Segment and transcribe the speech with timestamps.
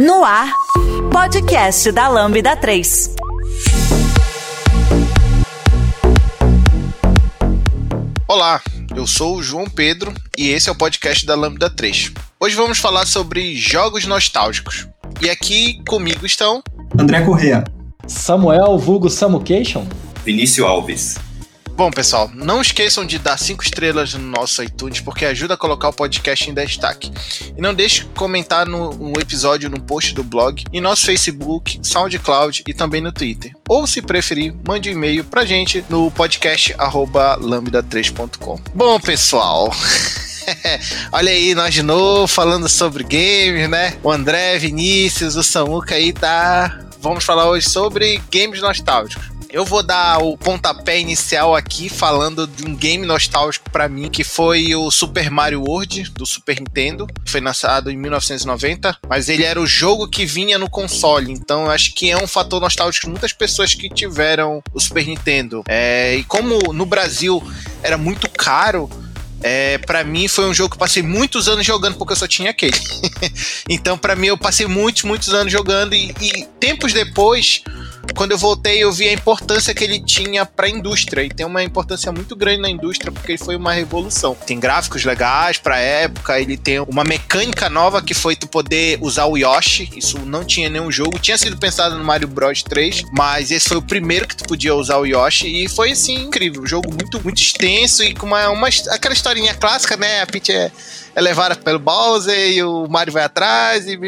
[0.00, 0.50] No ar,
[1.12, 3.16] podcast da Lambda 3.
[8.26, 8.62] Olá,
[8.96, 12.12] eu sou o João Pedro e esse é o podcast da Lambda 3.
[12.40, 14.88] Hoje vamos falar sobre jogos nostálgicos.
[15.20, 16.62] E aqui comigo estão
[16.98, 17.62] André Correa,
[18.06, 19.86] Samuel Vulgo Samucation,
[20.24, 21.18] Vinícius Alves.
[21.80, 25.88] Bom, pessoal, não esqueçam de dar cinco estrelas no nosso iTunes, porque ajuda a colocar
[25.88, 27.10] o podcast em destaque.
[27.56, 32.64] E não deixe de comentar no, episódio no post do blog, em nosso Facebook, SoundCloud
[32.68, 33.56] e também no Twitter.
[33.66, 38.60] Ou, se preferir, mande um e-mail pra gente no podcast lambda3.com.
[38.74, 39.74] Bom, pessoal.
[41.12, 43.96] Olha aí, nós de novo falando sobre games, né?
[44.02, 46.78] O André, Vinícius, o Samuca aí tá.
[47.00, 49.39] Vamos falar hoje sobre games nostálgicos.
[49.52, 54.22] Eu vou dar o pontapé inicial aqui falando de um game nostálgico para mim, que
[54.22, 57.08] foi o Super Mario World do Super Nintendo.
[57.26, 61.32] Foi lançado em 1990, mas ele era o jogo que vinha no console.
[61.32, 65.04] Então eu acho que é um fator nostálgico de muitas pessoas que tiveram o Super
[65.04, 65.64] Nintendo.
[65.68, 67.42] É, e como no Brasil
[67.82, 68.88] era muito caro,
[69.42, 72.26] é, para mim foi um jogo que eu passei muitos anos jogando porque eu só
[72.26, 72.76] tinha aquele.
[73.68, 77.62] então para mim eu passei muitos, muitos anos jogando e, e tempos depois
[78.14, 81.22] quando eu voltei, eu vi a importância que ele tinha para a indústria.
[81.22, 84.34] E tem uma importância muito grande na indústria, porque ele foi uma revolução.
[84.46, 89.26] Tem gráficos legais para época, ele tem uma mecânica nova que foi tu poder usar
[89.26, 89.90] o Yoshi.
[89.96, 91.18] Isso não tinha nenhum jogo.
[91.18, 94.74] Tinha sido pensado no Mario Bros 3, mas esse foi o primeiro que tu podia
[94.74, 95.64] usar o Yoshi.
[95.64, 96.62] E foi assim, incrível.
[96.62, 100.22] Um jogo muito, muito extenso e com uma, uma aquela historinha clássica, né?
[100.22, 100.72] A Peach é
[101.14, 103.98] é levada pelo Bowser e o Mario vai atrás e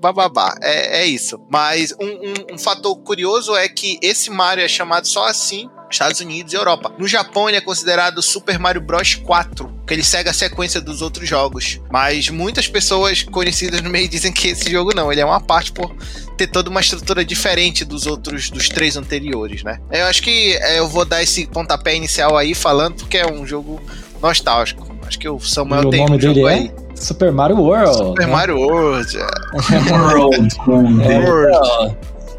[0.00, 0.56] bababá.
[0.62, 1.40] É, é isso.
[1.50, 6.20] Mas um, um, um fator curioso é que esse Mario é chamado só assim Estados
[6.20, 6.92] Unidos e Europa.
[6.98, 11.02] No Japão ele é considerado Super Mario Bros 4, que ele segue a sequência dos
[11.02, 11.80] outros jogos.
[11.90, 15.70] Mas muitas pessoas conhecidas no meio dizem que esse jogo não, ele é uma parte
[15.70, 15.94] por
[16.36, 19.78] ter toda uma estrutura diferente dos outros, dos três anteriores, né?
[19.92, 23.46] Eu acho que é, eu vou dar esse pontapé inicial aí falando porque é um
[23.46, 23.80] jogo
[24.24, 24.86] nostálgico.
[25.06, 26.70] Acho que o Samuel o tem nome um dele jogo é aí.
[26.94, 27.94] Super Mario World.
[27.96, 28.32] Super né?
[28.32, 29.18] Mario World.
[29.18, 29.92] é.
[29.92, 30.48] World.
[31.04, 31.96] É, World.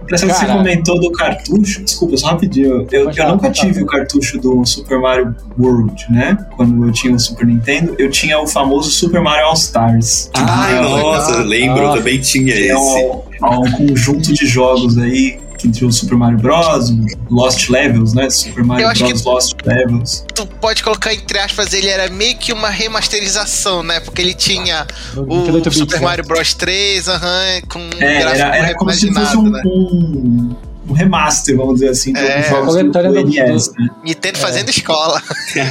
[0.07, 1.83] Parece que você comentou do cartucho.
[1.83, 2.87] Desculpa, só rapidinho.
[2.91, 6.37] Eu, eu nunca tive o cartucho do Super Mario World, né?
[6.55, 10.29] Quando eu tinha o Super Nintendo, eu tinha o famoso Super Mario All Stars.
[10.35, 11.45] Ai, Ah, nossa, legal.
[11.47, 12.73] lembro, eu Ah, também tinha é esse.
[12.75, 16.91] um, é um conjunto de jogos aí que tinha o Super Mario Bros,
[17.29, 18.29] Lost Levels, né?
[18.29, 20.25] Super Mario Bros Lost Levels.
[20.33, 23.99] Tu pode colocar entre aspas, ele era meio que uma remasterização, né?
[23.99, 24.85] Porque ele tinha
[25.15, 26.05] No o 28 bits, Super né?
[26.05, 29.61] Mario Bros 3, aham, com um É, gráfico era, era como se fosse um, né?
[29.65, 30.55] um,
[30.89, 33.87] um remaster, vamos dizer assim, de É, jogos do, do do- NES, né?
[34.03, 35.21] Nintendo fazendo escola.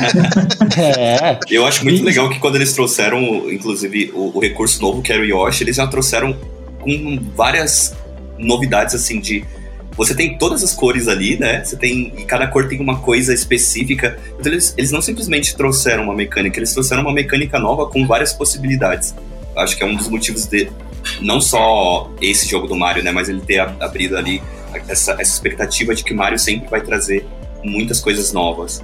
[0.77, 1.39] É.
[1.51, 3.21] Eu acho muito legal que quando eles trouxeram,
[3.51, 6.37] inclusive, o, o recurso novo que era o Yoshi, eles já trouxeram
[6.81, 7.95] com várias
[8.39, 9.45] novidades, assim, de...
[9.97, 11.65] Você tem todas as cores ali, né?
[11.65, 12.13] Você tem...
[12.17, 14.19] E cada cor tem uma coisa específica.
[14.39, 18.33] Então eles, eles não simplesmente trouxeram uma mecânica, eles trouxeram uma mecânica nova com várias
[18.33, 19.15] possibilidades.
[19.57, 20.71] Acho que é um dos motivos de...
[21.21, 23.13] Não só esse jogo do Mario, né?
[23.13, 24.43] Mas ele ter ab- abrido ali
[24.89, 27.27] essa, essa expectativa de que Mario sempre vai trazer
[27.63, 28.83] muitas coisas novas.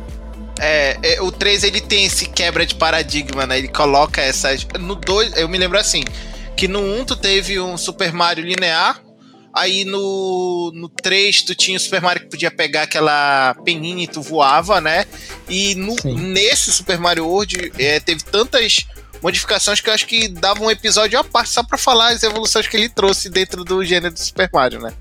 [0.60, 3.58] É, é, o 3 ele tem esse quebra de paradigma, né?
[3.58, 4.66] Ele coloca essas.
[4.78, 6.04] No 2, eu me lembro assim:
[6.54, 9.00] que no 1 tu teve um Super Mario linear.
[9.52, 14.06] Aí no, no 3 tu tinha o Super Mario que podia pegar aquela peninha e
[14.06, 15.04] tu voava, né?
[15.48, 16.14] E no, Sim.
[16.14, 18.86] nesse Super Mario World é, teve tantas
[19.22, 22.66] modificações que eu acho que dava um episódio à parte só pra falar as evoluções
[22.66, 24.92] que ele trouxe dentro do gênero do Super Mario, né?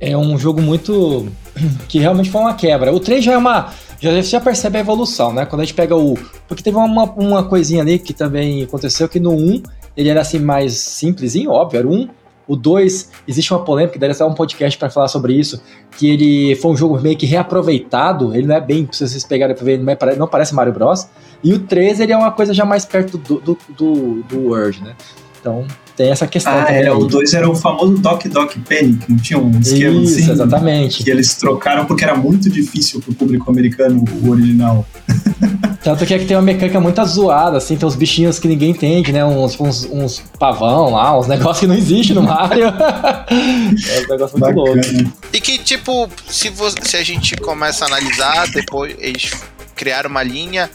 [0.00, 1.28] É um jogo muito.
[1.88, 2.92] que realmente foi uma quebra.
[2.92, 3.72] O 3 já é uma.
[4.00, 5.46] Já, você já percebe a evolução, né?
[5.46, 6.18] Quando a gente pega o.
[6.46, 9.62] Porque teve uma, uma coisinha ali que também aconteceu que no 1
[9.96, 12.08] ele era assim mais simplesinho, óbvio, era 1.
[12.46, 15.62] O 2, existe uma polêmica, daria até um podcast pra falar sobre isso,
[15.96, 19.54] que ele foi um jogo meio que reaproveitado, ele não é bem, se vocês pegarem
[19.54, 21.06] pra ver, não, é não parece Mario Bros.
[21.42, 24.82] E o 3, ele é uma coisa já mais perto do, do, do, do Word,
[24.82, 24.94] né?
[25.40, 25.66] Então,
[25.96, 26.80] tem essa questão Ah, também.
[26.80, 26.96] era, aí.
[26.96, 30.30] o 2 era o famoso Doc Doc Panic, não tinha um esquema Isso, assim?
[30.32, 31.04] exatamente.
[31.04, 34.86] Que eles trocaram porque era muito difícil pro público americano o original.
[35.82, 39.12] Tanto que aqui tem uma mecânica muito zoada, assim, tem uns bichinhos que ninguém entende,
[39.12, 39.24] né?
[39.24, 42.66] Uns, uns, uns pavão lá, uns negócios que não existem no Mario.
[43.28, 44.76] é um negócio muito louco.
[44.76, 45.12] Bacana.
[45.32, 49.32] E que, tipo, se, vo- se a gente começa a analisar, depois eles
[49.74, 50.70] criaram uma linha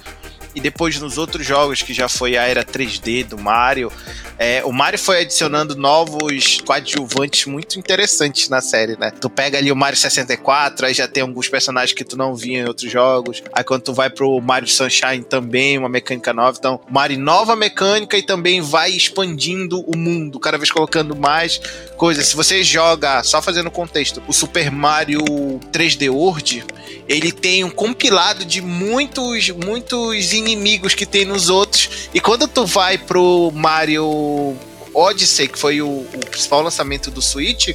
[0.58, 3.92] e depois nos outros jogos, que já foi a era 3D do Mario,
[4.40, 9.12] é, o Mario foi adicionando novos coadjuvantes muito interessantes na série, né?
[9.12, 12.62] Tu pega ali o Mario 64, aí já tem alguns personagens que tu não via
[12.62, 13.44] em outros jogos.
[13.54, 16.58] Aí quando tu vai pro Mario Sunshine também, uma mecânica nova.
[16.58, 21.62] Então, Mario nova mecânica e também vai expandindo o mundo, cada vez colocando mais
[21.98, 22.26] coisas.
[22.26, 25.24] Se você joga, só fazendo contexto, o Super Mario
[25.72, 26.66] 3D World,
[27.08, 32.10] ele tem um compilado de muitos, muitos inimigos que tem nos outros.
[32.14, 34.56] E quando tu vai pro Mario
[34.94, 37.70] Odyssey, que foi o, o, principal lançamento do Switch,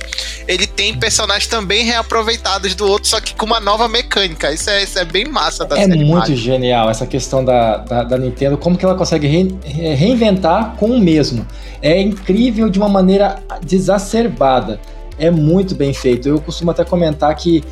[0.48, 4.52] ele tem personagens também reaproveitados do outro, só que com uma nova mecânica.
[4.52, 6.36] Isso é, isso é bem massa da É série muito Mario.
[6.36, 10.86] genial essa questão da, da, da Nintendo, como que ela consegue re- re- reinventar com
[10.86, 11.46] o mesmo.
[11.80, 14.80] É incrível de uma maneira desacerbada.
[15.18, 16.28] É muito bem feito.
[16.28, 17.62] Eu costumo até comentar que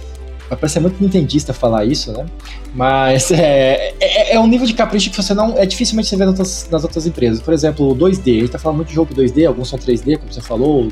[0.50, 2.26] vai parecer muito nintendista falar isso, né?
[2.74, 5.56] Mas é, é, é um nível de capricho que você não.
[5.56, 7.40] É dificilmente você vê nas outras, nas outras empresas.
[7.40, 8.38] Por exemplo, o 2D.
[8.38, 10.88] A gente tá falando muito de jogo 2D, alguns são 3D, como você falou,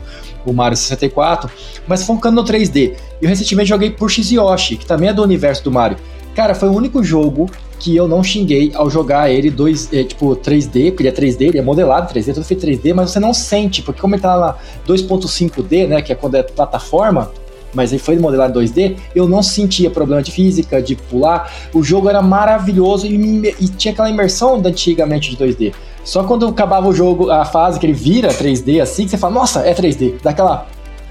[0.46, 1.50] o Mario 64.
[1.88, 2.94] Mas focando no 3D.
[3.20, 5.99] Eu recentemente joguei Push Yoshi, que também é do universo do Mario.
[6.37, 7.50] Cara, foi o único jogo
[7.81, 11.40] que eu não xinguei ao jogar ele dois, é, tipo 3D, porque ele é 3D,
[11.49, 14.34] ele é modelado 3D, tudo feito 3D, mas você não sente, porque como ele tá
[14.34, 17.31] lá 2.5D, né, que é quando é plataforma,
[17.75, 21.53] mas ele foi modelado em 2D, eu não sentia problema de física, de pular.
[21.73, 25.75] O jogo era maravilhoso e, e tinha aquela imersão da antigamente de 2D.
[26.05, 29.35] Só quando acabava o jogo, a fase que ele vira 3D assim, que você fala,
[29.35, 30.20] nossa, é 3D.
[30.23, 30.67] Daquela.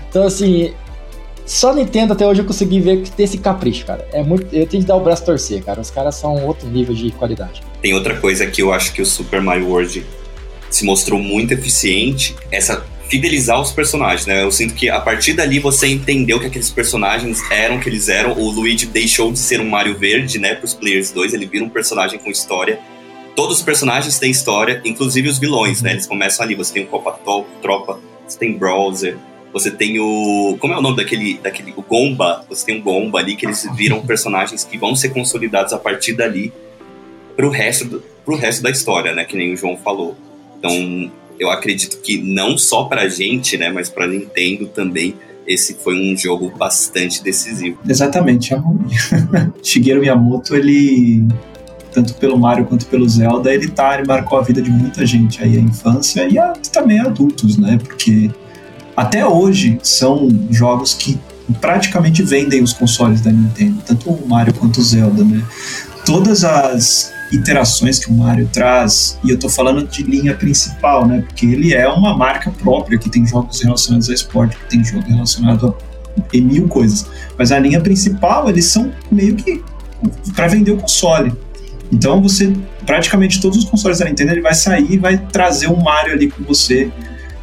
[0.09, 0.74] Então assim.
[1.45, 4.06] Só Nintendo até hoje eu consegui ver que tem esse capricho, cara.
[4.12, 4.54] É muito.
[4.54, 5.80] Eu tenho que dar o braço a torcer, cara.
[5.80, 7.62] Os caras são outro nível de qualidade.
[7.81, 10.06] Tem outra coisa que eu acho que o Super Mario World
[10.69, 14.44] se mostrou muito eficiente, essa fidelizar os personagens, né?
[14.44, 18.33] Eu sinto que a partir dali você entendeu que aqueles personagens eram que eles eram.
[18.33, 21.69] O Luigi deixou de ser um Mario Verde, né, pros Players 2, ele vira um
[21.69, 22.80] personagem com história.
[23.36, 25.92] Todos os personagens têm história, inclusive os vilões, né?
[25.92, 29.15] Eles começam ali, você tem o Copa To- Tropa, você tem Browser,
[29.54, 30.57] você tem o.
[30.59, 31.38] Como é o nome daquele.
[31.38, 32.45] daquele o Gomba.
[32.50, 36.13] Você tem o Gomba ali, que eles viram personagens que vão ser consolidados a partir
[36.13, 36.51] dali
[37.36, 38.04] pro resto, do,
[38.36, 39.24] resto da história, né?
[39.24, 40.18] Que nem o João falou.
[40.57, 43.69] Então, eu acredito que não só pra gente, né?
[43.69, 47.78] Mas pra Nintendo também, esse foi um jogo bastante decisivo.
[47.88, 48.54] Exatamente.
[48.54, 48.80] é um-
[49.63, 51.24] Shigeru Miyamoto, ele
[51.94, 55.42] tanto pelo Mario quanto pelo Zelda, ele tá, ele marcou a vida de muita gente
[55.44, 57.80] aí, a infância e a- também adultos, né?
[57.83, 58.30] Porque
[58.95, 61.18] até hoje são jogos que
[61.62, 65.42] praticamente vendem os consoles da Nintendo, tanto o Mario quanto o Zelda, né?
[66.06, 71.21] Todas as iterações que o Mario traz, e eu tô falando de linha principal, né?
[71.21, 75.07] Porque ele é uma marca própria, que tem jogos relacionados a esporte, que tem jogo
[75.07, 75.75] relacionado
[76.18, 77.06] a mil coisas.
[77.38, 79.63] Mas a linha principal, eles são meio que
[80.35, 81.33] para vender o console.
[81.91, 82.53] Então você,
[82.85, 86.30] praticamente todos os consoles da Nintendo, ele vai sair e vai trazer um Mario ali
[86.30, 86.91] com você.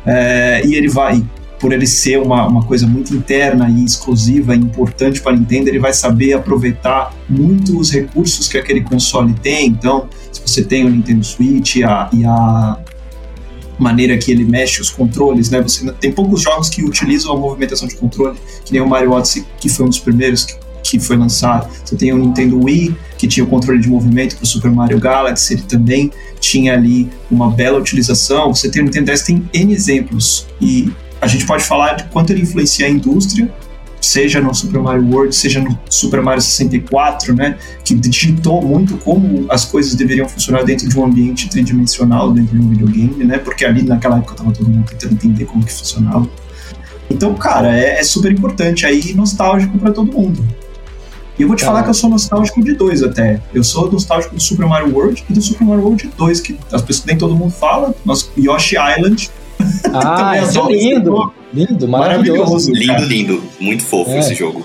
[0.07, 1.23] É, e ele vai,
[1.65, 5.71] por ele ser uma, uma coisa muito interna e exclusiva e importante para a Nintendo,
[5.71, 9.69] ele vai saber aproveitar muito os recursos que aquele console tem.
[9.69, 12.79] Então, se você tem o Nintendo Switch e a, e a
[13.79, 15.63] maneira que ele mexe os controles, né?
[15.63, 19.47] Você tem poucos jogos que utilizam a movimentação de controle, que nem o Mario Odyssey,
[19.59, 21.67] que foi um dos primeiros que, que foi lançado.
[21.83, 25.01] Você tem o Nintendo Wii, que tinha o controle de movimento para o Super Mario
[25.01, 28.55] Galaxy, ele também tinha ali uma bela utilização.
[28.55, 30.47] Você tem o Nintendo 10, tem N exemplos.
[30.61, 30.93] E
[31.25, 33.51] a gente pode falar de quanto ele influencia a indústria,
[34.01, 39.47] seja no Super Mario World, seja no Super Mario 64, né, que digitou muito como
[39.49, 43.65] as coisas deveriam funcionar dentro de um ambiente tridimensional, dentro de um videogame, né, porque
[43.65, 46.29] ali naquela época tava todo mundo tentando entender como que funcionava.
[47.09, 50.45] Então, cara, é, é super importante aí, e nostálgico para todo mundo.
[51.39, 51.67] E eu vou te Tá.
[51.67, 53.41] falar que eu sou nostálgico de dois até.
[53.53, 56.83] Eu sou nostálgico do Super Mario World e do Super Mario World 2, que as
[56.83, 59.31] pessoas nem todo mundo fala, nosso Yoshi Island.
[59.93, 61.33] Ah, é lindo.
[61.53, 62.71] Lindo, maravilhoso.
[62.71, 62.73] Maravilhoso.
[62.73, 63.43] Lindo, lindo.
[63.61, 64.19] Muito fofo É.
[64.19, 64.65] esse jogo.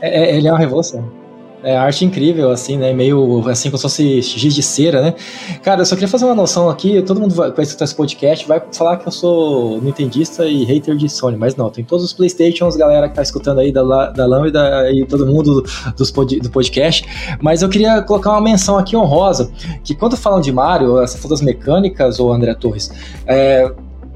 [0.00, 1.20] É, é- ele é uma revolução.
[1.62, 2.90] É arte incrível, assim, né?
[2.94, 5.14] Meio assim, como se fosse giz de cera, né?
[5.62, 7.02] Cara, eu só queria fazer uma noção aqui.
[7.02, 10.96] Todo mundo vai, vai escutar esse podcast vai falar que eu sou nintendista e hater
[10.96, 11.68] de Sony, mas não.
[11.68, 15.62] Tem todos os Playstations, galera que tá escutando aí da, da Lambda e todo mundo
[15.98, 17.04] dos pod, do podcast.
[17.42, 19.52] Mas eu queria colocar uma menção aqui honrosa:
[19.84, 22.90] que quando falam de Mario, essa falou das mecânicas, ou André Torres,
[23.26, 23.70] é,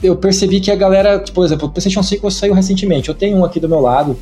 [0.05, 3.09] eu percebi que a galera, tipo, por exemplo, o PlayStation 5 saiu recentemente.
[3.09, 4.17] Eu tenho um aqui do meu lado.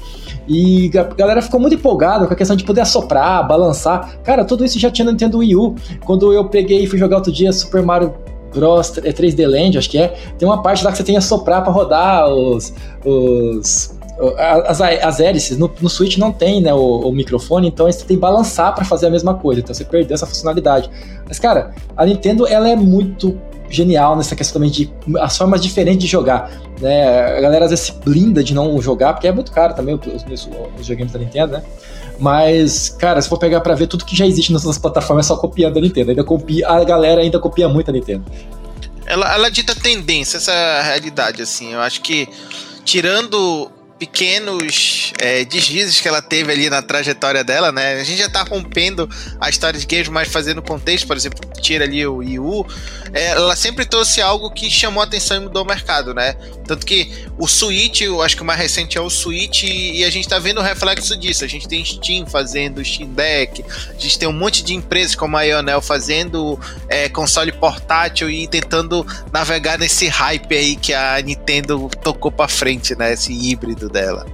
[0.49, 4.17] E a galera ficou muito empolgada com a questão de poder assoprar, balançar.
[4.23, 5.75] Cara, tudo isso já tinha no Nintendo Wii U.
[6.05, 8.15] Quando eu peguei e fui jogar outro dia Super Mario
[8.55, 8.99] Bros.
[8.99, 10.09] é 3D Land, acho que é,
[10.39, 12.73] tem uma parte lá que você tem que assoprar pra rodar os.
[13.05, 14.01] os
[14.39, 18.17] as, as hélices no, no Switch não tem né, o, o microfone, então você tem
[18.17, 20.89] que balançar para fazer a mesma coisa, então você perdeu essa funcionalidade.
[21.27, 23.37] Mas, cara, a Nintendo ela é muito
[23.75, 26.51] genial nessa questão também de as formas diferentes de jogar.
[26.81, 27.37] Né?
[27.37, 30.25] A galera às vezes se blinda de não jogar, porque é muito caro também os,
[30.31, 30.49] os,
[30.79, 31.63] os da Nintendo, né?
[32.19, 35.37] Mas, cara, se for pegar pra ver tudo que já existe nessas plataformas, é só
[35.37, 36.11] copiando a Nintendo.
[36.11, 38.25] Ainda copia, a galera ainda copia muito a Nintendo.
[39.07, 41.73] Ela, ela dita tendência, essa realidade, assim.
[41.73, 42.29] Eu acho que,
[42.85, 43.71] tirando
[44.03, 48.01] pequenos é, deslizes que ela teve ali na trajetória dela, né?
[48.01, 49.09] A gente já tá rompendo
[49.41, 52.67] a história de games, mas fazendo contexto, por exemplo, tira ali o Wii U,
[53.13, 56.35] é, ela sempre trouxe algo que chamou atenção e mudou o mercado, né?
[56.67, 60.11] Tanto que o Switch, eu acho que o mais recente é o Switch, e a
[60.11, 61.45] gente tá vendo o reflexo disso.
[61.45, 65.37] A gente tem Steam fazendo Steam Deck, a gente tem um monte de empresas como
[65.37, 71.89] a Ionel fazendo é, console portátil e tentando navegar nesse hype aí que a Nintendo
[72.03, 73.13] tocou pra frente, né?
[73.13, 74.27] Esse híbrido dela.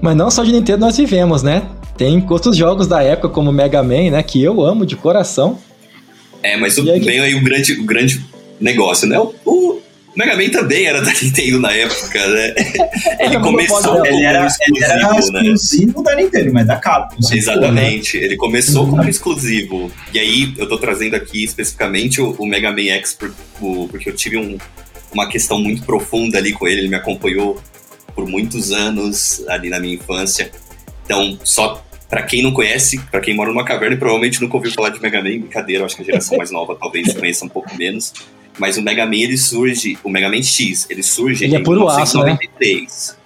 [0.00, 1.68] Mas não só de Nintendo nós vivemos, né?
[1.96, 4.22] Tem outros jogos da época, como Mega Man, né?
[4.22, 5.58] Que eu amo de coração.
[6.42, 8.24] É, mas o, aí, vem aí o grande, o grande
[8.60, 9.18] negócio, né?
[9.18, 9.82] O, o,
[10.14, 12.54] Mega Man também era da Nintendo na época, né?
[13.18, 16.04] Ele começou como ele era, exclusivo, ele era exclusivo né?
[16.04, 17.16] da Nintendo, mas da Capcom.
[17.32, 18.16] Exatamente.
[18.16, 18.24] Né?
[18.24, 18.90] Ele começou uhum.
[18.90, 19.90] como exclusivo.
[20.14, 24.08] E aí, eu tô trazendo aqui especificamente o, o Mega Man X por, por, porque
[24.08, 24.56] eu tive um,
[25.12, 26.82] uma questão muito profunda ali com ele.
[26.82, 27.60] Ele me acompanhou
[28.18, 30.50] por muitos anos ali na minha infância.
[31.04, 34.72] Então, só para quem não conhece, para quem mora numa caverna e provavelmente nunca ouviu
[34.72, 37.72] falar de Mega Man, brincadeira, acho que a geração mais nova talvez conheça um pouco
[37.76, 38.12] menos.
[38.58, 41.60] Mas o Mega Man ele surge, o Mega Man X, ele surge ele é em
[41.60, 43.08] é 1993.
[43.08, 43.16] Né?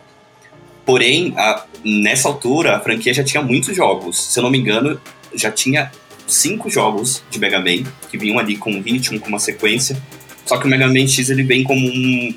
[0.85, 4.23] Porém, a, nessa altura a franquia já tinha muitos jogos.
[4.23, 5.01] Se eu não me engano,
[5.35, 5.91] já tinha
[6.27, 9.97] cinco jogos de Mega Man que vinham ali com ritmo, com uma sequência.
[10.45, 12.35] Só que o Mega Man X ele vem como um,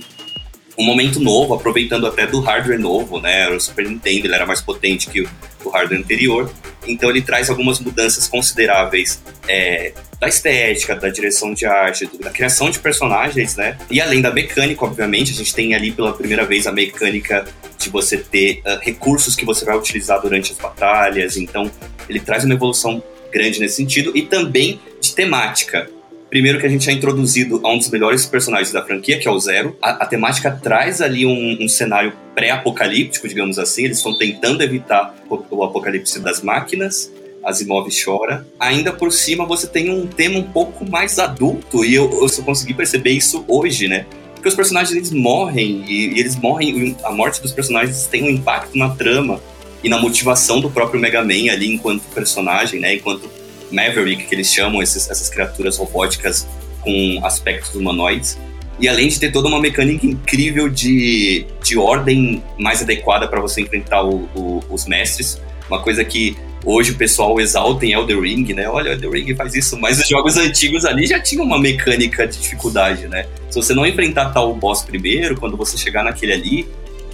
[0.78, 3.50] um momento novo, aproveitando até do hardware novo, né?
[3.50, 5.30] O Super Nintendo ele era mais potente que o,
[5.64, 6.52] o hardware anterior,
[6.88, 12.70] então ele traz algumas mudanças consideráveis é, da estética, da direção de arte, da criação
[12.70, 13.78] de personagens, né?
[13.90, 17.46] E além da mecânica, obviamente, a gente tem ali pela primeira vez a mecânica
[17.78, 21.70] de você ter uh, recursos que você vai utilizar durante as batalhas, então
[22.10, 25.90] ele traz uma evolução grande nesse sentido e também de temática.
[26.36, 29.32] Primeiro que a gente é introduzido a um dos melhores personagens da franquia, que é
[29.32, 29.78] o Zero.
[29.82, 33.86] A, a temática traz ali um, um cenário pré-apocalíptico, digamos assim.
[33.86, 37.10] Eles estão tentando evitar o, o apocalipse das máquinas.
[37.42, 38.46] Asimov chora.
[38.60, 42.42] Ainda por cima, você tem um tema um pouco mais adulto, e eu, eu só
[42.42, 44.06] consegui perceber isso hoje, né?
[44.34, 48.30] Porque os personagens eles morrem, e, e eles morrem, a morte dos personagens tem um
[48.30, 49.40] impacto na trama
[49.82, 52.96] e na motivação do próprio Mega Man ali enquanto personagem, né?
[52.96, 53.30] Enquanto
[53.76, 56.48] Maverick, que eles chamam esses, essas criaturas robóticas
[56.82, 58.38] com aspectos humanoides.
[58.80, 63.62] E além de ter toda uma mecânica incrível de, de ordem mais adequada para você
[63.62, 68.54] enfrentar o, o, os mestres, uma coisa que hoje o pessoal exalta em Elder Ring,
[68.54, 68.68] né?
[68.68, 72.38] Olha, Elder Ring faz isso, mas os jogos antigos ali já tinham uma mecânica de
[72.38, 73.28] dificuldade, né?
[73.50, 76.68] Se você não enfrentar tal boss primeiro, quando você chegar naquele ali,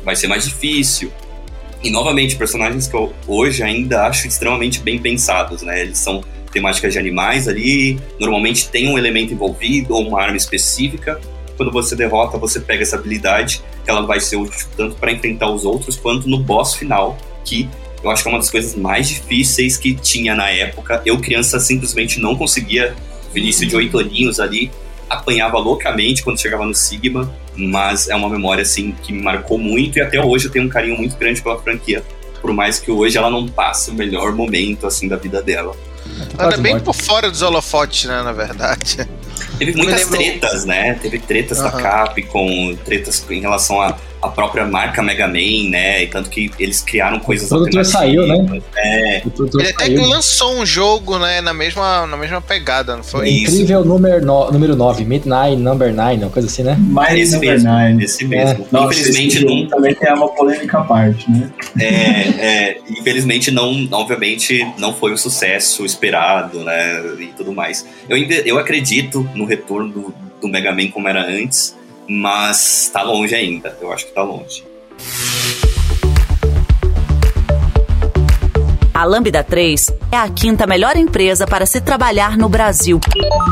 [0.04, 1.12] vai ser mais difícil.
[1.84, 5.82] E novamente, personagens que eu hoje ainda acho extremamente bem pensados, né?
[5.82, 11.20] Eles são temáticas de animais ali, normalmente tem um elemento envolvido ou uma arma específica.
[11.58, 15.50] Quando você derrota, você pega essa habilidade, que ela vai ser útil tanto para enfrentar
[15.50, 17.70] os outros quanto no boss final, que
[18.04, 21.02] eu acho que é uma das coisas mais difíceis que tinha na época.
[21.06, 22.96] Eu, criança, simplesmente não conseguia.
[23.32, 24.70] Vinícius de oito aninhos ali,
[25.10, 30.00] apanhava loucamente quando chegava no Sigma, mas é uma memória assim que me marcou muito
[30.00, 32.04] e até hoje eu tenho um carinho muito grande pela franquia,
[32.42, 35.76] por mais que hoje ela não passe o melhor momento assim da vida dela.
[36.38, 39.08] Ela é bem por fora dos holofotes, né, na verdade.
[39.58, 40.96] Teve muitas tretas, né?
[40.96, 41.64] Teve tretas uhum.
[41.66, 46.04] da Capcom, tretas em relação a a própria marca Mega Man, né?
[46.04, 48.62] E tanto que eles criaram coisas o produtor saiu, né?
[48.76, 49.24] É.
[49.26, 53.30] Ele até que lançou um jogo, né, na mesma, na mesma pegada, não foi?
[53.30, 53.56] Isso.
[53.56, 56.78] Incrível número, no, número 9, Midnight Number 9, uma coisa assim, né?
[56.80, 58.04] Mais esse mesmo, 9.
[58.04, 58.68] Esse mesmo.
[58.72, 58.84] É.
[58.84, 59.68] Infelizmente não.
[59.68, 61.50] Também tem uma polêmica à parte, né?
[61.80, 67.02] É, é, infelizmente não, obviamente, não foi o sucesso esperado, né?
[67.20, 67.86] E tudo mais.
[68.08, 71.76] Eu, eu acredito no retorno do, do Mega Man como era antes
[72.08, 73.78] mas tá longe ainda.
[73.82, 74.64] Eu acho que tá longe.
[78.94, 83.00] A Lambda 3 é a quinta melhor empresa para se trabalhar no Brasil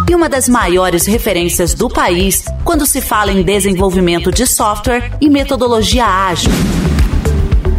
[0.07, 5.27] e uma das maiores referências do país quando se fala em desenvolvimento de software e
[5.27, 6.51] metodologia ágil.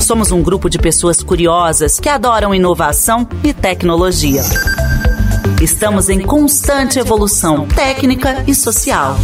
[0.01, 4.43] Somos um grupo de pessoas curiosas que adoram inovação e tecnologia.
[5.63, 9.17] Estamos em constante evolução técnica e social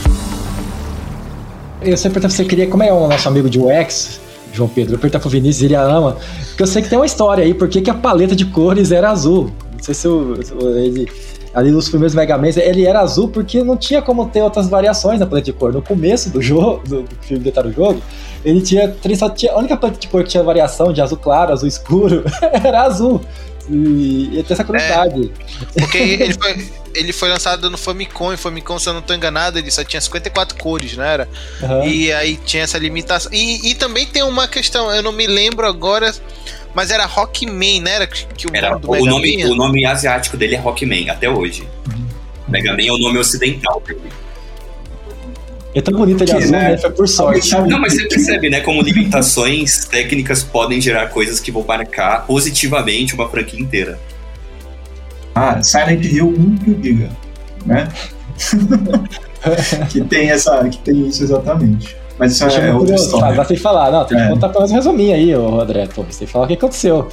[1.90, 4.20] eu sempre você queria, como é o nosso amigo de UX,
[4.52, 4.94] João Pedro.
[4.94, 6.16] Eu perguntar pro Vinícius, ele ama.
[6.48, 9.10] Porque eu sei que tem uma história aí, por que a paleta de cores era
[9.10, 9.50] azul.
[9.72, 11.08] Não sei se, se ele.
[11.54, 15.18] Ali nos primeiros Mega Man, ele era azul porque não tinha como ter outras variações
[15.18, 15.72] na paleta de cor.
[15.72, 18.02] No começo do jogo, do, filme de do jogo,
[18.44, 19.52] ele tinha, só tinha.
[19.52, 22.24] A única paleta de cor que tinha variação de azul claro, azul escuro,
[22.62, 23.20] era azul.
[23.68, 25.32] E, e tem essa curiosidade.
[25.74, 29.14] É, porque ele foi, ele foi lançado no Famicom, e Famicom, se eu não estou
[29.14, 31.28] enganado, ele só tinha 54 cores, não era?
[31.62, 31.86] Uhum.
[31.86, 33.32] E aí tinha essa limitação.
[33.32, 36.12] E, e também tem uma questão, eu não me lembro agora,
[36.74, 37.94] mas era Rockman, né?
[37.94, 41.68] Era, que o, era, o, nome, o nome asiático dele é Rockman, até hoje.
[41.88, 42.06] Uhum.
[42.48, 44.02] Mega Man é o nome ocidental dele.
[45.76, 46.78] É tão bonita de azul, né?
[46.78, 47.52] Foi por sorte.
[47.52, 48.60] Não, mas você percebe, né?
[48.60, 53.98] Como limitações técnicas podem gerar coisas que vão marcar positivamente uma franquia inteira.
[55.34, 57.10] Ah, Silent Hill 1 e o Giga,
[57.66, 57.88] né?
[59.90, 61.94] que tem essa, que tem isso exatamente.
[62.18, 63.44] Mas isso é, é outra história.
[63.44, 64.28] Tem que falar, não, tem que é.
[64.30, 65.86] contar pelo menos um resuminho aí, ô André.
[65.86, 67.08] Tem que falar o que aconteceu.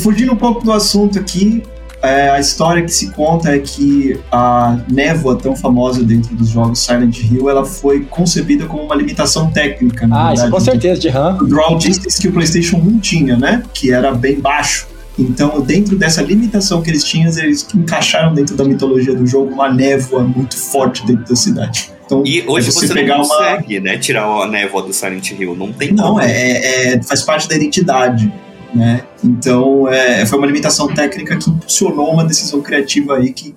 [0.00, 1.62] Fugindo um pouco do assunto aqui,
[2.02, 6.80] é, a história que se conta é que a névoa tão famosa dentro dos jogos
[6.80, 10.06] Silent Hill, ela foi concebida como uma limitação técnica.
[10.06, 11.36] ah, verdade, isso com certeza, de RAM.
[11.40, 13.62] O draw distance que o PlayStation 1 tinha, né?
[13.74, 14.88] Que era bem baixo.
[15.18, 19.70] Então, dentro dessa limitação que eles tinham, eles encaixaram dentro da mitologia do jogo uma
[19.70, 21.90] névoa muito forte dentro da cidade.
[22.06, 23.84] Então, e hoje é você, você não consegue, uma...
[23.84, 27.48] né, tirar a névoa do Silent Hill, não tem Não, é, é, é, faz parte
[27.48, 28.32] da identidade,
[28.74, 29.02] né?
[29.22, 33.54] Então, é, foi uma limitação técnica que impulsionou uma decisão criativa aí que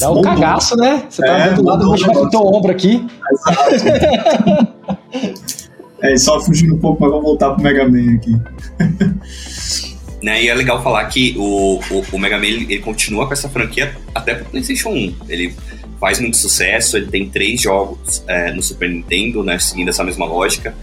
[0.00, 1.04] Dá um cagaço, né?
[1.08, 3.06] Você tá é, do lado, do vai teu ombro aqui.
[3.30, 3.70] Exato.
[6.02, 8.36] é, só fugindo um pouco, mas vamos voltar pro Mega Man aqui.
[10.22, 10.42] Né?
[10.42, 13.50] E é legal falar que o, o, o Mega Man ele, ele, continua com essa
[13.50, 15.14] franquia até pro PlayStation 1.
[15.28, 15.54] Ele
[16.00, 20.24] faz muito sucesso, ele tem três jogos é, no Super Nintendo, né, seguindo essa mesma
[20.24, 20.74] lógica.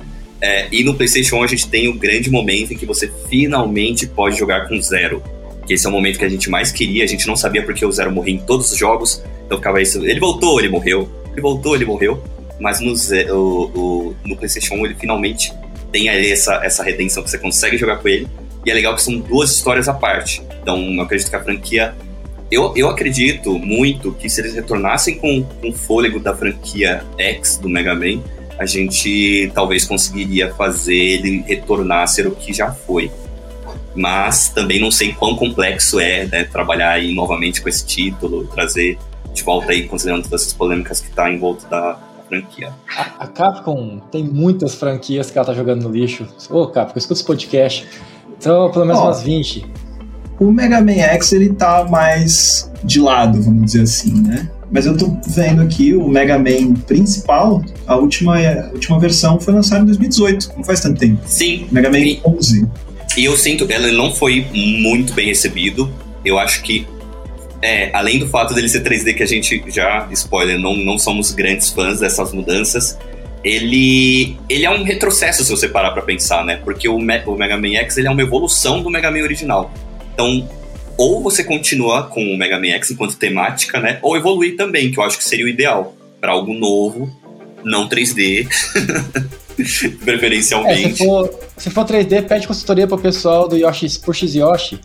[0.43, 4.05] É, e no PlayStation 1 a gente tem o grande momento em que você finalmente
[4.05, 5.23] pode jogar com Zero.
[5.65, 7.85] Que esse é o momento que a gente mais queria, a gente não sabia porque
[7.85, 10.05] o Zero morria em todos os jogos, então ficava isso.
[10.05, 11.09] Ele voltou, ele morreu.
[11.31, 12.21] Ele voltou, ele morreu.
[12.59, 12.93] Mas no,
[13.33, 15.53] o, o, no PlayStation 1 ele finalmente
[15.93, 18.27] tem essa, essa redenção que você consegue jogar com ele.
[18.65, 20.43] E é legal que são duas histórias à parte.
[20.61, 21.95] Então, eu acredito que a franquia.
[22.51, 27.57] Eu, eu acredito muito que se eles retornassem com, com o fôlego da franquia X
[27.57, 28.21] do Mega Man,
[28.57, 33.11] a gente talvez conseguiria fazer ele retornar a ser o que já foi.
[33.95, 38.97] Mas também não sei quão complexo é né, trabalhar aí novamente com esse título, trazer
[39.33, 41.99] de volta aí, considerando todas essas polêmicas que está em volta da,
[42.33, 42.73] franquia.
[42.97, 46.27] A, a, Capcom tem muitas franquias que ela tá jogando no lixo.
[46.49, 47.87] Ô, oh, Capcom, escuta esse podcast.
[48.37, 49.65] Então, pelo menos Ó, umas 20.
[50.39, 54.49] O Mega Man X, ele tá mais de lado, vamos dizer assim, né?
[54.73, 59.53] Mas eu tô vendo aqui o Mega Man principal, a última, a última versão foi
[59.53, 61.21] lançada em 2018, não faz tanto tempo.
[61.27, 61.67] Sim.
[61.71, 62.67] Mega Man e, 11.
[63.15, 65.93] E eu sinto, ela não foi muito bem recebido.
[66.25, 66.87] Eu acho que,
[67.61, 71.29] é, além do fato dele ser 3D, que a gente já, spoiler, não, não somos
[71.29, 72.97] grandes fãs dessas mudanças,
[73.43, 76.55] ele, ele é um retrocesso se você parar para pensar, né?
[76.55, 79.71] Porque o, Me o Mega Man X ele é uma evolução do Mega Man original.
[80.15, 80.49] Então,
[80.97, 83.99] ou você continua com o Mega Man X enquanto temática, né?
[84.01, 87.11] Ou evoluir também, que eu acho que seria o ideal para algo novo,
[87.63, 88.47] não 3D.
[90.03, 90.85] Preferencialmente.
[90.85, 94.79] É, se, for, se for 3D, pede consultoria pro pessoal do Yoshi Push Yoshi.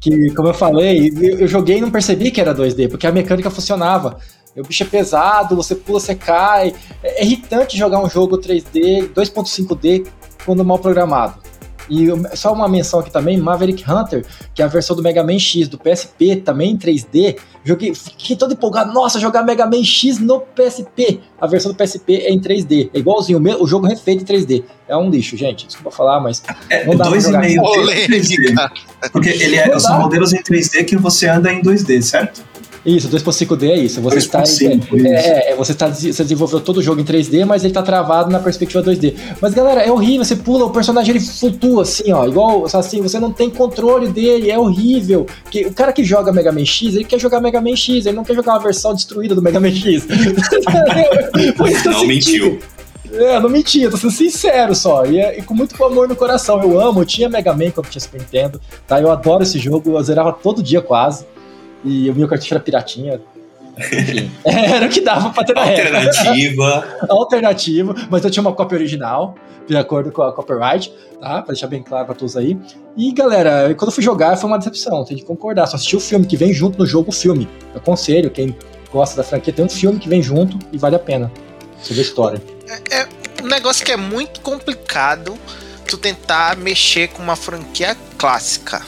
[0.00, 3.50] Que, como eu falei, eu joguei e não percebi que era 2D, porque a mecânica
[3.50, 4.18] funcionava.
[4.56, 6.74] O bicho é pesado, você pula, você cai.
[7.02, 10.06] É irritante jogar um jogo 3D, 2.5D,
[10.44, 11.34] quando mal programado.
[11.88, 15.38] E só uma menção aqui também, Maverick Hunter, que é a versão do Mega Man
[15.38, 17.36] X do PSP, também em 3D.
[17.64, 21.20] Joguei, fiquei todo empolgado, nossa, jogar Mega Man X no PSP.
[21.40, 24.64] A versão do PSP é em 3D, é igualzinho, o jogo refeito em 3D.
[24.88, 27.48] É um lixo, gente, desculpa falar, mas é, não dá dois pra jogar.
[27.48, 27.62] E meio
[29.12, 32.42] Porque ele é, são modelos em 3D que você anda em 2D, certo?
[32.84, 34.00] Isso, 2.5D é isso.
[34.00, 37.62] Você está é, é, é, você está você desenvolveu todo o jogo em 3D, mas
[37.62, 39.14] ele está travado na perspectiva 2D.
[39.40, 43.20] Mas galera, é horrível, você pula, o personagem ele flutua assim, ó, igual assim, você
[43.20, 45.26] não tem controle dele, é horrível.
[45.48, 48.16] Que o cara que joga Mega Man X, ele quer jogar Mega Man X, ele
[48.16, 50.04] não quer jogar uma versão destruída do Mega Man X.
[51.86, 52.58] não mentiu.
[53.12, 55.04] É, não mentia, tô sendo sincero só.
[55.04, 56.62] E, é, e, com muito amor no coração.
[56.62, 59.00] Eu amo, eu tinha Mega Man quando tinha Super Nintendo, tá?
[59.00, 61.26] Eu adoro esse jogo, eu zerava todo dia quase.
[61.84, 63.20] E o meu cartucho era piratinha.
[63.78, 66.86] Enfim, era o que dava pra ter na Alternativa.
[67.08, 69.34] Alternativa, mas eu tinha uma cópia original,
[69.66, 71.42] de acordo com a copyright, tá?
[71.42, 72.58] Pra deixar bem claro pra todos aí.
[72.96, 75.66] E galera, quando eu fui jogar foi uma decepção, tem que concordar.
[75.66, 77.48] Só assisti o filme que vem junto no jogo, o filme.
[77.72, 78.54] Eu aconselho, quem
[78.92, 81.32] gosta da franquia, tem um filme que vem junto e vale a pena.
[81.80, 82.42] Você vê a história.
[82.90, 83.08] É, é
[83.42, 85.34] um negócio que é muito complicado
[85.86, 88.82] tu tentar mexer com uma franquia clássica.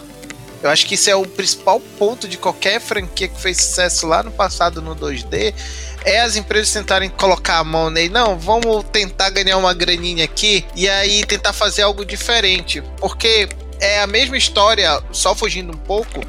[0.64, 4.22] Eu acho que isso é o principal ponto de qualquer franquia que fez sucesso lá
[4.22, 5.53] no passado no 2D.
[6.07, 8.09] É as empresas tentarem colocar a mão nele.
[8.09, 12.83] Não, vamos tentar ganhar uma graninha aqui e aí tentar fazer algo diferente.
[12.96, 13.46] Porque
[13.79, 16.22] é a mesma história, só fugindo um pouco,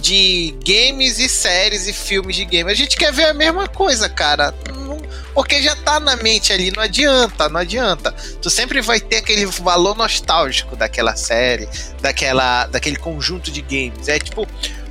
[0.00, 2.70] de games e séries e filmes de game.
[2.70, 4.54] A gente quer ver a mesma coisa, cara.
[5.34, 8.12] porque já tá na mente ali, não adianta, não adianta.
[8.42, 11.68] Tu sempre vai ter aquele valor nostálgico daquela série,
[12.00, 14.08] daquela, daquele conjunto de games.
[14.08, 14.46] É tipo,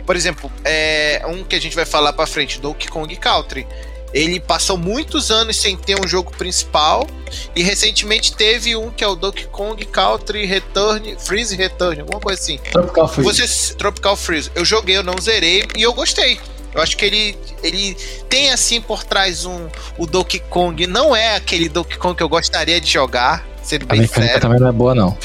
[0.05, 3.67] por exemplo, é um que a gente vai falar para frente, Donkey Kong Country.
[4.13, 7.07] Ele passou muitos anos sem ter um jogo principal
[7.55, 12.41] e recentemente teve um que é o Donkey Kong Country Return, Freeze Return, alguma coisa
[12.41, 12.57] assim.
[12.71, 13.47] Tropical Freeze.
[13.47, 14.51] Você, Tropical Freeze.
[14.55, 16.39] Eu joguei, eu não zerei e eu gostei.
[16.73, 17.95] Eu acho que ele, ele
[18.27, 19.67] tem assim por trás um
[19.97, 20.85] o Donkey Kong.
[20.85, 24.39] Não é aquele Donkey Kong que eu gostaria de jogar, sendo bem sério.
[24.39, 25.17] também não é boa, não.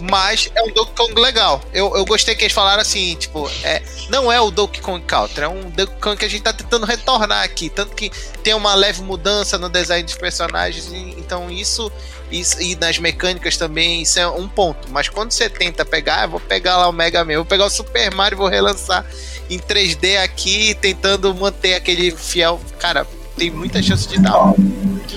[0.00, 1.60] Mas é um Donkey Kong legal.
[1.72, 5.44] Eu, eu gostei que eles falaram assim, tipo, é, não é o Donkey Kong Country,
[5.44, 7.68] é um Donkey Kong que a gente tá tentando retornar aqui.
[7.68, 8.10] Tanto que
[8.42, 11.90] tem uma leve mudança no design dos personagens, então isso,
[12.30, 14.88] isso e nas mecânicas também, isso é um ponto.
[14.90, 18.14] Mas quando você tenta pegar, vou pegar lá o Mega Man, vou pegar o Super
[18.14, 19.04] Mario e vou relançar
[19.50, 22.60] em 3D aqui, tentando manter aquele fiel.
[22.78, 23.06] Cara,
[23.38, 24.52] tem muita chance de dar.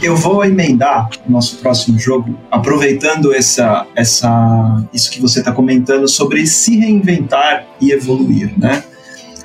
[0.02, 6.08] Eu vou emendar o nosso próximo jogo, aproveitando essa, essa, isso que você está comentando
[6.08, 8.84] sobre se reinventar e evoluir, né?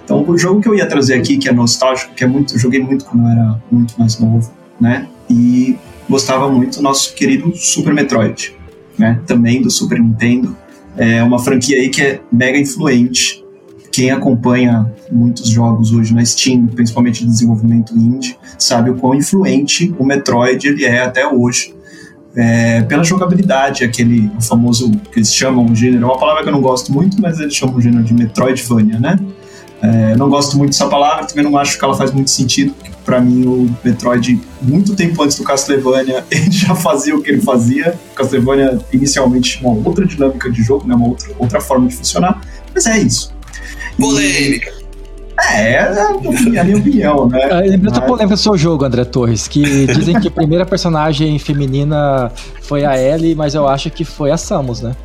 [0.04, 2.80] Então, o jogo que eu ia trazer aqui, que é nostálgico, que é muito, joguei
[2.80, 5.08] muito quando eu era muito mais novo, né?
[5.28, 5.76] E
[6.08, 8.54] gostava muito do nosso querido Super Metroid,
[8.96, 9.20] né?
[9.26, 10.56] Também do Super Nintendo.
[10.96, 13.44] É uma franquia aí que é mega influente.
[13.96, 19.94] Quem acompanha muitos jogos hoje na Steam, principalmente de desenvolvimento indie, sabe o quão influente
[19.98, 21.74] o Metroid ele é até hoje.
[22.36, 26.60] É, pela jogabilidade, aquele famoso que eles chamam gênero, é uma palavra que eu não
[26.60, 29.18] gosto muito, mas eles chamam o gênero de Metroidvania, né?
[29.80, 33.18] É, não gosto muito dessa palavra, também não acho que ela faz muito sentido, para
[33.18, 37.98] mim o Metroid, muito tempo antes do Castlevania, ele já fazia o que ele fazia.
[38.12, 40.94] O Castlevania inicialmente tinha uma outra dinâmica de jogo, né?
[40.94, 42.42] uma outra, outra forma de funcionar,
[42.74, 43.34] mas é isso.
[43.98, 44.72] Polêmica.
[45.52, 47.44] É, é a minha opinião, né?
[47.46, 51.38] Lembrei outra Mas- polêmica do seu jogo, André Torres, que dizem que a primeira personagem
[51.38, 52.32] feminina
[52.62, 54.96] foi a Ellie, mas eu acho que foi a Samus, né?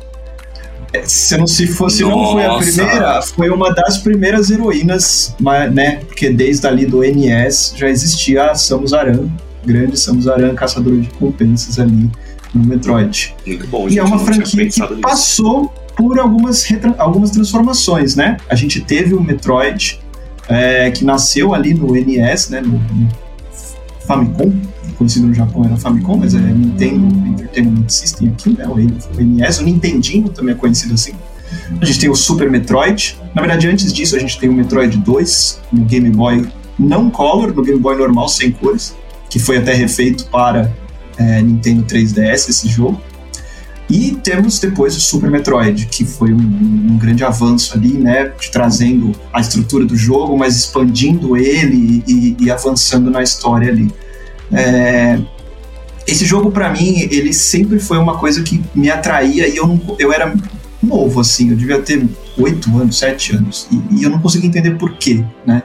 [1.04, 5.96] Se não se fosse, não foi a primeira, foi uma das primeiras heroínas, mas, né?
[6.06, 9.26] Porque desde ali do NES já existia a Samus Aran,
[9.64, 12.10] grande Samus Aran, caçadora de recompensas ali
[12.54, 13.34] no Metroid.
[13.46, 13.98] Muito bom, E gente.
[14.00, 14.86] é uma franquia que nisso.
[15.00, 16.66] passou por algumas,
[16.98, 18.36] algumas transformações, né?
[18.48, 20.00] A gente teve o Metroid,
[20.48, 22.60] é, que nasceu ali no NES, né?
[22.60, 23.08] No, no
[24.06, 24.52] Famicom,
[24.96, 28.66] conhecido no Japão era Famicom, mas é Nintendo Entertainment System aqui, né?
[28.66, 31.12] O NES, o Nintendinho também é conhecido assim.
[31.80, 33.18] A gente tem o Super Metroid.
[33.34, 36.46] Na verdade, antes disso, a gente tem o Metroid 2 no Game Boy
[36.78, 38.96] não Color, no Game Boy normal, sem cores,
[39.28, 40.72] que foi até refeito para
[41.18, 43.00] é, Nintendo 3DS esse jogo.
[43.92, 48.32] E temos depois o Super Metroid, que foi um, um grande avanço ali, né?
[48.50, 53.92] Trazendo a estrutura do jogo, mas expandindo ele e, e avançando na história ali.
[54.50, 55.20] É,
[56.06, 59.78] esse jogo, para mim, ele sempre foi uma coisa que me atraía e eu, não,
[59.98, 60.34] eu era
[60.82, 64.70] novo, assim, eu devia ter 8 anos, 7 anos, e, e eu não conseguia entender
[64.78, 65.62] por quê, né?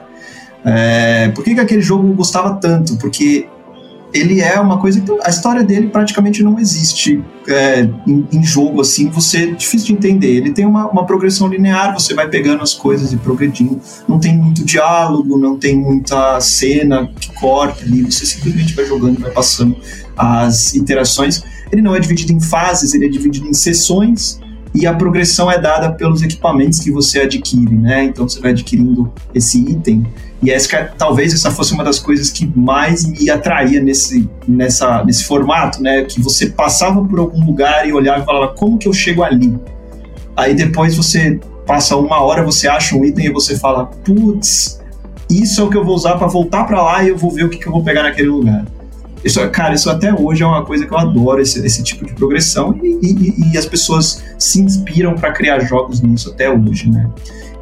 [0.66, 2.98] É, por que, que aquele jogo gostava tanto?
[2.98, 3.48] Porque
[4.12, 8.80] ele é uma coisa que a história dele praticamente não existe é, em, em jogo
[8.80, 9.08] assim.
[9.10, 10.36] Você é difícil de entender.
[10.36, 13.78] Ele tem uma, uma progressão linear você vai pegando as coisas e progredindo.
[14.08, 18.02] Não tem muito diálogo não tem muita cena que corta ali.
[18.02, 19.76] Você simplesmente vai jogando vai passando
[20.16, 21.42] as interações.
[21.70, 24.40] Ele não é dividido em fases ele é dividido em sessões
[24.74, 28.04] e a progressão é dada pelos equipamentos que você adquire, né?
[28.04, 30.06] Então você vai adquirindo esse item.
[30.42, 35.24] E essa, talvez essa fosse uma das coisas que mais me atraía nesse, nessa, nesse
[35.24, 36.04] formato, né?
[36.04, 39.58] Que você passava por algum lugar e olhava e falava, como que eu chego ali?
[40.36, 44.80] Aí depois você passa uma hora, você acha um item e você fala, putz,
[45.28, 47.44] isso é o que eu vou usar para voltar para lá e eu vou ver
[47.44, 48.64] o que, que eu vou pegar naquele lugar.
[49.24, 52.14] Isso, cara, isso até hoje é uma coisa que eu adoro, esse, esse tipo de
[52.14, 57.10] progressão, e, e, e as pessoas se inspiram para criar jogos nisso até hoje, né?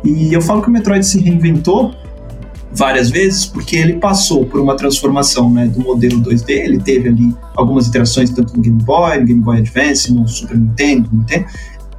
[0.04, 1.94] E eu falo que o Metroid se reinventou
[2.76, 7.34] várias vezes porque ele passou por uma transformação né, do modelo 2D, ele teve ali
[7.56, 11.46] algumas iterações tanto no Game Boy, no Game Boy Advance, no Super Nintendo, no Nintendo,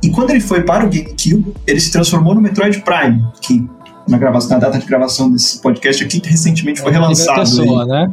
[0.04, 3.68] e quando ele foi para o GameCube, ele se transformou no Metroid Prime, que
[4.08, 7.40] na, gravação, na data de gravação desse podcast aqui, recentemente foi relançado.
[7.40, 7.90] Pessoa, aí.
[7.90, 8.12] né?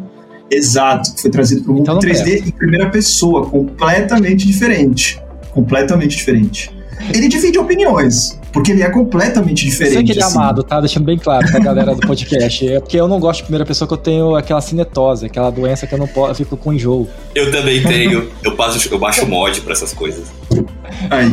[0.50, 5.20] Exato, foi trazido para o mundo Então não 3D em primeira pessoa, completamente diferente.
[5.52, 6.70] completamente diferente.
[7.12, 9.94] Ele divide opiniões, porque ele é completamente diferente.
[9.94, 10.38] Sei que ele é assim.
[10.38, 10.80] amado, tá?
[10.80, 12.68] Deixando bem claro pra galera do podcast.
[12.68, 15.88] É porque eu não gosto de primeira pessoa que eu tenho aquela cinetose, aquela doença
[15.88, 17.08] que eu não posso, eu fico com enjoo.
[17.34, 18.30] Eu também tenho.
[18.44, 20.28] Eu, passo, eu baixo mod pra essas coisas.
[21.10, 21.28] Aí.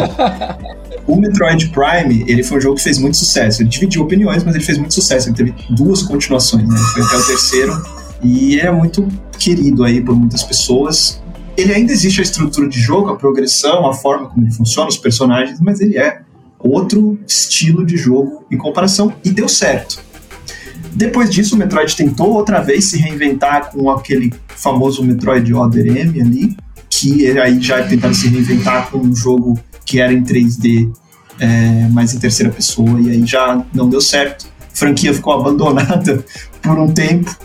[1.05, 3.61] O Metroid Prime, ele foi um jogo que fez muito sucesso.
[3.61, 5.29] Ele dividiu opiniões, mas ele fez muito sucesso.
[5.29, 6.77] Ele teve duas continuações, né?
[6.93, 7.83] Foi até o terceiro.
[8.23, 9.07] E é muito
[9.37, 11.21] querido aí por muitas pessoas.
[11.55, 14.97] Ele ainda existe a estrutura de jogo, a progressão, a forma como ele funciona, os
[14.97, 16.21] personagens, mas ele é
[16.63, 19.99] outro estilo de jogo em comparação e deu certo.
[20.93, 26.21] Depois disso, o Metroid tentou outra vez se reinventar com aquele famoso Metroid Other M
[26.21, 26.57] ali,
[26.89, 30.91] que aí já tentaram se reinventar com um jogo que era em 3D,
[31.39, 34.45] é, mas em terceira pessoa, e aí já não deu certo.
[34.61, 36.23] A franquia ficou abandonada
[36.61, 37.35] por um tempo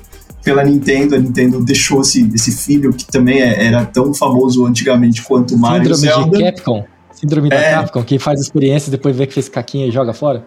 [0.43, 1.15] pela Nintendo.
[1.15, 5.95] A Nintendo deixou esse, esse filho que também é, era tão famoso antigamente quanto Mario
[5.95, 6.39] Síndrome Zelda.
[6.39, 6.85] de Capcom.
[7.17, 7.73] Síndrome da É.
[7.73, 10.45] Capcom, quem faz experiência e depois vê que fez caquinha e joga fora.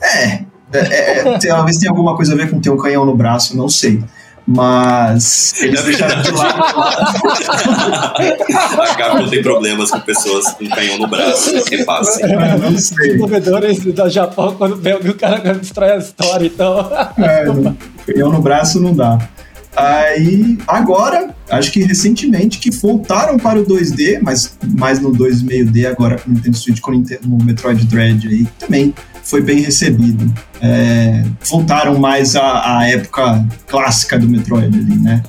[0.00, 3.56] É, é, é, talvez tenha alguma coisa a ver com ter um canhão no braço,
[3.56, 4.02] não sei.
[4.48, 6.62] Mas eles deixaram de lado.
[8.80, 11.56] A Capcom tem problemas com pessoas com canhão no braço.
[11.56, 12.24] É fácil.
[12.24, 13.08] É, não sei.
[13.08, 16.88] Desenvolvedores do Japão, quando vê o cara destrói a história, então.
[17.18, 17.44] É,
[18.06, 19.18] canhão no braço não dá.
[19.76, 26.18] Aí, agora, acho que recentemente que voltaram para o 2D, mas mais no 2,5D agora
[26.18, 30.32] com o Nintendo Switch, com o Metroid Dread aí, também foi bem recebido.
[30.62, 35.22] É, voltaram mais à, à época clássica do Metroid ali, né?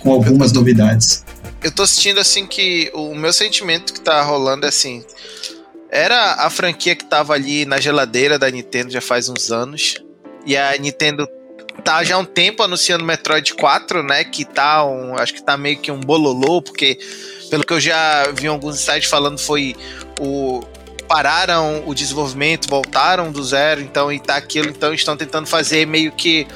[0.00, 1.24] Com algumas novidades.
[1.62, 5.02] Eu tô sentindo assim que o meu sentimento que tá rolando é assim.
[5.90, 9.94] Era a franquia que tava ali na geladeira da Nintendo já faz uns anos.
[10.44, 11.26] E a Nintendo
[11.84, 14.24] tá já há um tempo anunciando Metroid 4, né?
[14.24, 15.16] Que tá um.
[15.16, 16.98] Acho que tá meio que um bololô, porque
[17.50, 19.76] pelo que eu já vi alguns sites falando, foi
[20.18, 20.62] o.
[21.06, 26.10] Pararam o desenvolvimento, voltaram do zero, então, e tá aquilo, então estão tentando fazer meio
[26.10, 26.46] que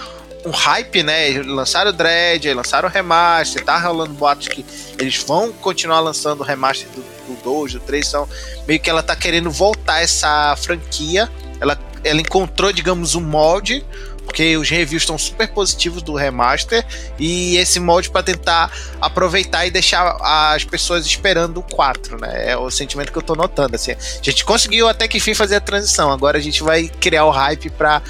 [0.42, 1.42] um hype, né?
[1.42, 4.64] Lançaram o Dread, lançaram o remaster, tá rolando boatos que
[4.98, 8.26] eles vão continuar lançando o remaster do, do 2, do 3, então
[8.66, 11.30] meio que ela tá querendo voltar essa franquia.
[11.60, 13.84] Ela, ela encontrou, digamos, um molde,
[14.28, 16.84] porque os reviews estão super positivos do remaster,
[17.18, 22.50] e esse molde para tentar aproveitar e deixar as pessoas esperando o 4, né?
[22.50, 23.74] É o sentimento que eu tô notando.
[23.74, 23.92] Assim.
[23.92, 27.30] A gente conseguiu até que enfim fazer a transição, agora a gente vai criar o
[27.30, 28.02] hype pra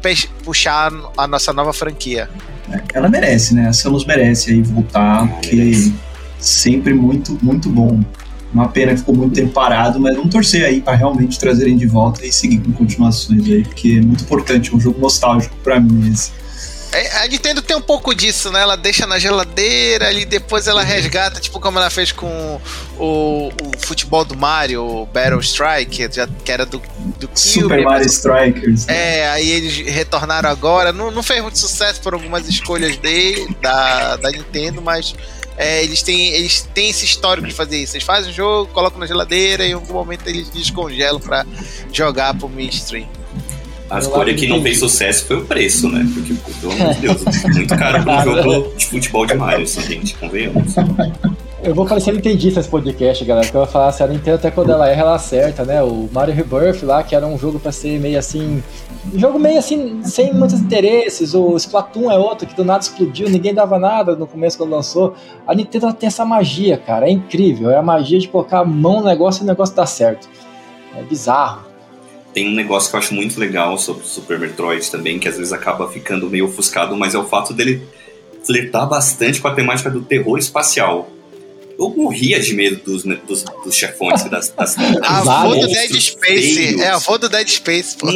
[0.00, 2.30] pe- puxar a nossa nova franquia.
[2.94, 3.68] Ela merece, né?
[3.68, 5.92] A Samus merece aí voltar, porque
[6.38, 8.00] sempre muito, muito bom.
[8.54, 11.86] Uma pena que ficou muito tempo parado, mas vamos torcer aí para realmente trazerem de
[11.86, 15.80] volta e seguir com continuações aí, porque é muito importante, é um jogo nostálgico para
[15.80, 16.30] mim esse.
[16.92, 18.60] É, A Nintendo tem um pouco disso, né?
[18.62, 22.60] Ela deixa na geladeira e depois ela resgata, tipo como ela fez com
[22.96, 23.52] o, o
[23.84, 26.80] futebol do Mario, o Battle Strike, que já- que era do,
[27.18, 28.86] do Super Kirby, Mario Strikers.
[28.86, 30.92] É, aí eles retornaram agora.
[30.92, 35.16] Não, não fez muito sucesso por algumas escolhas de, da, da Nintendo, mas
[35.56, 37.96] é, eles, têm, eles têm esse histórico de fazer isso.
[37.96, 41.46] Eles fazem o jogo, colocam na geladeira e em algum momento eles descongelam pra
[41.92, 43.06] jogar pro mainstream.
[43.90, 46.04] A escolha que não fez sucesso foi o preço, né?
[46.12, 47.22] Porque, pelo amor de Deus,
[47.54, 50.74] muito caro pra um jogo de futebol de Mario, assim, gente, convenhamos.
[51.64, 54.50] Eu vou parecer nintendista nesse podcast, galera, porque eu vou falar assim, a Nintendo até
[54.50, 55.82] quando ela erra, ela acerta, né?
[55.82, 58.62] O Mario Rebirth lá, que era um jogo pra ser meio assim...
[59.10, 61.32] Um jogo meio assim, sem muitos interesses.
[61.32, 65.14] O Splatoon é outro, que do nada explodiu, ninguém dava nada no começo quando lançou.
[65.46, 67.70] A Nintendo tem essa magia, cara, é incrível.
[67.70, 70.28] É a magia de colocar a mão no negócio e o negócio dá certo.
[70.94, 71.64] É bizarro.
[72.34, 75.38] Tem um negócio que eu acho muito legal sobre o Super Metroid também, que às
[75.38, 77.82] vezes acaba ficando meio ofuscado, mas é o fato dele
[78.44, 81.08] flertar bastante com a temática do terror espacial.
[81.78, 85.90] Eu morria de medo dos, dos, dos chefões, das, das, A dos avó do Dead
[86.00, 86.16] Space.
[86.54, 86.80] feios.
[86.80, 88.08] É a avó do Dead Space, pô.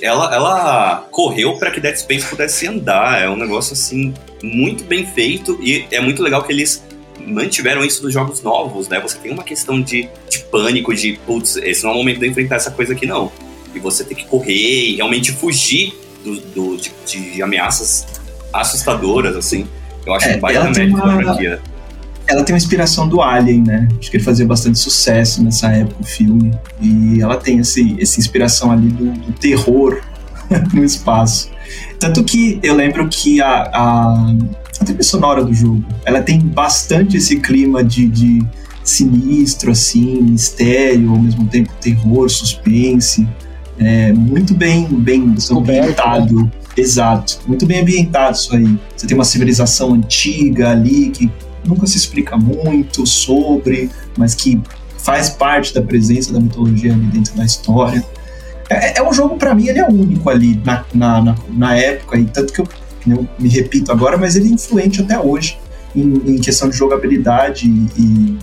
[0.00, 3.20] Ela, ela correu para que Dead Space pudesse andar.
[3.22, 6.82] É um negócio assim muito bem feito e é muito legal que eles
[7.24, 8.98] mantiveram isso nos jogos novos, né?
[9.00, 12.26] Você tem uma questão de, de pânico, de putz, esse não é o momento de
[12.26, 13.30] eu enfrentar essa coisa aqui, não.
[13.74, 14.52] E você tem que correr
[14.90, 18.06] e realmente fugir do, do- de, de ameaças
[18.52, 19.66] assustadoras, assim.
[20.04, 21.62] Eu acho É, um baita mérito da uma- franquia.
[22.32, 23.88] Ela tem uma inspiração do Alien, né?
[23.98, 26.50] Acho que ele fazia bastante sucesso nessa época, o filme.
[26.80, 30.00] E ela tem esse, essa inspiração ali do, do terror
[30.72, 31.50] no espaço.
[31.98, 34.34] Tanto que eu lembro que a, a,
[34.80, 38.42] a trilha sonora do jogo, ela tem bastante esse clima de, de
[38.82, 43.28] sinistro, assim, mistério, ao mesmo tempo terror, suspense.
[43.78, 46.50] É muito bem, bem Descoberto, ambientado.
[46.74, 48.78] Exato, muito bem ambientado isso aí.
[48.96, 51.30] Você tem uma civilização antiga ali que
[51.64, 54.60] nunca se explica muito sobre, mas que
[54.98, 58.04] faz parte da presença da mitologia ali dentro da história.
[58.70, 62.18] É, é um jogo, para mim, ele é único ali na, na, na, na, época,
[62.18, 62.68] e tanto que eu,
[63.06, 65.58] eu me repito agora, mas ele é influente até hoje
[65.94, 68.38] em, em questão de jogabilidade e,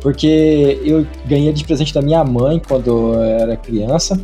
[0.00, 4.20] Porque eu ganhei de presente da minha mãe quando eu era criança.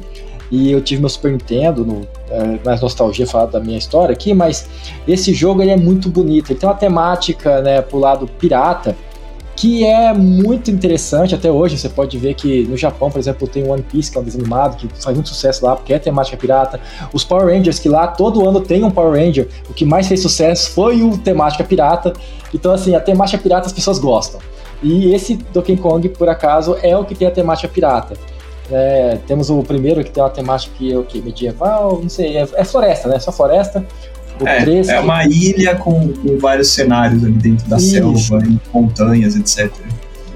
[0.50, 4.34] E eu tive meu Super Nintendo, no, é, mais nostalgia falar da minha história aqui,
[4.34, 4.68] mas
[5.06, 6.50] esse jogo ele é muito bonito.
[6.50, 8.96] Ele tem uma temática né, pro lado pirata,
[9.54, 11.76] que é muito interessante até hoje.
[11.76, 14.42] Você pode ver que no Japão, por exemplo, tem One Piece, que é um desenho
[14.42, 16.80] animado, que faz muito sucesso lá, porque é temática pirata.
[17.12, 20.20] Os Power Rangers, que lá todo ano tem um Power Ranger, o que mais fez
[20.20, 22.12] sucesso foi o temática pirata.
[22.52, 24.40] Então, assim, a temática pirata as pessoas gostam.
[24.82, 28.16] E esse Donkey Kong, por acaso, é o que tem a temática pirata.
[28.70, 31.20] É, temos o primeiro que tem uma temática que é o que?
[31.20, 33.18] Medieval, não sei, é, é floresta, né?
[33.18, 33.85] Só floresta.
[34.44, 37.90] É, é uma ilha com, com, vários cenários ali dentro da Isso.
[37.90, 39.70] selva, em montanhas, etc.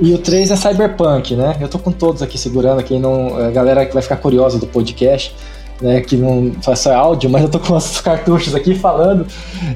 [0.01, 1.57] E o 3 é Cyberpunk, né?
[1.61, 3.39] Eu tô com todos aqui segurando, quem não.
[3.39, 5.35] A galera que vai ficar curiosa do podcast,
[5.81, 6.01] né?
[6.01, 9.27] Que não faz só áudio, mas eu tô com os cartuchos aqui falando.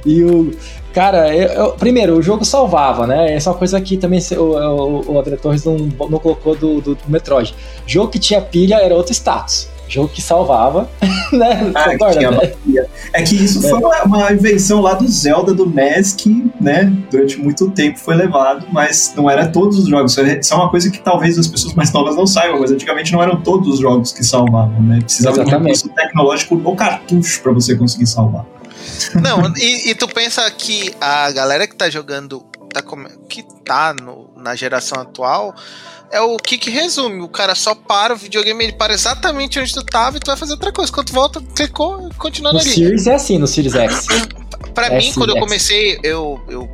[0.04, 0.50] E o.
[0.92, 3.34] Cara, eu, eu, primeiro, o jogo salvava, né?
[3.34, 6.80] Essa é uma coisa que também o, o, o André Torres não, não colocou do,
[6.80, 7.54] do, do Metroid.
[7.86, 10.88] Jogo que tinha pilha era outro status jogo que salvava,
[11.32, 11.72] né?
[11.74, 12.86] Ah, que né?
[13.12, 13.70] É que isso é.
[13.70, 18.14] foi uma, uma, invenção lá do Zelda do NES que, né, durante muito tempo foi
[18.14, 20.16] levado, mas não era todos os jogos.
[20.16, 23.22] Isso é uma coisa que talvez as pessoas mais novas não saibam, mas antigamente não
[23.22, 25.00] eram todos os jogos que salvavam, né?
[25.00, 25.56] Precisava Exatamente.
[25.56, 28.44] de um recurso tecnológico no cartucho para você conseguir salvar.
[29.22, 32.40] Não, e, e, tu pensa que a galera que tá jogando,
[32.72, 32.82] tá,
[33.28, 35.54] que tá no, na geração atual,
[36.10, 37.22] é o que que resume.
[37.22, 40.36] O cara só para o videogame, ele para exatamente onde tu tava e tu vai
[40.36, 40.92] fazer outra coisa.
[40.92, 42.70] Quando tu volta, clicou, continuando no ali.
[42.70, 44.06] No Series é assim, no Series X.
[44.74, 46.68] pra é mim, quando eu comecei, eu, eu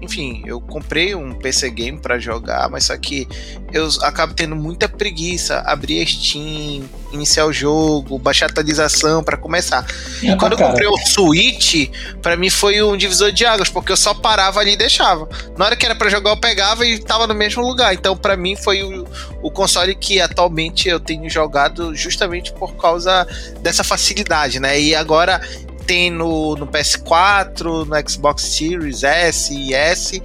[0.00, 3.26] enfim, eu comprei um PC game para jogar, mas só que
[3.72, 9.84] eu acabo tendo muita preguiça, abrir Steam, iniciar o jogo, baixar a atualização para começar.
[10.22, 11.90] E quando eu comprei o Switch,
[12.22, 15.28] para mim foi um divisor de águas, porque eu só parava ali e deixava.
[15.56, 17.92] Na hora que era para jogar, eu pegava e tava no mesmo lugar.
[17.92, 19.04] Então, para mim foi o,
[19.42, 23.26] o console que atualmente eu tenho jogado justamente por causa
[23.60, 24.80] dessa facilidade, né?
[24.80, 25.40] E agora
[25.88, 30.22] tem no, no PS4, no Xbox Series S e S.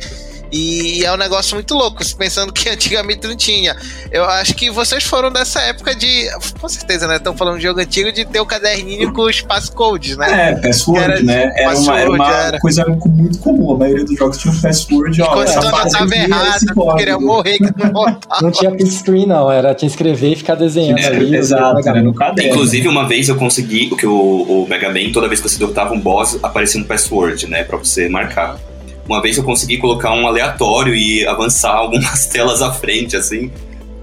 [0.54, 3.76] E é um negócio muito louco, pensando que antigamente não tinha.
[4.12, 6.30] Eu acho que vocês foram dessa época de.
[6.62, 7.16] Com certeza, né?
[7.16, 10.52] Estão falando de jogo antigo de ter o um caderninho com os passcodes, né?
[10.52, 11.52] É, password, era, né?
[11.56, 12.60] Era password, uma, era uma era.
[12.60, 13.74] coisa muito comum.
[13.74, 15.22] A maioria dos jogos tinha um password.
[15.24, 18.24] Ó, quando tu anotava errado, tu queria morrer que não voltava.
[18.44, 19.50] Não tinha print screen, não.
[19.50, 21.36] Era tinha escrever e ficar desenhando é, ali.
[21.36, 22.51] Exato, era no caderno.
[22.51, 25.58] Inclusive, uma vez eu consegui, o que o, o Mega Man, toda vez que você
[25.58, 27.64] derrotava um boss, aparecia um password, né?
[27.64, 28.60] Pra você marcar.
[29.08, 33.51] Uma vez eu consegui colocar um aleatório e avançar algumas telas à frente, assim.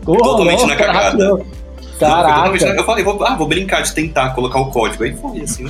[0.06, 1.40] Oh, totalmente na cagada.
[1.98, 2.66] Caraca.
[2.66, 5.04] Eu falei, vou, ah, vou brincar de tentar colocar o código.
[5.04, 5.66] Aí foi assim.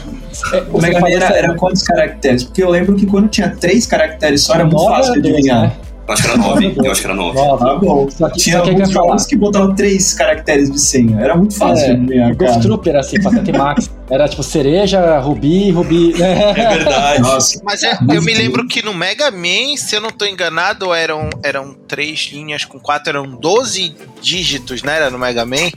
[0.53, 2.45] É, o Mega Man era, era, quantos caracteres?
[2.45, 5.63] Porque eu lembro que quando tinha três caracteres só era muito fácil de adivinhar.
[5.63, 5.73] Né?
[6.07, 6.75] Eu acho que era nove.
[6.85, 7.39] eu acho que era nove.
[7.39, 8.09] Ah, bom.
[8.37, 11.21] Tinha alguns jogos que botavam três caracteres de senha.
[11.21, 12.35] Era muito fácil é, de.
[12.35, 13.91] Ghost Trooper, assim, Patente Max.
[14.11, 16.15] Era tipo cereja, rubi, rubi.
[16.21, 17.23] É verdade.
[17.23, 17.61] Nossa.
[17.65, 21.31] Mas é, eu me lembro que no Mega Man, se eu não tô enganado, eram,
[21.43, 24.97] eram três linhas com quatro, eram 12 dígitos, né?
[24.97, 25.71] Era no Mega Man.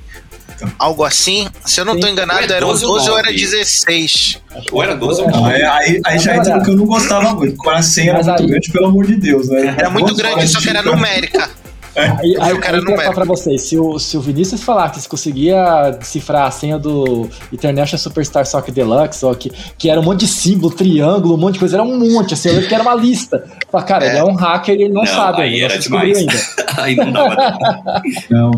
[0.79, 1.47] Algo assim.
[1.65, 4.41] Se eu não estou enganado, era 12 ou era 16.
[4.71, 5.53] Ou era 12 ou 9.
[5.53, 7.57] Aí, aí, aí já entra no que eu não gostava muito.
[7.57, 9.75] Quando a senha era muito grande, pelo amor de Deus, né?
[9.77, 11.49] Era muito grande, só que era numérica.
[11.95, 12.01] É.
[12.19, 15.07] Aí, aí, eu quero falar pra vocês, se o, se o Vinícius falar que se
[15.07, 20.21] conseguia decifrar a senha do International Superstar Soccer Deluxe, ó, que, que era um monte
[20.21, 22.83] de símbolo, triângulo, um monte de coisa, era um monte, assim, eu lembro que era
[22.83, 23.43] uma lista.
[23.71, 24.09] Fala, cara, é.
[24.09, 25.43] ele é um hacker e ele não, não sabe.
[25.43, 26.17] Aí ainda, era demais.
[26.17, 26.33] Ainda.
[26.77, 27.35] aí não dava.
[28.29, 28.51] não,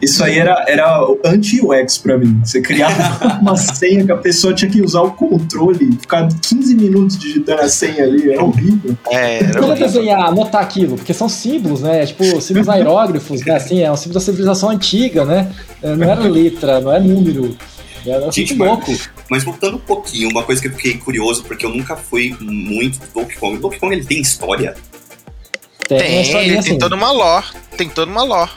[0.00, 2.40] Isso aí era, era anti-UX pra mim.
[2.44, 7.18] Você criava uma senha que a pessoa tinha que usar o controle, ficar 15 minutos
[7.18, 8.96] digitando a senha ali, era horrível.
[9.08, 10.96] É, era Como desenhar, anotar aquilo?
[10.96, 12.06] Porque são símbolos, né?
[12.06, 13.54] Tipo, símbolos aerógrafos, né?
[13.54, 15.52] Assim, é um símbolo da civilização antiga, né?
[15.82, 17.56] É, não era letra, não é número.
[18.04, 18.90] Era Gente, louco.
[18.90, 22.36] Mas, mas, voltando um pouquinho, uma coisa que eu fiquei curioso, porque eu nunca fui
[22.40, 23.56] muito do Donkey Kong.
[23.56, 24.74] O Donkey Kong ele tem história?
[25.86, 26.70] Tem, tem ele assim.
[26.70, 27.46] tem toda uma lore.
[27.76, 28.50] Tem toda uma lore.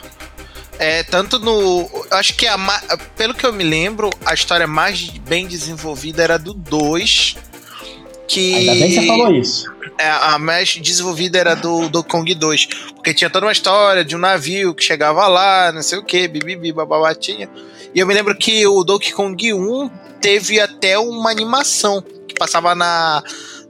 [0.78, 1.88] É, tanto no.
[2.10, 2.58] Acho que a,
[3.16, 7.36] pelo que eu me lembro, a história mais bem desenvolvida era do 2.
[8.26, 8.54] Que.
[8.54, 9.76] Ainda bem que você falou isso.
[9.98, 12.66] É, a mais desenvolvida era do, do Kong 2.
[12.94, 16.28] Porque tinha toda uma história de um navio que chegava lá, não sei o que,
[16.28, 17.48] bibibi, bababatinha.
[17.94, 22.74] E eu me lembro que o Donkey Kong 1 teve até uma animação que passava
[22.74, 23.22] na,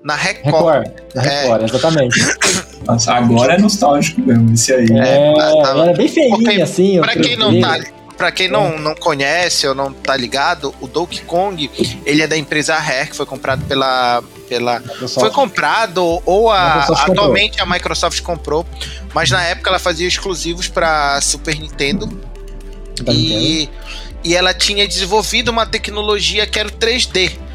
[0.02, 0.54] na Record.
[0.54, 1.64] Record, na Record é.
[1.64, 2.20] exatamente.
[2.86, 4.86] Nossa, agora é nostálgico mesmo, esse aí.
[4.90, 7.00] É, é era bem feinho, assim.
[7.00, 7.78] Pra quem não tá
[8.16, 11.70] Pra quem não, não conhece ou não tá ligado, o Donkey Kong,
[12.04, 14.22] ele é da empresa Rare, que foi comprado pela.
[14.48, 18.66] Pela foi comprado, ou a, atualmente a Microsoft comprou,
[19.14, 22.20] mas na época ela fazia exclusivos para Super Nintendo.
[23.08, 23.68] e,
[24.24, 27.46] e ela tinha desenvolvido uma tecnologia que era o 3D.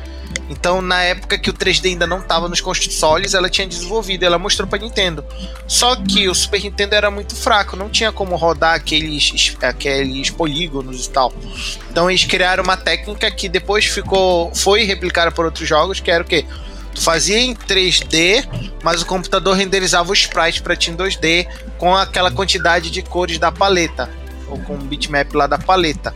[0.52, 4.38] Então, na época que o 3D ainda não estava nos consoles, ela tinha desenvolvido, ela
[4.38, 5.24] mostrou para Nintendo.
[5.66, 11.06] Só que o Super Nintendo era muito fraco, não tinha como rodar aqueles, aqueles polígonos
[11.06, 11.34] e tal.
[11.90, 16.22] Então, eles criaram uma técnica que depois ficou, foi replicada por outros jogos, que era
[16.22, 16.46] o quê?
[16.94, 18.48] Tu fazia em 3D,
[18.84, 23.38] mas o computador renderizava o sprite para ti em 2D com aquela quantidade de cores
[23.38, 24.10] da paleta,
[24.48, 26.14] ou com o bitmap lá da paleta.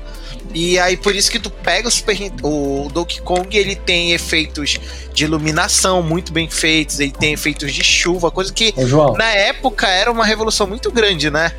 [0.54, 4.80] E aí por isso que tu pega o Super o Donkey Kong, ele tem efeitos
[5.14, 9.88] de iluminação muito bem feitos, ele tem efeitos de chuva, coisa que Ô, na época
[9.88, 11.52] era uma revolução muito grande, né?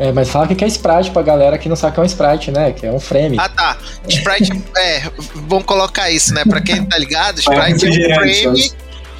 [0.00, 2.50] É, mas fala que é sprite pra galera que não sabe que é um sprite,
[2.50, 2.72] né?
[2.72, 3.36] Que é um frame.
[3.38, 3.76] Ah, tá.
[4.08, 5.02] Sprite, é,
[5.34, 6.42] vamos colocar isso, né?
[6.42, 8.72] Pra quem tá ligado, sprite é um frame.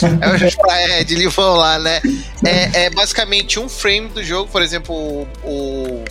[0.03, 2.01] É o é, de livão lá, né?
[2.43, 6.05] É, é basicamente um frame do jogo, por exemplo, o, o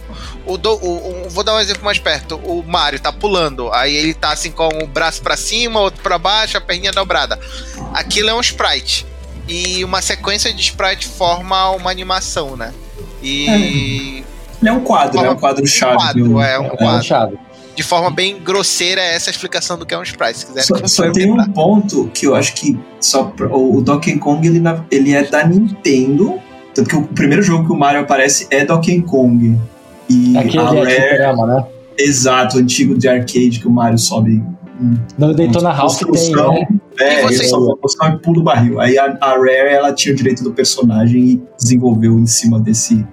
[0.46, 2.36] o, do, o, o, vou dar um exemplo mais perto.
[2.38, 6.20] O Mario tá pulando, aí ele tá assim com o braço para cima, outro para
[6.20, 7.40] baixo, a perninha dobrada.
[7.94, 9.06] Aquilo é um sprite.
[9.48, 12.72] E uma sequência de sprite forma uma animação, né?
[13.24, 14.24] E.
[14.62, 15.96] Ele é um quadro, é um quadro chave.
[16.22, 17.14] Um quadro, é, um quadro.
[17.14, 17.50] É um
[17.80, 20.40] de forma bem grosseira essa é a explicação do que é um sprite.
[20.40, 24.46] Se quiser, só, só tem um ponto que eu acho que só o Donkey Kong
[24.46, 26.42] ele, ele é da Nintendo,
[26.74, 29.58] tanto que o primeiro jogo que o Mario aparece é Donkey Kong.
[30.10, 31.66] E Aquele a Rare, programa, né?
[31.98, 34.44] Exato, antigo de arcade que o Mario sobe.
[34.82, 36.68] Um, no Daytona House tem, né?
[37.00, 38.82] É, e você sobe, pulo barril.
[38.82, 43.06] Aí a, a, Rare ela tinha o direito do personagem e desenvolveu em cima desse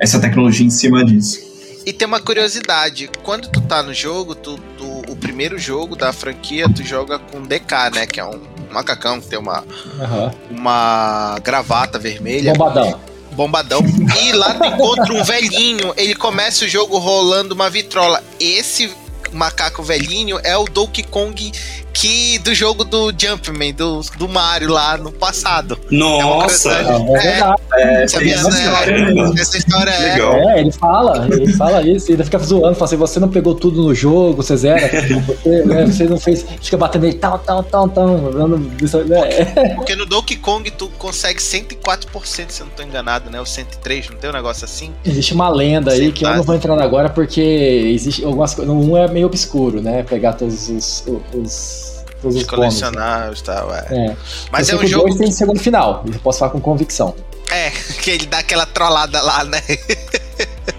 [0.00, 1.38] essa tecnologia em cima disso.
[1.84, 6.12] E tem uma curiosidade, quando tu tá no jogo, tu, tu, o primeiro jogo da
[6.12, 8.06] franquia, tu joga com DK, né?
[8.06, 8.40] Que é um
[8.70, 10.30] macacão que tem uma, uhum.
[10.58, 12.52] uma gravata vermelha.
[12.52, 13.80] Bombadão bombadão.
[14.22, 15.94] E lá tu encontra um velhinho.
[15.96, 18.22] Ele começa o jogo rolando uma vitrola.
[18.38, 18.90] Esse
[19.32, 21.52] macaco velhinho é o Donkey Kong
[21.92, 25.78] que do jogo do Jumpman, do, do Mario lá no passado.
[25.90, 26.70] Nossa!
[26.72, 27.40] É,
[27.74, 29.32] é, é, sabia, essa, né?
[29.38, 30.18] essa história é.
[30.18, 33.82] É, ele fala, ele fala isso, ele fica zoando, fala assim: você não pegou tudo
[33.82, 34.88] no jogo, você zera,
[35.26, 36.46] você, né, você não fez.
[36.62, 38.16] Fica batendo ele tal, tal, tal, tal.
[38.16, 39.74] Né?
[39.76, 43.40] Porque no Donkey Kong tu consegue 104%, se eu não tô enganado, né?
[43.40, 44.92] O 103, não tem um negócio assim?
[45.04, 48.72] Existe uma lenda aí que eu não vou entrar agora porque existe algumas coisas.
[48.72, 50.02] Um é meio obscuro, né?
[50.02, 51.04] Pegar todos os,
[51.34, 53.86] os todos os colecionáveis e tal, é.
[53.90, 54.16] é.
[54.50, 55.08] Mas é um jogo.
[55.08, 57.14] Dois tem segundo final, eu posso falar com convicção.
[57.50, 59.62] É, que ele dá aquela trollada lá, né?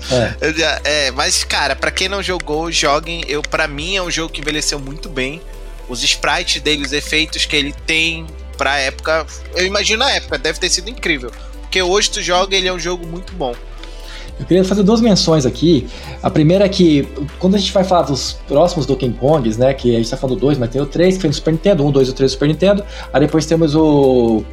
[0.10, 0.82] É.
[1.08, 3.24] é, mas, cara, pra quem não jogou, joguem.
[3.28, 5.42] Eu, pra mim, é um jogo que envelheceu muito bem.
[5.90, 8.26] Os sprites dele, os efeitos que ele tem
[8.58, 9.26] pra época.
[9.56, 11.32] Eu imagino a época, deve ter sido incrível.
[11.62, 13.56] Porque hoje tu joga, ele é um jogo muito bom.
[14.42, 15.88] Eu queria fazer duas menções aqui.
[16.22, 19.72] A primeira é que, quando a gente vai falar dos próximos Donkey Kongs, né?
[19.72, 21.86] Que a gente tá falando dois, mas tem o três que foi no Super Nintendo,
[21.86, 22.84] um, dois e três do Super Nintendo.
[23.14, 24.44] Aí depois temos o.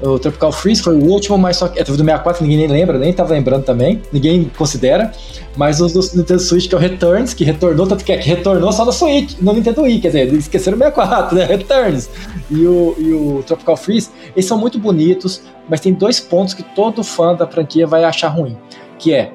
[0.00, 2.98] O Tropical Freeze foi o último, mas só que é do 64, ninguém nem lembra,
[2.98, 5.12] nem tava lembrando também, ninguém considera.
[5.56, 8.28] Mas os do Nintendo Switch, que é o Returns, que retornou, tanto que, é, que
[8.28, 11.44] retornou só no Switch, no Nintendo Wii, quer dizer, esqueceram o 64, né?
[11.46, 12.10] Returns.
[12.50, 16.64] E o, e o Tropical Freeze, eles são muito bonitos, mas tem dois pontos que
[16.64, 18.56] todo fã da franquia vai achar ruim
[19.02, 19.32] que é,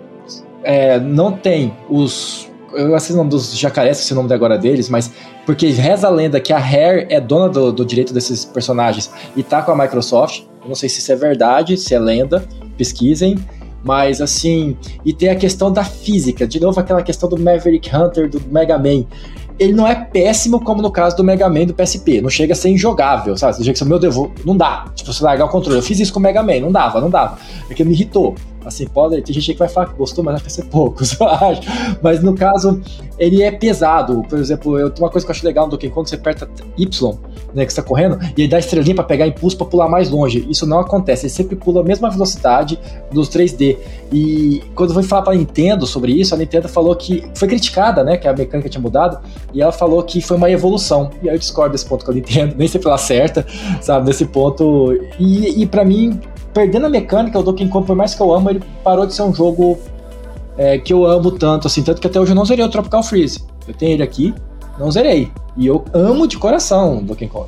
[0.63, 4.89] é não tem os eu sei o nome dos jacarés, se o nome agora deles,
[4.89, 5.11] mas
[5.45, 9.41] porque reza a lenda que a Rare é dona do, do, direito desses personagens e
[9.41, 10.43] tá com a Microsoft.
[10.61, 12.45] Eu não sei se isso é verdade, se é lenda,
[12.77, 13.37] pesquisem.
[13.83, 18.29] Mas assim, e tem a questão da física, de novo aquela questão do Maverick Hunter,
[18.29, 19.05] do Mega Man
[19.59, 22.21] ele não é péssimo como no caso do Mega Man do PSP.
[22.21, 23.57] Não chega a ser injogável, sabe?
[23.57, 24.15] Do jeito que meu Deus,
[24.45, 24.85] não dá.
[24.95, 25.79] Tipo, você largar o controle.
[25.79, 27.39] Eu fiz isso com o Mega Man, não dava, não dava.
[27.69, 28.35] É que me irritou.
[28.67, 31.61] Assim, pode, tem gente que vai falar que gostou, mas vai ser poucos, eu acho.
[32.01, 32.81] Mas no caso,
[33.17, 34.23] ele é pesado.
[34.29, 36.47] Por exemplo, eu, uma coisa que eu acho legal no Donkey Kong, você aperta
[36.77, 37.17] Y,
[37.53, 40.45] né, que está correndo, e ele dá estrelinha para pegar impulso para pular mais longe.
[40.49, 42.79] Isso não acontece, ele sempre pula a mesma velocidade
[43.11, 43.77] dos 3D.
[44.11, 48.03] E quando eu fui falar para Nintendo sobre isso, a Nintendo falou que foi criticada,
[48.03, 49.19] né, que a mecânica tinha mudado,
[49.53, 51.09] e ela falou que foi uma evolução.
[51.23, 53.45] E aí eu discordo desse ponto com a Nintendo, nem sempre ela acerta,
[53.81, 54.93] sabe, nesse ponto.
[55.19, 56.19] E, e para mim,
[56.57, 59.21] perdendo a mecânica, o Donkey Kong, por mais que eu amo, ele parou de ser
[59.21, 59.77] um jogo
[60.57, 63.03] é, que eu amo tanto, assim, tanto que até hoje eu não zerei o Tropical
[63.03, 63.45] Freeze.
[63.67, 64.33] Eu tenho ele aqui,
[64.79, 65.31] não zerei.
[65.55, 67.47] E eu amo de coração o Donkey Kong.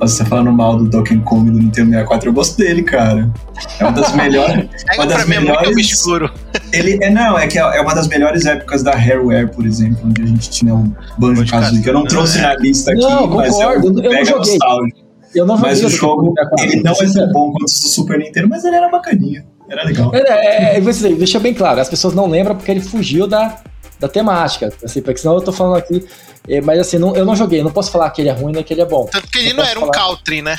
[0.00, 3.30] Você tá falando mal do Donkey Kong do Nintendo 64, eu gosto dele, cara.
[3.78, 4.66] É uma das melhores.
[4.88, 6.30] É uma das pra melhores, mim é muito obscuro.
[6.72, 9.98] Ele, é, não, é que é, é uma das melhores épocas da Hareware, por exemplo,
[10.04, 13.26] onde a gente tinha um Banjo Kazooie, que eu não trouxe na lista aqui, não,
[13.26, 15.06] mas concordo, é um eu mega nostálgico.
[15.34, 18.64] Eu não Mas o jogo, ele não é tão bom quanto o Super Nintendo, mas
[18.64, 19.44] ele era bacaninha.
[19.68, 20.10] Era legal.
[20.14, 20.80] É, é, é,
[21.14, 23.58] deixa bem claro, as pessoas não lembram porque ele fugiu da,
[23.98, 26.06] da temática, assim, porque senão eu tô falando aqui,
[26.48, 28.52] é, mas assim, não- eu não joguei, eu não posso falar que ele é ruim
[28.52, 29.06] nem que ele é bom.
[29.10, 29.92] Tanto que ele não era um falar.
[29.92, 30.56] country, né?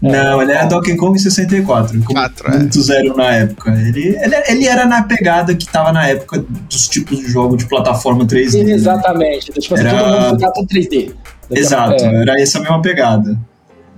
[0.00, 2.58] Não, ele era Donkey Kong 64, como Quatro, é.
[2.58, 3.70] muitos eram na época.
[3.70, 7.66] Ele, ele, ele era na pegada que tava na época dos tipos de jogo de
[7.66, 8.64] plataforma 3D.
[8.64, 8.72] né?
[8.72, 11.14] Exatamente, tipo assim, Era- todo mundo jogava com 3D.
[11.52, 13.38] Exato, É, era essa mesma pegada.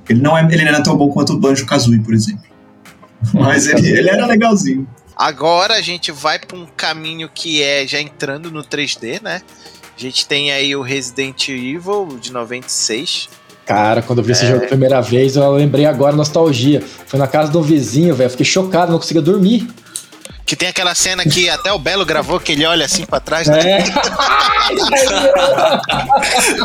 [0.06, 2.42] Ele não, é, ele não era tão bom quanto o Banjo Kazooie, por exemplo.
[3.32, 4.86] Mas ele, ele era legalzinho.
[5.16, 9.42] Agora a gente vai pra um caminho que é já entrando no 3D, né?
[9.96, 13.28] A gente tem aí o Resident Evil de 96.
[13.64, 14.48] Cara, quando eu vi esse É.
[14.50, 16.82] jogo a primeira vez, eu lembrei agora nostalgia.
[17.06, 18.28] Foi na casa do vizinho, velho.
[18.28, 19.66] Fiquei chocado, não conseguia dormir.
[20.46, 23.48] Que tem aquela cena que até o Belo gravou, que ele olha assim pra trás.
[23.48, 23.78] né?
[23.78, 23.84] É.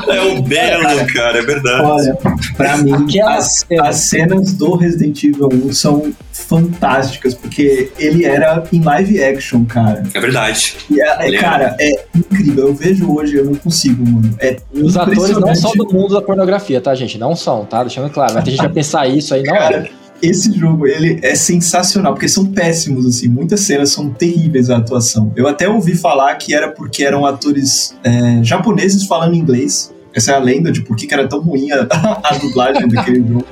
[0.09, 1.83] É o Belo, cara, é verdade.
[1.83, 2.17] Olha,
[2.55, 3.87] pra mim, Aquela as, cena.
[3.87, 10.03] as cenas do Resident Evil 1 são fantásticas, porque ele era em live action, cara.
[10.13, 10.75] É verdade.
[10.89, 12.67] E, é- é, cara, é incrível.
[12.67, 14.35] Eu vejo hoje, eu não consigo, mano.
[14.39, 17.17] É E os atores não são do mundo da pornografia, tá, gente?
[17.17, 17.83] Não são, tá?
[17.83, 18.33] Deixando claro.
[18.33, 19.89] Mas tem gente que vai pensar isso aí, não é.
[20.21, 25.31] Esse jogo, ele é sensacional, porque são péssimos, assim, muitas cenas são terríveis a atuação.
[25.35, 29.93] Eu até ouvi falar que era porque eram atores é, japoneses falando inglês.
[30.13, 31.87] Essa é a lenda de por que era tão ruim a,
[32.23, 33.45] a dublagem daquele jogo.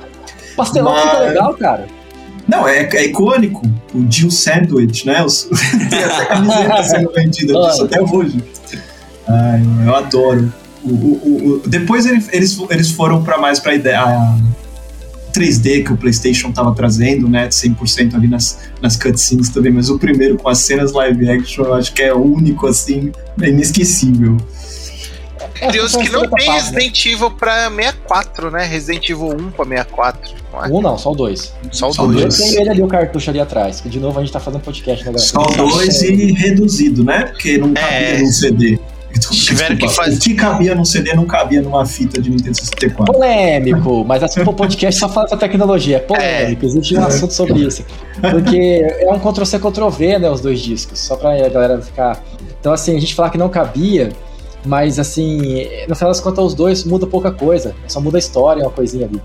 [0.56, 1.86] Pastelão Mas- fica legal, cara.
[2.46, 3.62] Não, é, é icônico.
[3.94, 5.22] O Jill Sandwich, né?
[5.24, 5.44] Os,
[5.90, 8.42] tem até camiseta sendo vendida disso até hoje.
[9.26, 10.52] Ai, eu adoro.
[10.82, 14.36] O, o- o- depois ele- eles, eles foram para mais pra ideia a
[15.32, 17.48] 3D que o PlayStation tava trazendo, né?
[17.48, 19.72] 100% ali nas, nas cutscenes também.
[19.72, 23.12] Mas o primeiro com as cenas live action, eu acho que é o único, assim,
[23.40, 24.36] é inesquecível.
[25.60, 26.54] É, Curioso são que não tem parte, né?
[26.60, 28.64] Resident Evil pra 64, né?
[28.64, 30.38] Resident Evil 1 pra 64.
[30.52, 30.68] Não é?
[30.68, 31.52] Um não, só o dois.
[31.72, 32.22] Só o Só o 2.
[32.22, 32.36] Eu dois.
[32.40, 33.80] tenho ele ali, o cartucho ali atrás.
[33.80, 35.22] Que de novo a gente tá fazendo podcast, né, galera?
[35.28, 37.24] Só dois e reduzido, né?
[37.26, 38.18] Porque não cabia É.
[38.20, 38.78] num CD.
[39.30, 42.30] Então, Tiveram que desculpa, fazer- O que cabia num CD não cabia numa fita de
[42.30, 43.12] Nintendo 64.
[43.12, 45.96] Polêmico, mas assim, o podcast só fala da tecnologia.
[45.96, 47.84] É polêmico, existe um assunto sobre isso.
[48.30, 52.22] Porque é um Ctrl-C, Ctrl-V, né, os dois discos, só pra a galera ficar...
[52.60, 54.10] Então, assim, a gente falar que não cabia,
[54.64, 57.74] Mas assim, no final das contas, os dois muda pouca coisa.
[57.86, 59.20] Só muda a história, uma coisinha ali.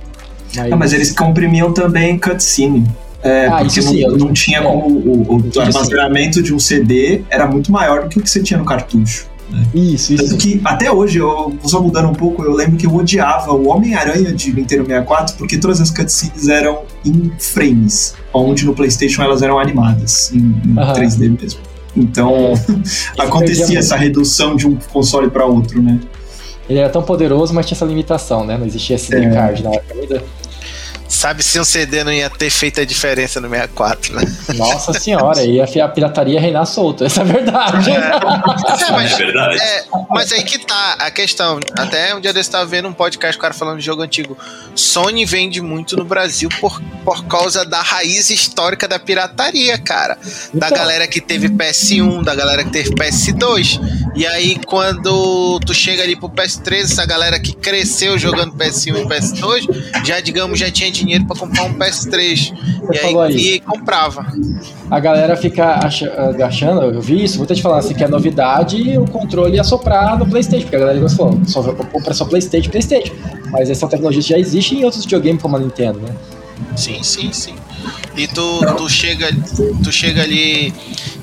[0.55, 2.85] Mas, ah, mas eles comprimiam também cutscene.
[3.23, 4.85] É, ah, porque sim, não, não, tinha é, como.
[4.87, 8.59] O, o armazenamento de um CD era muito maior do que o que você tinha
[8.59, 9.27] no cartucho.
[9.49, 9.65] Né?
[9.73, 10.23] Isso, isso.
[10.23, 13.67] Tanto que até hoje, eu só mudando um pouco, eu lembro que eu odiava o
[13.67, 19.41] Homem-Aranha de Nintendo 64 porque todas as cutscenes eram em frames, onde no PlayStation elas
[19.41, 21.59] eram animadas, em, em 3D mesmo.
[21.95, 22.53] Então,
[23.17, 25.99] acontecia essa redução de um console para outro, né?
[26.69, 28.57] Ele era tão poderoso, mas tinha essa limitação, né?
[28.57, 29.29] Não existia SD é.
[29.29, 30.23] card na época ainda.
[31.07, 34.21] Sabe se um CD não ia ter feito a diferença no 64, né?
[34.55, 37.91] Nossa senhora, ia a pirataria reinar solta, essa é a verdade.
[37.91, 39.59] É, é, mas, é verdade.
[39.59, 41.59] É, mas aí que tá a questão.
[41.77, 44.37] Até um dia desse tava vendo um podcast, o cara falando de jogo antigo.
[44.75, 50.17] Sony vende muito no Brasil por, por causa da raiz histórica da pirataria, cara.
[50.53, 50.77] Da então.
[50.77, 53.79] galera que teve PS1, da galera que teve PS2.
[54.15, 59.05] E aí, quando tu chega ali pro PS3, essa galera que cresceu jogando PS1 e
[59.05, 62.53] PS2, já, digamos, já tinha dinheiro para comprar um PS3.
[62.85, 63.35] Você e aí, aí.
[63.55, 64.25] E comprava.
[64.89, 65.79] A galera fica
[66.45, 70.17] achando, eu vi isso, muita gente falando assim que é novidade o controle ia soprar
[70.17, 73.13] no Playstation, porque a galera falou, só compra só Playstation, Playstation.
[73.51, 76.15] Mas essa tecnologia já existe em outros videogames como a Nintendo, né?
[76.75, 77.55] Sim, sim, sim.
[78.15, 79.29] E tu, tu chega
[79.83, 80.73] tu chega ali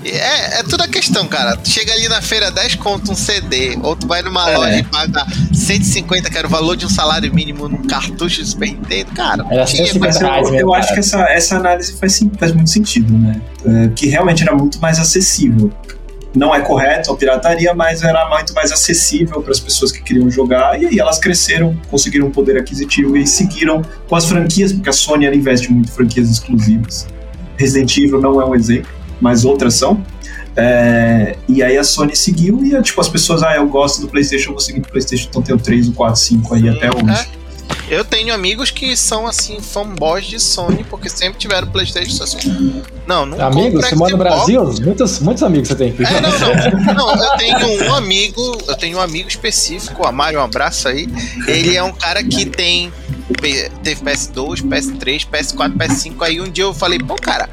[0.05, 1.57] é, é tudo a questão, cara.
[1.57, 4.57] Tu chega ali na feira 10 conto um CD, ou tu vai numa é.
[4.57, 8.49] loja e paga 150, que era o valor de um salário mínimo num cartucho de
[8.49, 9.45] Super Nintendo, cara.
[9.51, 13.13] Era tinha, mas eu, eu, eu acho que essa, essa análise faz, faz muito sentido,
[13.17, 13.41] né?
[13.65, 15.71] É, que realmente era muito mais acessível
[16.35, 20.31] não é correto a pirataria, mas era muito mais acessível para as pessoas que queriam
[20.31, 24.89] jogar, e aí elas cresceram, conseguiram um poder aquisitivo e seguiram com as franquias, porque
[24.89, 27.07] a Sony ela investe muito em franquias exclusivas.
[27.57, 30.03] Resident Evil não é um exemplo, mas outras são.
[30.57, 34.51] É, e aí a Sony seguiu e tipo, as pessoas, ah, eu gosto do Playstation,
[34.51, 36.89] eu vou seguir do Playstation, então tem o 3, o 4, 5 aí Sim, até
[36.89, 37.40] hoje.
[37.91, 42.83] Eu tenho amigos que são assim, fanboys de Sony, porque sempre tiveram Playstation assim.
[43.05, 44.65] Não, não Amigos, você mora no Brasil?
[44.81, 46.05] Muitos, muitos amigos você tem aqui.
[46.05, 50.39] É, não, não, não, eu tenho um amigo, eu tenho um amigo específico, o Amário,
[50.39, 51.09] um abraço aí.
[51.49, 52.93] Ele é um cara que tem.
[53.83, 56.15] Teve PS2, PS3, PS4, PS5.
[56.21, 57.49] Aí um dia eu falei, pô, cara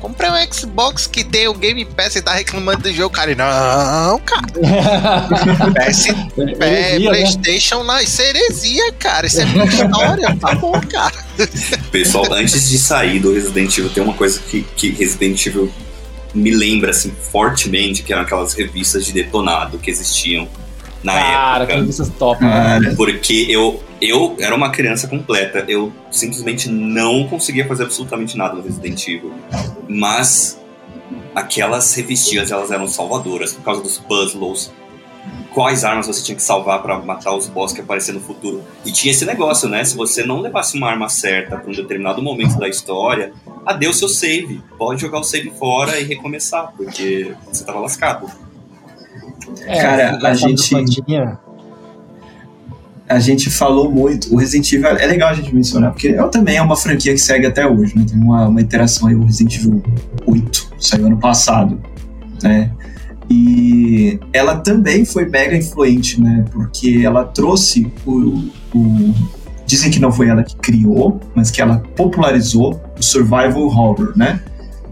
[0.00, 3.34] Comprei um Xbox que tem o Game Pass e tá reclamando do jogo, cara.
[3.34, 4.46] Não, cara.
[5.74, 6.06] PS,
[6.60, 7.08] é, né?
[7.08, 9.26] PlayStation na isso é heresia, cara.
[9.26, 10.36] Isso é minha história.
[10.36, 11.14] Tá bom, cara.
[11.90, 15.72] Pessoal, antes de sair do Resident Evil, tem uma coisa que, que Resident Evil
[16.34, 20.48] me lembra, assim, fortemente, que eram aquelas revistas de detonado que existiam
[21.06, 21.66] na cara, época.
[21.66, 22.40] Cara, revistas top.
[22.40, 22.94] Cara.
[22.96, 28.62] Porque eu eu era uma criança completa, eu simplesmente não conseguia fazer absolutamente nada no
[28.62, 29.32] Resident Evil.
[29.88, 30.60] Mas
[31.34, 34.70] aquelas revistinhas, elas eram salvadoras por causa dos puzzles,
[35.54, 38.62] quais armas você tinha que salvar para matar os boss que apareciam no futuro.
[38.84, 39.82] E tinha esse negócio, né?
[39.84, 43.32] Se você não levasse uma arma certa para um determinado momento da história,
[43.64, 44.60] adeus seu save.
[44.76, 48.30] Pode jogar o save fora e recomeçar, porque você tava lascado.
[49.66, 50.74] É, Cara, a gente
[53.08, 54.32] a gente falou muito.
[54.34, 57.20] O Resident Evil é legal a gente mencionar, porque ela também é uma franquia que
[57.20, 58.04] segue até hoje, né?
[58.08, 59.82] Tem uma, uma iteração aí, o Resident Evil
[60.26, 61.80] 8, saiu ano passado,
[62.42, 62.72] né?
[63.30, 66.44] E ela também foi mega influente, né?
[66.50, 68.44] Porque ela trouxe o,
[68.74, 69.14] o.
[69.66, 74.40] Dizem que não foi ela que criou, mas que ela popularizou o survival horror, né?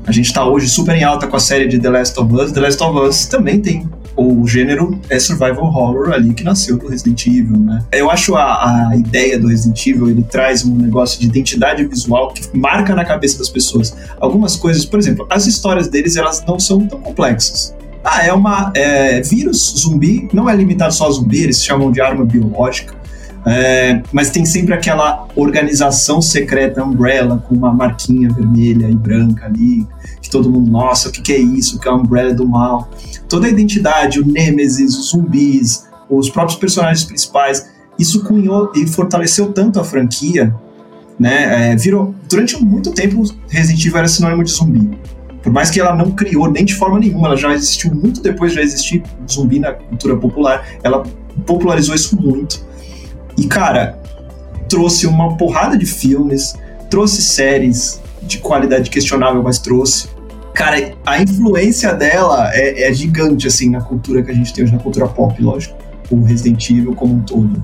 [0.06, 2.52] A gente tá hoje super em alta com a série de The Last of Us.
[2.52, 6.88] The Last of Us também tem o gênero é survival horror ali que nasceu do
[6.88, 7.84] Resident Evil, né?
[7.92, 12.32] Eu acho a, a ideia do Resident Evil, ele traz um negócio de identidade visual
[12.32, 13.96] que marca na cabeça das pessoas.
[14.20, 17.74] Algumas coisas, por exemplo, as histórias deles, elas não são tão complexas.
[18.04, 22.00] Ah, é uma é, vírus zumbi, não é limitado só a zumbi, eles chamam de
[22.00, 22.94] arma biológica.
[23.46, 29.86] É, mas tem sempre aquela organização secreta Umbrella com uma marquinha vermelha e branca ali,
[30.34, 31.78] todo mundo, nossa, o que, que é isso?
[31.78, 32.90] Que é a Umbrella do mal.
[33.28, 39.52] Toda a identidade, o Nemesis, os zumbis, os próprios personagens principais, isso cunhou e fortaleceu
[39.52, 40.52] tanto a franquia,
[41.18, 41.70] né?
[41.70, 44.98] É, virou durante muito tempo Resident Evil era sinônimo de zumbi.
[45.40, 48.50] Por mais que ela não criou nem de forma nenhuma, ela já existiu muito depois
[48.50, 50.66] de já existir zumbi na cultura popular.
[50.82, 51.04] Ela
[51.46, 52.60] popularizou isso muito.
[53.38, 54.00] E, cara,
[54.68, 56.54] trouxe uma porrada de filmes,
[56.90, 60.13] trouxe séries de qualidade questionável, mas trouxe.
[60.54, 64.72] Cara, a influência dela é, é gigante, assim, na cultura que a gente tem hoje,
[64.72, 65.76] na cultura pop, lógico.
[66.10, 67.62] O Resident Evil como um todo.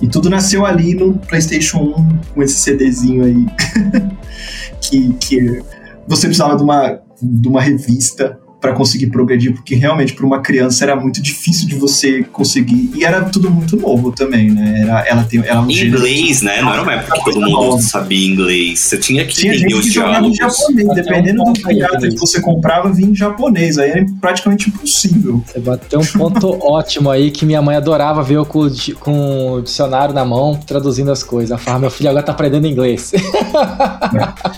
[0.00, 3.46] E tudo nasceu ali no PlayStation 1, com esse CDzinho aí.
[4.82, 5.62] que, que
[6.06, 10.84] você precisava de uma, de uma revista para conseguir progredir, porque realmente para uma criança
[10.84, 12.92] era muito difícil de você conseguir.
[12.94, 14.82] E era tudo muito novo também, né?
[14.82, 16.62] Era, ela tem, ela é um inglês, né?
[16.62, 18.78] Não era uma época que todo mundo sabia inglês.
[18.78, 20.30] Você tinha que tinha entender os diálogos.
[20.30, 23.78] Em japonês, dependendo do pirata que você comprava, vinha em japonês.
[23.78, 25.42] Aí era praticamente impossível.
[25.44, 29.62] Você bateu um ponto ótimo aí que minha mãe adorava ver eu com, com o
[29.62, 31.50] dicionário na mão, traduzindo as coisas.
[31.50, 33.12] Ela falava, meu filho agora tá aprendendo inglês.
[33.12, 33.22] É.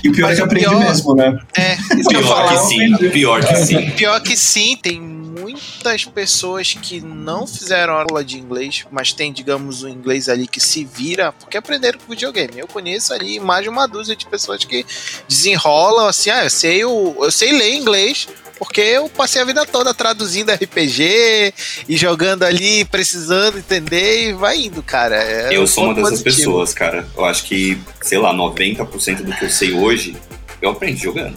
[0.03, 1.39] E o pior é que aprende pior, mesmo, né?
[1.57, 1.77] É,
[2.11, 3.94] pior que sim, pior que sim.
[3.97, 9.83] Pior que sim, tem muitas pessoas que não fizeram aula de inglês, mas tem, digamos,
[9.83, 12.59] o um inglês ali que se vira porque aprenderam com videogame.
[12.59, 14.85] Eu conheço ali mais de uma dúzia de pessoas que
[15.29, 18.27] desenrolam assim, ah, eu sei, o, eu sei ler inglês,
[18.59, 21.55] porque eu passei a vida toda traduzindo RPG
[21.89, 25.17] e jogando ali, precisando entender e vai indo, cara.
[25.17, 26.37] É eu sou uma dessas positivo.
[26.37, 27.07] pessoas, cara.
[27.17, 30.17] Eu acho que, sei lá, 90% do que eu sei hoje,
[30.61, 31.37] eu aprendi jogando.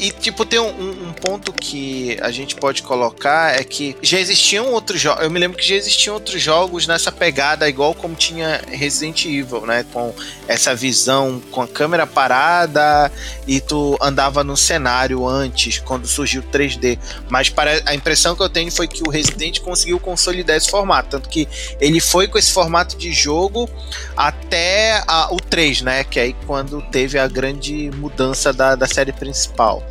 [0.00, 4.72] E, tipo, tem um, um, ponto que a gente pode colocar é que já existiam
[4.72, 5.22] outros jogos.
[5.22, 9.66] Eu me lembro que já existiam outros jogos nessa pegada, igual como tinha Resident Evil,
[9.66, 9.84] né?
[9.92, 10.14] Com
[10.48, 13.12] essa visão com a câmera parada
[13.46, 16.98] e tu andava no cenário antes, quando surgiu 3D.
[17.28, 21.10] Mas para, a impressão que eu tenho foi que o Resident conseguiu consolidar esse formato.
[21.10, 21.46] Tanto que
[21.78, 23.68] ele foi com esse formato de jogo
[24.16, 26.04] até a, o 3, né?
[26.04, 29.89] Que aí quando teve a grande mudança da, da série principal.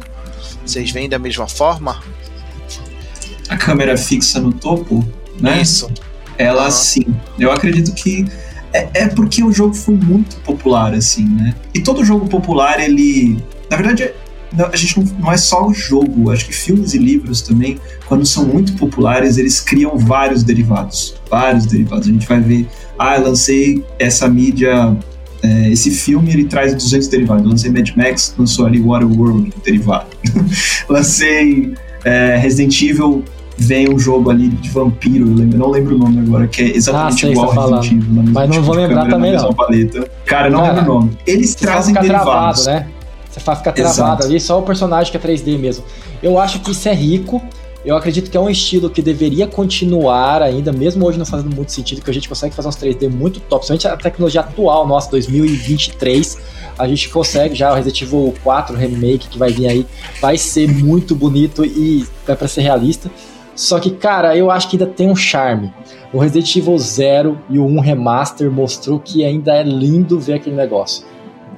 [0.70, 2.00] Vocês veem da mesma forma?
[3.50, 5.04] A câmera fixa no topo,
[5.40, 5.60] né?
[5.62, 5.92] Isso.
[6.38, 6.72] Ela uhum.
[6.72, 7.06] sim.
[7.40, 8.28] Eu acredito que
[8.72, 11.56] é, é, porque o jogo foi muito popular, assim, né?
[11.74, 13.44] E todo jogo popular, ele.
[13.68, 14.12] Na verdade,
[14.72, 18.24] a gente não, não, é só o jogo, acho que filmes e livros também, quando
[18.26, 21.16] são muito populares, eles criam vários derivados.
[21.30, 22.08] Vários derivados.
[22.08, 22.68] A gente vai ver,
[22.98, 24.96] ah, eu lancei essa mídia
[25.42, 27.44] é, esse filme ele traz 200 derivados.
[27.44, 30.08] Eu lancei Mad Max, lançou ali Waterworld derivado.
[30.90, 31.74] lancei
[32.04, 33.24] é, Resident Evil,
[33.58, 36.76] vem um jogo ali de vampiro, eu lembro, não lembro o nome agora, que é
[36.76, 38.24] exatamente ah, igual ao Resident Evil.
[38.32, 39.54] Mas não tipo vou lembrar câmera, também não.
[39.54, 40.12] Paleta.
[40.26, 41.18] Cara, não Cara, lembro o nome.
[41.26, 42.64] Eles trazem derivados.
[42.64, 42.88] Travado, né?
[43.30, 44.24] Você faz ficar travado Exato.
[44.24, 45.84] ali, só o personagem que é 3D mesmo.
[46.22, 47.42] Eu acho que isso é rico,
[47.86, 51.72] eu acredito que é um estilo que deveria continuar ainda, mesmo hoje não fazendo muito
[51.72, 55.10] sentido, que a gente consegue fazer uns 3D muito top, principalmente a tecnologia atual, nossa,
[55.12, 56.38] 2023,
[56.78, 59.86] a gente consegue já o Resident Evil 4 Remake que vai vir aí,
[60.22, 63.10] vai ser muito bonito e vai para ser realista.
[63.56, 65.74] Só que, cara, eu acho que ainda tem um charme.
[66.14, 70.56] O Resident Evil 0 e o 1 Remaster mostrou que ainda é lindo ver aquele
[70.56, 71.06] negócio.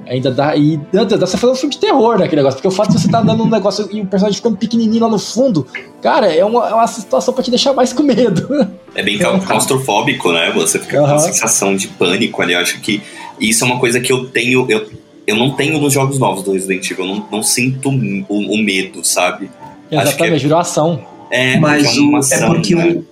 [0.06, 0.56] Ainda dá.
[0.56, 2.56] E dá pra fazer um filme de terror naquele negócio.
[2.56, 5.02] Porque o fato de você estar tá dando um negócio e o personagem ficando pequenininho
[5.02, 5.66] lá no fundo,
[6.00, 8.68] cara, é uma, é uma situação pra te deixar mais com medo.
[8.94, 10.50] É bem claustrofóbico, né?
[10.52, 12.54] Você fica com uma sensação de pânico ali.
[12.54, 13.02] Eu acho que
[13.40, 14.66] isso é uma coisa que eu tenho.
[14.68, 14.88] Eu,
[15.26, 17.04] eu não tenho nos jogos novos do Resident Evil.
[17.04, 19.50] Eu não, não sinto o, o medo, sabe?
[19.90, 21.04] Exatamente, é, virou ação.
[21.30, 23.02] É, mas é, uma ação, é porque né?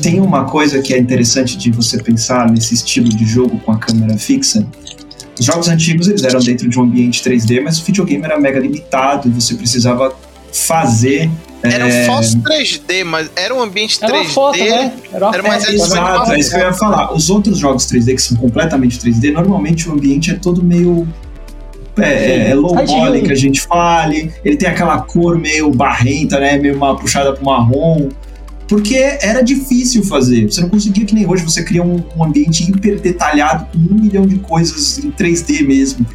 [0.00, 3.78] tem uma coisa que é interessante de você pensar nesse estilo de jogo com a
[3.78, 4.66] câmera fixa
[5.38, 8.58] os jogos antigos eles eram dentro de um ambiente 3D, mas o videogame era mega
[8.58, 10.14] limitado e você precisava
[10.52, 11.30] fazer
[11.62, 12.02] era é...
[12.02, 14.04] um falso 3D, mas era um ambiente 3D.
[14.04, 14.92] Era uma foto, né?
[15.12, 17.12] Era, uma era mais Exato, é isso que eu ia falar.
[17.12, 21.06] Os outros jogos 3D que são completamente 3D, normalmente o ambiente é todo meio.
[21.98, 24.32] É, é low poly que a gente fale.
[24.44, 26.56] Ele tem aquela cor meio barrenta, né?
[26.56, 28.08] Meio uma puxada pro marrom
[28.68, 30.44] porque era difícil fazer.
[30.50, 33.98] Você não conseguia que nem hoje você cria um, um ambiente hiper detalhado com um
[33.98, 36.06] milhão de coisas em 3D mesmo.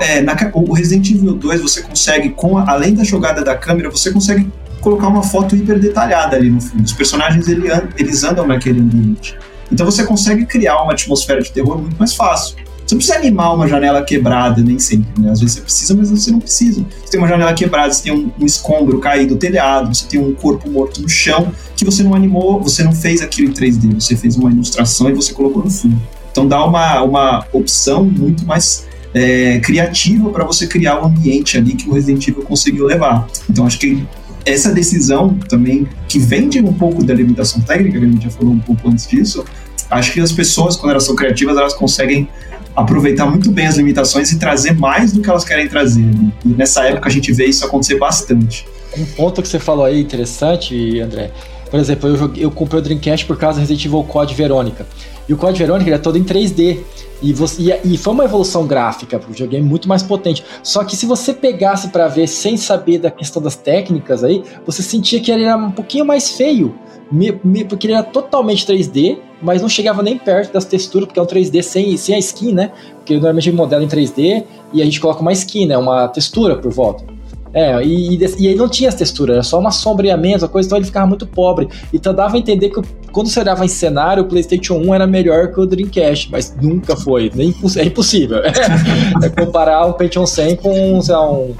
[0.00, 3.90] É, na, o Resident Evil 2 você consegue, com a, além da jogada da câmera,
[3.90, 6.82] você consegue colocar uma foto hiper detalhada ali no fundo.
[6.82, 7.68] Os personagens ele,
[7.98, 9.36] eles andam naquele ambiente.
[9.70, 12.56] Então você consegue criar uma atmosfera de terror muito mais fácil.
[12.86, 15.32] Você não precisa animar uma janela quebrada, nem sempre, né?
[15.32, 16.86] Às vezes você precisa, mas você não precisa.
[17.04, 20.20] Você tem uma janela quebrada, você tem um, um escombro caído do telhado, você tem
[20.20, 23.94] um corpo morto no chão, que você não animou, você não fez aquilo em 3D,
[24.00, 26.00] você fez uma ilustração e você colocou no fundo.
[26.30, 31.74] Então dá uma, uma opção muito mais é, criativa para você criar um ambiente ali
[31.74, 33.26] que o Resident Evil conseguiu levar.
[33.50, 34.06] Então acho que
[34.44, 38.30] essa decisão também, que vem de um pouco da limitação técnica, que a gente já
[38.30, 39.44] falou um pouco antes disso,
[39.90, 42.28] acho que as pessoas, quando elas são criativas, elas conseguem
[42.76, 46.04] aproveitar muito bem as limitações e trazer mais do que elas querem trazer.
[46.04, 46.30] Né?
[46.44, 48.66] E nessa época a gente vê isso acontecer bastante.
[48.96, 51.30] Um ponto que você falou aí interessante, André.
[51.70, 54.86] Por exemplo, eu, joguei, eu comprei o Dreamcast por causa do Resident Evil Code Verônica.
[55.28, 56.78] E o Code Verônica é todo em 3D.
[57.22, 60.44] E, você, e, e, foi uma evolução gráfica para o videogame muito mais potente.
[60.62, 64.82] Só que se você pegasse para ver sem saber da questão das técnicas aí, você
[64.82, 66.74] sentia que ele era um pouquinho mais feio.
[67.10, 71.18] Me, me, porque ele era totalmente 3D, mas não chegava nem perto das texturas, porque
[71.18, 72.72] é um 3D sem, sem a skin, né?
[72.96, 75.78] Porque normalmente modela em 3D e a gente coloca uma skin, né?
[75.78, 77.15] Uma textura por volta.
[77.56, 80.68] É, e, e, e, aí não tinha as texturas, era só uma sombreamento, a coisa,
[80.68, 81.66] então ele ficava muito pobre.
[81.90, 85.50] Então dava a entender que quando você olhava em cenário, o PlayStation 1 era melhor
[85.50, 88.42] que o Dreamcast, mas nunca foi, nem, é impossível.
[88.44, 91.54] é comparar um Pentium 100 com, sei lá, um,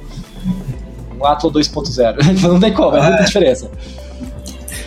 [1.18, 2.42] um Athlon 2.0.
[2.46, 3.24] não tem como, é muita é.
[3.24, 3.70] diferença.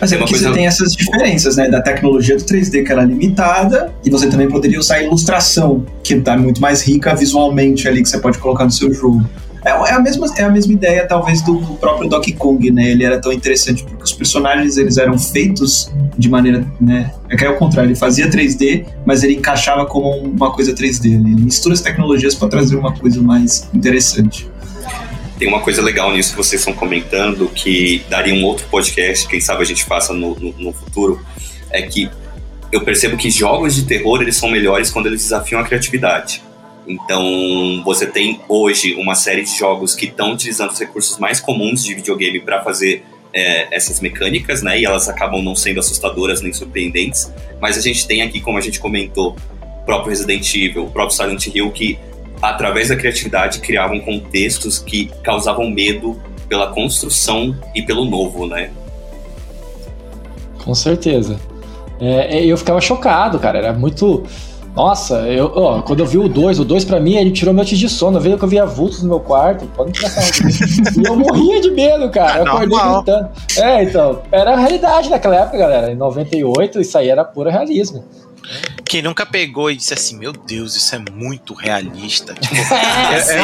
[0.00, 0.48] Mas é porque coisa...
[0.48, 1.68] você tem essas diferenças, né?
[1.68, 6.20] Da tecnologia do 3D que era limitada, e você também poderia usar a ilustração, que
[6.20, 9.28] tá muito mais rica visualmente ali, que você pode colocar no seu jogo.
[9.64, 12.90] É, é, a mesma, é a mesma ideia, talvez, do, do, próprio Donkey Kong, né?
[12.90, 17.12] Ele era tão interessante porque os personagens eles eram feitos de maneira, né?
[17.28, 21.06] É que é o contrário, ele fazia 3D, mas ele encaixava como uma coisa 3D.
[21.06, 24.48] Ele mistura as tecnologias para trazer uma coisa mais interessante.
[25.38, 29.40] Tem uma coisa legal nisso que vocês estão comentando, que daria um outro podcast, quem
[29.40, 31.20] sabe a gente faça no, no, no futuro,
[31.70, 32.10] é que
[32.72, 36.42] eu percebo que jogos de terror eles são melhores quando eles desafiam a criatividade.
[36.86, 41.84] Então, você tem hoje uma série de jogos que estão utilizando os recursos mais comuns
[41.84, 44.80] de videogame para fazer é, essas mecânicas, né?
[44.80, 47.32] E elas acabam não sendo assustadoras nem surpreendentes.
[47.60, 49.36] Mas a gente tem aqui, como a gente comentou,
[49.82, 51.98] o próprio Resident Evil, o próprio Silent Hill, que
[52.42, 58.70] através da criatividade criavam contextos que causavam medo pela construção e pelo novo, né?
[60.64, 61.38] Com certeza.
[62.00, 63.58] É, eu ficava chocado, cara.
[63.58, 64.24] Era muito
[64.74, 67.64] nossa, eu, ó, quando eu vi o 2, o 2 pra mim, ele tirou meu
[67.64, 68.18] de sono.
[68.18, 69.66] Eu vi que eu via vultos no meu quarto.
[69.76, 72.38] Pode e eu morria de medo, cara.
[72.38, 73.28] Eu acordei gritando.
[73.58, 75.92] É, então, era a realidade naquela época, galera.
[75.92, 78.04] Em 98, isso aí era puro realismo.
[78.90, 82.34] Quem nunca pegou e disse assim, meu Deus, isso é muito realista.
[82.34, 83.38] Tipo, é, é,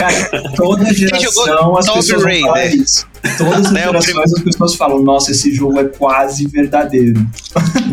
[0.00, 3.06] é, é, toda geração as pessoas falam isso.
[3.38, 7.24] Todas as né, gerações as pessoas falam, nossa, esse jogo é quase verdadeiro.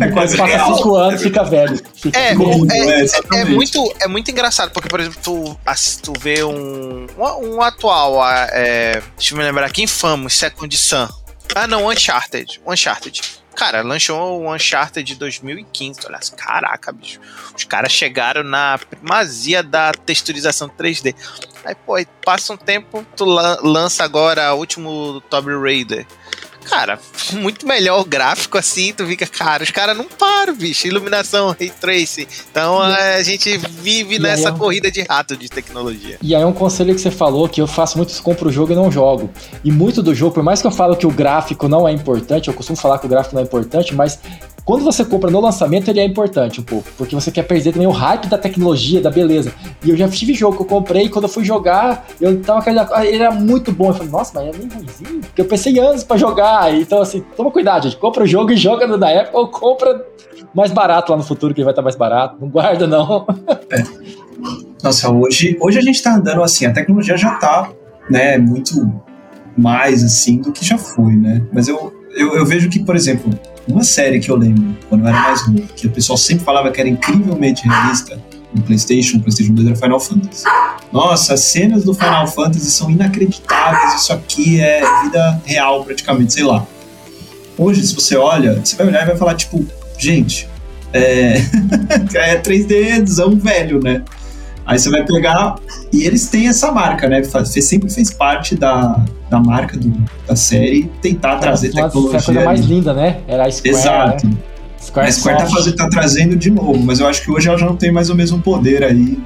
[0.00, 0.76] é quase Passa real.
[0.76, 1.80] cinco anos, fica velho.
[1.94, 5.56] Fica é, é, é, é, muito, é muito engraçado, porque, por exemplo, tu,
[6.02, 11.06] tu vê um, um, um atual, é, deixa eu me lembrar aqui, Infamous, Second Sun.
[11.54, 12.60] Ah, não, Uncharted.
[12.66, 13.22] Uncharted.
[13.58, 15.98] Cara, lançou o Uncharted de 2015.
[16.06, 17.18] Olha, caraca, bicho.
[17.56, 21.12] Os caras chegaram na primazia da texturização 3D.
[21.64, 21.94] Aí, pô,
[22.24, 26.06] passa um tempo, tu lança agora o último Tomb Raider
[26.68, 26.98] cara,
[27.32, 30.86] muito melhor o gráfico assim, tu fica, cara, os caras não param, bicho.
[30.86, 32.26] Iluminação, ray tracing.
[32.50, 34.58] Então a gente vive nessa é um...
[34.58, 36.18] corrida de rato de tecnologia.
[36.22, 38.52] E aí é um conselho que você falou que eu faço muito isso, compro o
[38.52, 39.30] jogo e não jogo.
[39.64, 42.48] E muito do jogo, por mais que eu falo que o gráfico não é importante,
[42.48, 44.18] eu costumo falar que o gráfico não é importante, mas
[44.68, 47.88] quando você compra no lançamento, ele é importante um pouco, porque você quer perder também
[47.88, 49.50] o hype da tecnologia, da beleza.
[49.82, 52.62] E eu já tive jogo que eu comprei, e quando eu fui jogar, eu tava
[53.02, 53.88] ele era muito bom.
[53.88, 56.74] Eu falei, nossa, mas é meio ruimzinho, porque eu pensei anos para jogar.
[56.74, 57.96] Então, assim, toma cuidado, gente.
[57.96, 60.04] Compra o jogo e joga no da época ou compra
[60.54, 62.36] mais barato lá no futuro, que vai estar mais barato.
[62.38, 63.26] Não guarda, não.
[63.70, 63.82] É.
[64.84, 67.70] Nossa, hoje, hoje a gente tá andando assim, a tecnologia já tá,
[68.10, 69.02] né, muito
[69.56, 71.42] mais assim do que já foi, né?
[71.54, 73.30] Mas eu, eu, eu vejo que, por exemplo,
[73.66, 76.70] uma série que eu lembro, quando eu era mais novo, que o pessoal sempre falava
[76.70, 78.20] que era incrivelmente realista
[78.54, 80.44] no PlayStation, PlayStation 2 era Final Fantasy.
[80.92, 86.44] Nossa, as cenas do Final Fantasy são inacreditáveis, isso aqui é vida real praticamente, sei
[86.44, 86.66] lá.
[87.56, 89.66] Hoje, se você olha, você vai olhar e vai falar, tipo,
[89.98, 90.48] gente,
[90.92, 91.38] é,
[92.14, 94.02] é 3Dzão velho, né?
[94.68, 95.56] Aí você vai pegar.
[95.90, 97.22] E eles têm essa marca, né?
[97.24, 99.90] Sempre fez parte da, da marca do,
[100.26, 102.20] da série tentar trazer Nossa, tecnologia.
[102.20, 103.20] Foi a coisa mais linda, né?
[103.26, 103.74] Era a Square.
[103.74, 104.26] Exato.
[104.26, 104.36] Né?
[104.78, 107.56] Square a Square tá, fazendo, tá, trazendo de novo, mas eu acho que hoje ela
[107.56, 109.18] já não tem mais o mesmo poder aí.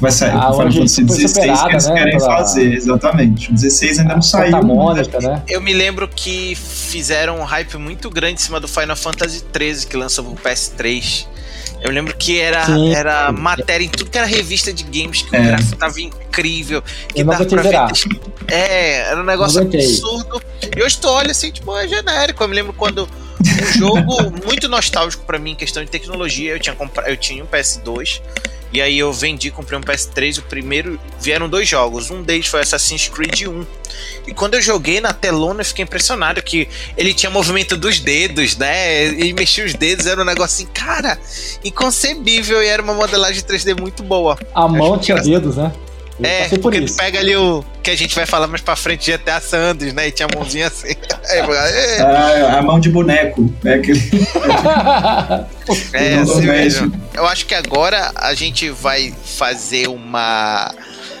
[0.00, 2.36] Vai sair ah, o Final Fantasy XVI que eles né, querem pela...
[2.36, 3.50] fazer, exatamente.
[3.50, 4.62] O 16 ainda não saiu.
[4.62, 5.42] Mônica, né?
[5.48, 9.86] Eu me lembro que fizeram um hype muito grande em cima do Final Fantasy XIII,
[9.86, 11.26] que lançou o PS3.
[11.80, 15.40] Eu lembro que era, era matéria em tudo que era revista de games, que é.
[15.40, 16.82] o gráfico tava incrível.
[16.82, 17.78] Que eu dava pra ver.
[18.48, 20.42] É, era um negócio absurdo.
[20.76, 22.42] E hoje tu olha assim, tipo, é genérico.
[22.42, 23.08] Eu me lembro quando
[23.40, 27.42] um jogo muito nostálgico para mim em questão de tecnologia, eu tinha comprado, eu tinha
[27.42, 28.20] um PS2
[28.72, 30.38] E aí eu vendi, comprei um PS3.
[30.38, 32.10] O primeiro vieram dois jogos.
[32.10, 33.66] Um deles foi Assassin's Creed 1.
[34.26, 38.56] E quando eu joguei na telona, eu fiquei impressionado que ele tinha movimento dos dedos,
[38.56, 39.06] né?
[39.14, 41.18] E mexia os dedos, era um negócio assim, cara,
[41.64, 42.62] inconcebível.
[42.62, 44.38] E era uma modelagem 3D muito boa.
[44.54, 45.72] A mão tinha dedos, né?
[46.22, 49.16] É, porque tu pega ali o que a gente vai falar mais pra frente de
[49.16, 50.08] GTA Sanders, né?
[50.08, 50.88] E tinha a mãozinha assim.
[51.30, 52.00] é.
[52.00, 53.52] ah, a mão de boneco.
[53.64, 54.00] É aquele.
[55.92, 56.92] é, assim mesmo.
[57.14, 60.74] Eu acho que agora a gente vai fazer uma.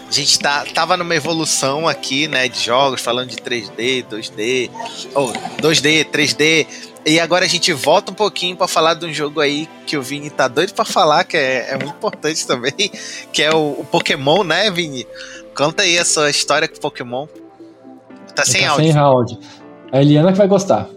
[0.08, 4.70] A gente tá, tava numa evolução aqui, né, de jogos, falando de 3D, 2D,
[5.14, 6.66] ou oh, 2D, 3D,
[7.08, 10.02] e agora a gente volta um pouquinho para falar de um jogo aí que o
[10.02, 12.72] Vini tá doido para falar, que é, é, muito importante também,
[13.32, 15.06] que é o, o, Pokémon, né, Vini?
[15.56, 17.26] Conta aí a sua história com o Pokémon.
[18.34, 18.92] Tá sem tá áudio.
[18.92, 19.38] Sem áudio.
[19.90, 20.88] A Eliana que vai gostar.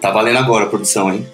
[0.00, 1.26] Tá valendo agora a produção, hein?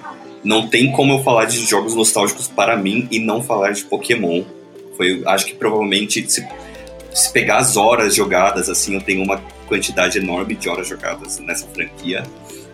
[0.44, 4.44] Não tem como eu falar de jogos nostálgicos para mim e não falar de Pokémon.
[4.96, 6.46] Foi, acho que provavelmente se,
[7.14, 11.66] se pegar as horas jogadas, assim, eu tenho uma quantidade enorme de horas jogadas nessa
[11.68, 12.24] franquia.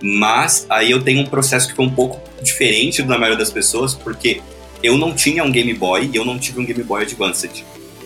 [0.07, 3.95] Mas aí eu tenho um processo que foi um pouco diferente da maioria das pessoas,
[3.95, 4.43] porque
[4.83, 7.65] eu não tinha um Game Boy e eu não tive um Game Boy Advanced.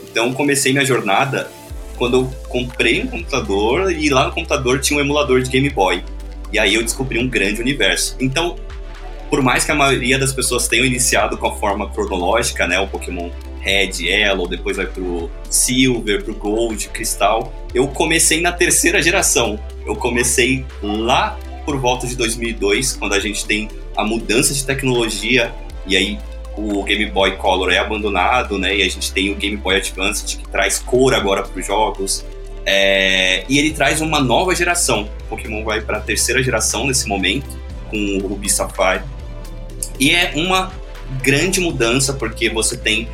[0.08, 1.50] Então comecei minha jornada
[1.96, 6.04] quando eu comprei um computador e lá no computador tinha um emulador de Game Boy.
[6.52, 8.16] E aí eu descobri um grande universo.
[8.20, 8.54] Então,
[9.28, 12.86] por mais que a maioria das pessoas tenham iniciado com a forma cronológica, né, o
[12.86, 13.28] Pokémon
[13.58, 19.58] Red, Yellow, depois vai pro Silver, pro Gold, Cristal, eu comecei na terceira geração.
[19.84, 21.36] Eu comecei lá
[21.68, 25.54] por volta de 2002, quando a gente tem a mudança de tecnologia
[25.86, 26.18] e aí
[26.56, 28.74] o Game Boy Color é abandonado, né?
[28.74, 32.24] E a gente tem o Game Boy Advance que traz cor agora para os jogos.
[32.64, 33.44] É...
[33.50, 35.10] e ele traz uma nova geração.
[35.28, 37.58] Pokémon vai para a terceira geração nesse momento,
[37.90, 39.02] com o Ruby Sapphire.
[40.00, 40.72] E é uma
[41.22, 43.06] grande mudança, porque você tem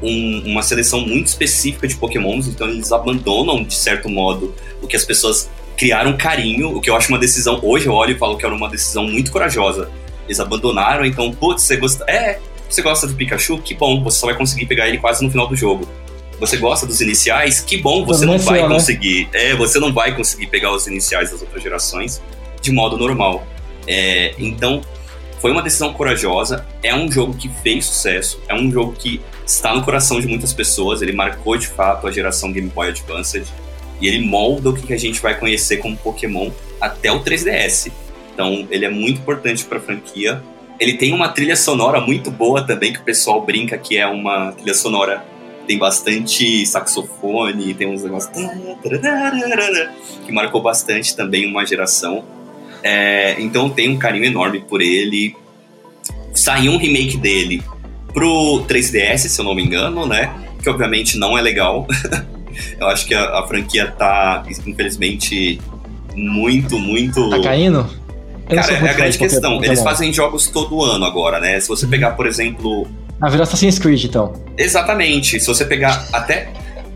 [0.00, 4.94] um, uma seleção muito específica de Pokémons, então eles abandonam, de certo modo, o que
[4.94, 7.60] as pessoas criaram carinho, o que eu acho uma decisão.
[7.62, 9.90] Hoje eu olho e falo que era uma decisão muito corajosa.
[10.24, 12.04] Eles abandonaram, então, putz, você gosta.
[12.10, 13.58] É, você gosta do Pikachu?
[13.58, 15.88] Que bom, você só vai conseguir pegar ele quase no final do jogo.
[16.40, 17.60] Você gosta dos iniciais?
[17.60, 18.68] Que bom, você não vai né?
[18.68, 19.28] conseguir.
[19.32, 22.20] É, você não vai conseguir pegar os iniciais das outras gerações
[22.60, 23.46] de modo normal.
[23.86, 24.82] É, então,
[25.40, 26.66] foi uma decisão corajosa.
[26.82, 28.40] É um jogo que fez sucesso.
[28.48, 31.00] É um jogo que está no coração de muitas pessoas.
[31.00, 33.44] Ele marcou de fato a geração Game Boy Advance.
[34.00, 37.90] E ele molda o que a gente vai conhecer como Pokémon até o 3DS.
[38.32, 40.42] Então, ele é muito importante para a franquia.
[40.78, 44.52] Ele tem uma trilha sonora muito boa também, que o pessoal brinca que é uma
[44.52, 45.24] trilha sonora
[45.66, 48.32] tem bastante saxofone, tem uns negócios
[50.24, 52.24] que marcou bastante também uma geração.
[52.82, 55.34] É, então tem um carinho enorme por ele.
[56.32, 57.62] Saiu um remake dele
[58.12, 60.32] pro 3DS, se eu não me engano, né?
[60.62, 61.86] Que obviamente não é legal.
[62.78, 65.60] Eu acho que a, a franquia tá, infelizmente,
[66.14, 67.28] muito, muito.
[67.30, 67.88] Tá caindo?
[68.48, 69.62] Cara, é a grande questão.
[69.62, 71.58] Eles fazem jogos todo ano agora, né?
[71.58, 72.86] Se você pegar, por exemplo.
[73.18, 74.34] Na verdade, Assassin's Creed, então.
[74.56, 75.40] Exatamente.
[75.40, 76.52] Se você pegar até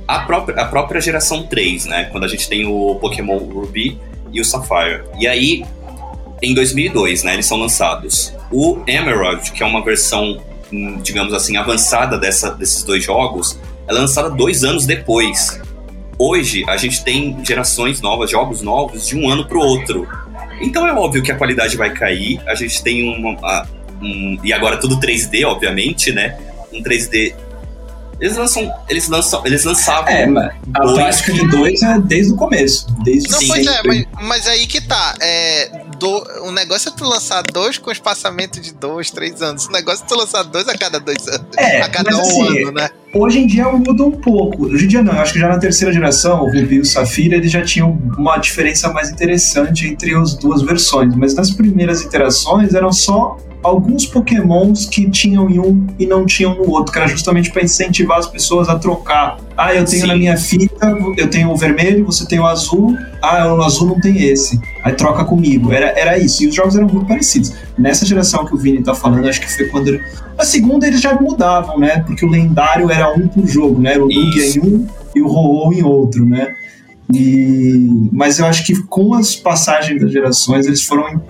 [0.07, 2.05] a própria, a própria geração 3, né?
[2.13, 3.99] Quando a gente tem o Pokémon Ruby
[4.33, 5.03] e o Sapphire.
[5.19, 5.65] E aí,
[6.41, 7.35] em 2002, né?
[7.35, 8.33] Eles são lançados.
[8.51, 10.41] O Emerald, que é uma versão,
[10.73, 13.59] hum, digamos assim, avançada dessa, desses dois jogos,
[13.89, 15.61] é lançada dois anos depois.
[16.19, 20.07] Hoje, a gente tem gerações novas, jogos novos, de um ano para o outro.
[20.61, 22.41] Então é óbvio que a qualidade vai cair.
[22.47, 23.67] A gente tem uma.
[24.03, 26.39] Um, e agora tudo 3D, obviamente, né?
[26.73, 27.35] Um 3D
[28.21, 28.73] eles lançam.
[28.89, 29.43] Eles lançam.
[29.47, 30.11] Eles lançavam.
[30.11, 32.87] É, mas a prática de dois é desde o começo.
[33.03, 35.15] Desde Não, pois é, mas, mas, aí que tá.
[35.21, 39.67] É, do, o negócio é tu lançar dois com espaçamento de dois, três anos.
[39.67, 41.47] O negócio é tu lançar dois a cada dois anos.
[41.57, 42.91] É, a cada um assim, ano, né?
[43.15, 44.67] Hoje em dia muda um pouco.
[44.67, 46.85] Hoje em dia não, eu acho que já na terceira geração, o Ruby e o
[46.85, 51.15] Safira, eles já tinham uma diferença mais interessante entre as duas versões.
[51.17, 56.55] Mas nas primeiras iterações eram só alguns pokémons que tinham em um e não tinham
[56.55, 59.39] no outro, que era justamente para incentivar as pessoas a trocar.
[59.57, 60.09] Ah, eu tenho Sim.
[60.09, 64.01] na minha fita, eu tenho o vermelho, você tem o azul, ah, o azul não
[64.01, 64.59] tem esse.
[64.83, 65.73] Aí troca comigo.
[65.73, 66.43] Era, era isso.
[66.43, 67.53] E os jogos eram muito parecidos.
[67.77, 69.89] Nessa geração que o Vini tá falando, acho que foi quando.
[69.89, 70.03] Ele...
[70.39, 72.03] A segunda eles já mudavam, né?
[72.07, 73.93] Porque o lendário era um por jogo, né?
[73.93, 76.55] Era o Lugia em um e o ho em outro, né?
[77.13, 78.09] E...
[78.13, 81.21] Mas eu acho que com as passagens das gerações, eles foram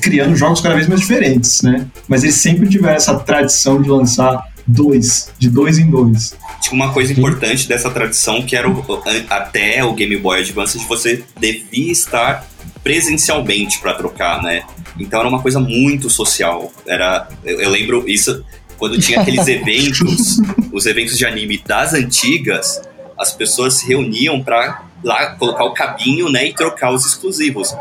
[0.00, 1.86] criando jogos cada vez mais diferentes, né?
[2.08, 6.34] Mas eles sempre tiveram essa tradição de lançar dois, de dois em dois.
[6.60, 8.84] Tinha uma coisa importante dessa tradição que era o,
[9.30, 12.46] até o Game Boy Advance, você devia estar
[12.82, 14.64] presencialmente para trocar, né?
[14.98, 16.72] Então era uma coisa muito social.
[16.86, 18.44] Era, eu, eu lembro isso
[18.78, 20.40] quando tinha aqueles eventos,
[20.72, 22.80] os eventos de anime das antigas,
[23.18, 27.74] as pessoas se reuniam para lá colocar o cabinho, né, e trocar os exclusivos.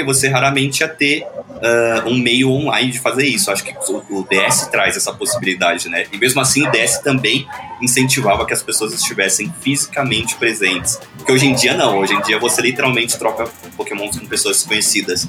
[0.00, 3.50] Porque você raramente ia ter uh, um meio online de fazer isso.
[3.50, 6.06] Acho que o, o, DS traz essa possibilidade, né?
[6.10, 7.46] E mesmo assim, o DS também
[7.82, 10.98] incentivava que as pessoas estivessem fisicamente presentes.
[11.18, 11.98] Porque hoje em dia, não.
[11.98, 13.46] Hoje em dia, você literalmente troca
[13.76, 15.28] Pokémon com pessoas desconhecidas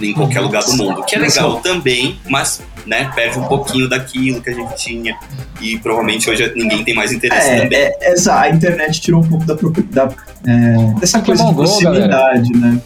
[0.00, 1.04] em qualquer lugar do mundo.
[1.04, 5.18] Que é legal também, mas né, perde um pouquinho daquilo que a gente tinha.
[5.60, 7.78] E provavelmente hoje ninguém tem mais interesse é, também.
[7.78, 10.14] É, essa, a internet tirou um pouco da, da
[10.46, 12.80] é, dessa coisa de proximidade, Go, né?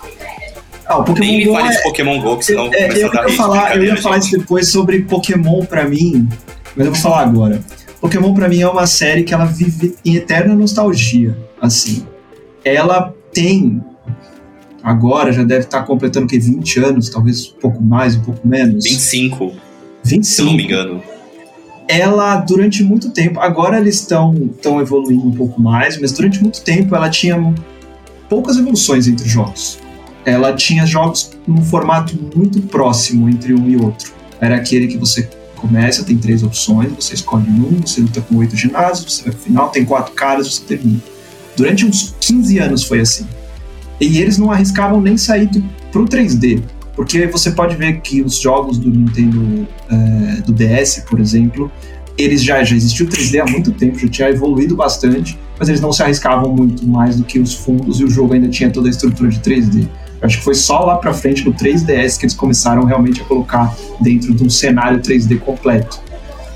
[0.93, 3.13] Ah, o Pokémon Nem me Go fale é, de Pokémon Go, que senão é, eu,
[3.15, 6.29] ia falar, eu ia falar isso depois sobre Pokémon pra mim,
[6.77, 7.61] mas eu vou falar agora.
[7.99, 12.05] Pokémon pra mim é uma série que ela vive em eterna nostalgia, assim.
[12.63, 13.83] Ela tem
[14.83, 18.85] agora já deve estar completando que 20 anos, talvez um pouco mais, um pouco menos.
[18.85, 19.53] 25.
[20.05, 20.25] 25.
[20.25, 21.03] Se não me engano.
[21.89, 24.35] Ela, durante muito tempo, agora eles estão
[24.81, 27.37] evoluindo um pouco mais, mas durante muito tempo ela tinha
[28.29, 29.79] poucas evoluções entre jogos.
[30.25, 34.13] Ela tinha jogos num formato muito próximo entre um e outro.
[34.41, 38.57] Era aquele que você começa, tem três opções, você escolhe um, você luta com oito
[38.57, 41.01] ginásios, você vai pro final, tem quatro caras, você termina.
[41.57, 43.27] Durante uns 15 anos foi assim.
[44.01, 45.63] E eles não arriscavam nem sair do,
[45.93, 46.63] pro 3D.
[46.95, 51.71] Porque você pode ver que os jogos do Nintendo é, do DS, por exemplo,
[52.19, 55.93] eles já, já existiu 3D há muito tempo, já tinha evoluído bastante, mas eles não
[55.93, 58.91] se arriscavam muito mais do que os fundos e o jogo ainda tinha toda a
[58.91, 59.89] estrutura de 3D.
[60.23, 63.75] Acho que foi só lá pra frente, no 3DS, que eles começaram realmente a colocar
[64.01, 66.01] dentro de um cenário 3D completo.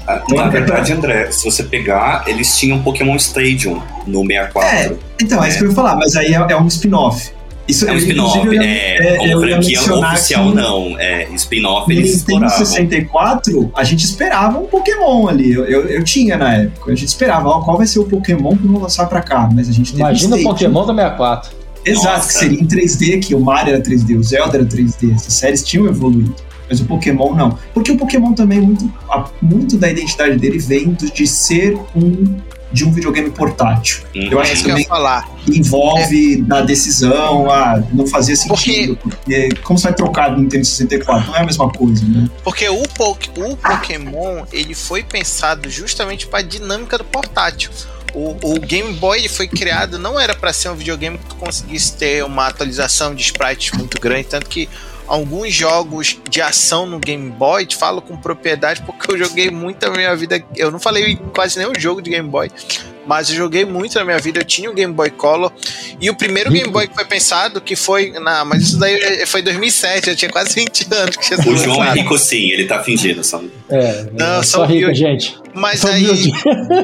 [0.07, 4.63] Ah, na verdade, André, se você pegar, eles tinham Pokémon Stadium no 64.
[4.63, 7.33] É, então, é, é isso que eu ia falar, mas aí é, é um spin-off.
[7.67, 12.57] Isso é um spin-off, é, é, como franquia oficial não, é spin-off eles exploravam.
[12.57, 16.95] No 64, a gente esperava um Pokémon ali, eu, eu, eu, tinha na época, a
[16.95, 19.73] gente esperava, ó, qual vai ser o Pokémon que vão lançar pra cá, mas a
[19.73, 21.66] gente teve Imagina um o Pokémon do 64.
[21.87, 22.29] Exato, Nossa.
[22.29, 25.63] que seria em 3D, que o Mario era 3D, o Zelda era 3D, essas séries
[25.63, 26.35] tinham evoluído.
[26.69, 27.57] Mas o Pokémon não.
[27.73, 28.93] Porque o Pokémon também, muito,
[29.41, 32.37] muito da identidade dele vem de ser um
[32.73, 34.03] de um videogame portátil.
[34.15, 34.29] Uhum.
[34.31, 35.29] Eu acho que também falar.
[35.49, 36.43] envolve é.
[36.43, 39.49] da decisão, ah, não fazia sentido, porque...
[39.49, 41.29] porque como você vai trocar do Nintendo 64?
[41.29, 42.29] Não é a mesma coisa, né?
[42.43, 47.71] Porque o, po o Pokémon, ele foi pensado justamente para a dinâmica do portátil.
[48.17, 51.37] O, o, Game Boy ele foi criado não era para ser um videogame que tu
[51.37, 54.67] conseguisse ter uma atualização de sprites muito grande, tanto que
[55.07, 59.87] alguns jogos de ação no Game Boy, te falo com propriedade porque eu joguei muito
[59.87, 60.43] na minha vida.
[60.57, 62.51] Eu não falei quase nenhum jogo de Game Boy,
[63.07, 64.41] mas eu joguei muito na minha vida.
[64.41, 65.53] Eu tinha o Game Boy Color
[66.01, 66.51] e o primeiro.
[66.51, 68.13] Game Boy que foi pensado que foi.
[68.13, 71.17] Não, mas isso daí foi 2007, eu tinha quase 20 anos.
[71.17, 73.43] Que o João é rico sim, ele tá fingindo, só.
[73.69, 75.39] É, não, só rico, gente.
[75.57, 76.07] Mas sou aí,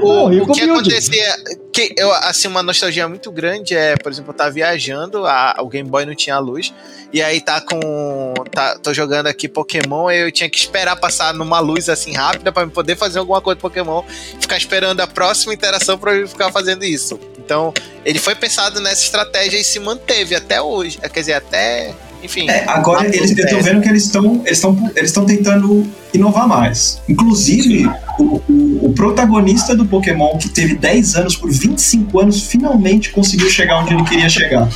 [0.03, 1.37] o, o, que acontecia,
[1.71, 5.69] que eu, assim, uma nostalgia muito grande é, por exemplo, eu tava viajando, a, o
[5.69, 6.73] Game Boy não tinha luz,
[7.13, 8.33] e aí tá com.
[8.51, 12.67] Tá, tô jogando aqui Pokémon, eu tinha que esperar passar numa luz assim rápida para
[12.67, 14.03] poder fazer alguma coisa de Pokémon,
[14.41, 17.21] ficar esperando a próxima interação para eu ficar fazendo isso.
[17.39, 17.75] Então,
[18.07, 20.99] ele foi pensado nessa estratégia e se manteve até hoje.
[20.99, 22.49] Quer dizer, até enfim.
[22.49, 26.47] É, agora eles, eu tô vendo que eles estão eles estão eles estão tentando inovar
[26.47, 27.01] mais.
[27.09, 33.11] Inclusive, o, o, o, protagonista do Pokémon, que teve 10 anos por 25 anos, finalmente
[33.11, 34.69] conseguiu chegar onde ele queria chegar.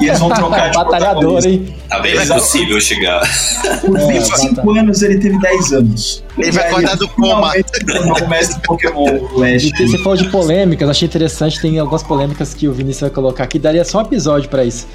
[0.00, 1.74] E eles vão trocar de Batalhador, hein?
[1.88, 3.20] Tá bem mais possível chegar.
[3.80, 6.24] Por 25 é, anos ele teve 10 anos.
[6.36, 7.52] Ele vai acordar do coma.
[8.24, 9.64] O mestre Pokémon, o Ash.
[9.64, 13.44] E você falou de polêmicas, achei interessante, tem algumas polêmicas que o Vinícius vai colocar
[13.44, 14.88] aqui, daria só um episódio pra isso.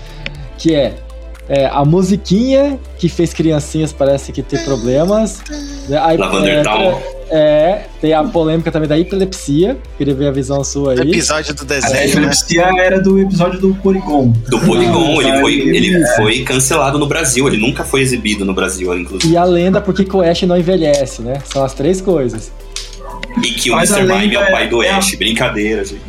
[0.57, 0.95] Que é
[1.49, 5.41] é, a musiquinha que fez criancinhas parece que ter problemas.
[5.87, 5.97] Né?
[5.97, 7.01] Aí, é, Town.
[7.29, 9.77] É, tem a polêmica também da epilepsia.
[9.97, 10.99] Queria ver a visão sua aí.
[10.99, 11.95] O episódio do desenho.
[11.95, 12.85] A epilepsia né?
[12.85, 14.33] era do episódio do Polygon.
[14.47, 16.15] Do Polygon, ah, ele, foi, ele é.
[16.15, 19.33] foi cancelado no Brasil, ele nunca foi exibido no Brasil, inclusive.
[19.33, 21.41] E a lenda porque o Ash não envelhece, né?
[21.45, 22.51] São as três coisas.
[23.43, 24.19] E que o Mas Mr.
[24.19, 25.13] Mime é o pai do é Ash.
[25.13, 25.17] A...
[25.17, 26.01] Brincadeira, gente.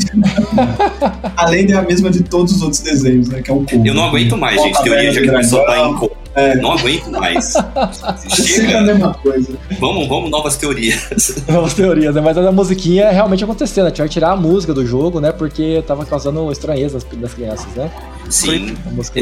[1.36, 3.42] a lenda é a mesma de todos os outros desenhos, né?
[3.42, 4.82] Que é um Eu não aguento mais, gente.
[4.82, 6.54] Teoria já começou a estar em é.
[6.56, 7.54] Não aguento mais.
[8.32, 8.72] Chega.
[8.72, 9.58] É a mesma coisa.
[9.80, 11.42] Vamos, vamos, novas teorias.
[11.48, 12.20] Novas teorias, né?
[12.20, 13.90] Mas a musiquinha realmente aconteceu, né?
[13.90, 15.32] Tinha que tirar a música do jogo, né?
[15.32, 17.90] Porque tava causando estranheza das crianças, né?
[18.30, 18.76] Sim.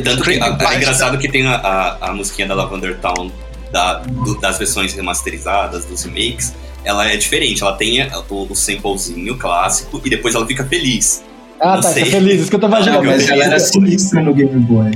[0.05, 3.31] Tanto que é engraçado que tem a, a, a musiquinha da Lavender Town
[3.77, 7.63] da, do, das versões remasterizadas, dos remakes ela é diferente.
[7.63, 8.01] Ela tem
[8.31, 11.23] o, o samplezinho clássico e depois ela fica feliz.
[11.61, 12.05] Ah, não tá, sei.
[12.05, 13.05] fica feliz, isso que eu tô imaginando.
[13.05, 14.93] mas ela era sinistra no Game Boy.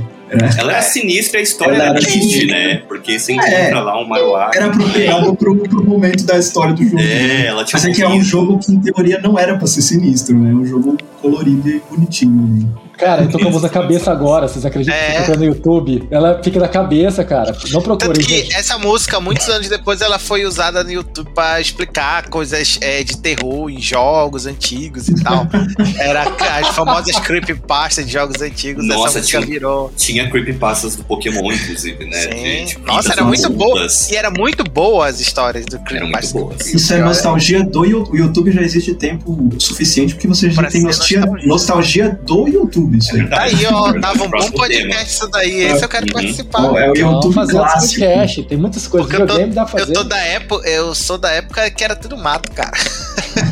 [0.57, 2.77] Ela era sinistra a história Ela era triste, né?
[2.87, 3.35] Porque você É.
[3.35, 4.51] encontra lá um Maruá.
[4.55, 6.97] Era apropriado pro, pro momento da história do jogo.
[6.99, 9.67] É, ela tinha Mas é que é um jogo que, em teoria, não era pra
[9.67, 10.51] ser sinistro, né?
[10.51, 12.31] É um jogo colorido e bonitinho.
[12.47, 12.65] né?
[13.01, 15.13] Cara, eu tô com a na cabeça agora, vocês acreditam É.
[15.15, 16.07] que eu tô no YouTube?
[16.11, 17.51] Ela fica na cabeça, cara.
[17.71, 18.53] Não Tanto procurem, que gente.
[18.55, 23.17] essa música, muitos anos depois, ela foi usada no YouTube pra explicar coisas é, de
[23.17, 25.47] terror em jogos antigos e tal.
[25.99, 26.25] Era
[26.59, 28.85] as famosas creepypasta de jogos antigos.
[28.85, 29.91] Nossa, essa música tinha- virou.
[29.97, 32.21] Tinha creepypastas do Pokémon, inclusive, né?
[32.21, 32.29] Sim.
[32.29, 33.87] De- tipo, Nossa, era muito boa.
[34.11, 36.37] E era muito boa as histórias do Eram creepypasta.
[36.39, 36.73] muito boas.
[36.73, 38.11] Isso é nostalgia do YouTube.
[38.11, 41.47] O YouTube já existe tempo suficiente porque você já Pra tem ser nostalgia, nostalgia.
[41.47, 42.90] nostalgia do YouTube.
[42.97, 43.27] Isso aí.
[43.29, 43.93] Tá aí, ó.
[43.99, 45.61] Tava um bom podcast isso daí.
[45.63, 46.13] Esse eu quero Uhum.
[46.13, 46.61] participar.
[46.63, 47.99] Ó, é o YouTube fazer clássico.
[48.01, 48.43] podcast.
[48.43, 49.09] Tem muitas coisas.
[49.09, 49.93] Porque eu tô- dá pra Eu fazer.
[49.93, 52.71] tô da época, eu sou da época que era tudo mato, cara.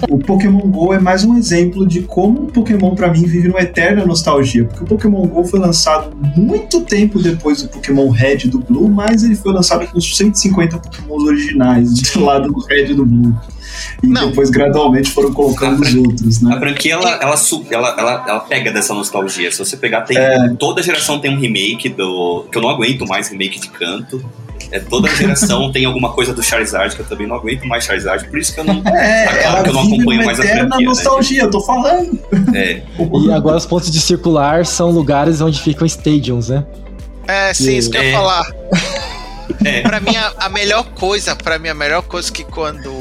[0.10, 3.62] O Pokémon GO é mais um exemplo de como o Pokémon, pra mim, vive numa
[3.62, 4.66] eterna nostalgia.
[4.66, 8.90] Porque o Pokémon GO foi lançado muito tempo depois do Pokémon Red e do Blue,
[8.90, 13.06] mas ele foi lançado com os 150 Pokémons originais do lado do Red e do
[13.06, 13.34] Blue.
[14.04, 14.30] E Não.
[14.30, 16.60] depois, gradualmente, foram colocando os outros, A né?
[16.60, 17.36] franquia, ela, ela,
[17.72, 19.52] ela, ela, ela pega dessa nostalgia.
[19.52, 20.18] Se você pegar, tem.
[20.18, 20.50] É.
[20.60, 22.46] Toda geração tem um remake do.
[22.52, 24.24] Que eu não aguento mais remake de canto.
[24.72, 28.28] É, toda geração tem alguma coisa do Charizard, que eu também não aguento mais Charizard.
[28.30, 28.82] Por isso que eu não.
[28.86, 30.86] É, Tá claro que eu não acompanho mais a franquia, né?
[30.86, 32.20] nostalgia, eu tô falando.
[32.54, 32.84] É,
[33.26, 36.64] E agora os pontos de circular são lugares onde ficam stadiums, né?
[37.28, 38.14] É, sim, isso que eu ia É.
[38.14, 38.46] falar.
[39.66, 39.82] é.
[39.82, 42.92] Pra mim, a, a melhor coisa, pra mim, a melhor coisa que quando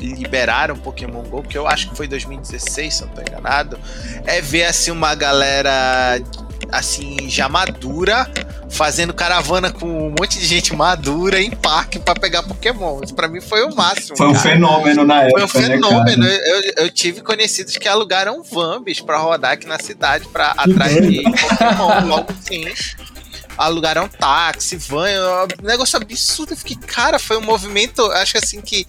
[0.00, 3.78] liberaram Pokémon GO, que eu acho que foi 2016, se eu não tô enganado,
[4.26, 6.20] é ver assim uma galera
[6.72, 8.30] assim, já madura,
[8.70, 13.00] fazendo caravana com um monte de gente madura em parque pra pegar Pokémon.
[13.02, 14.16] Isso pra mim foi o máximo.
[14.16, 14.50] Foi um cara.
[14.50, 16.22] fenômeno na Foi época, um né, fenômeno.
[16.22, 16.40] cara?
[16.46, 21.22] eu, eu tive conhecidos que alugaram vans pra rodar aqui na cidade pra atrás de
[21.22, 22.06] Pokémon.
[22.06, 22.64] Logo sim.
[23.58, 25.06] Alugaram táxi, van,
[25.62, 26.52] um negócio absurdo.
[26.52, 28.86] Eu fiquei, cara, foi um movimento, acho que assim que.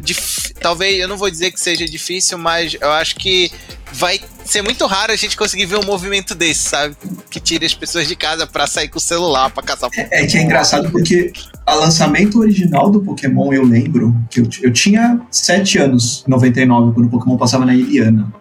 [0.00, 3.50] Dif- talvez, eu não vou dizer que seja difícil, mas eu acho que
[3.92, 6.96] vai ser muito raro a gente conseguir ver um movimento desse, sabe?
[7.30, 10.36] Que tire as pessoas de casa pra sair com o celular, pra caçar É que
[10.38, 11.32] é engraçado porque
[11.68, 16.94] o lançamento original do Pokémon, eu lembro que eu, eu tinha 7 anos, em 99,
[16.94, 18.32] quando o Pokémon passava na Iliana.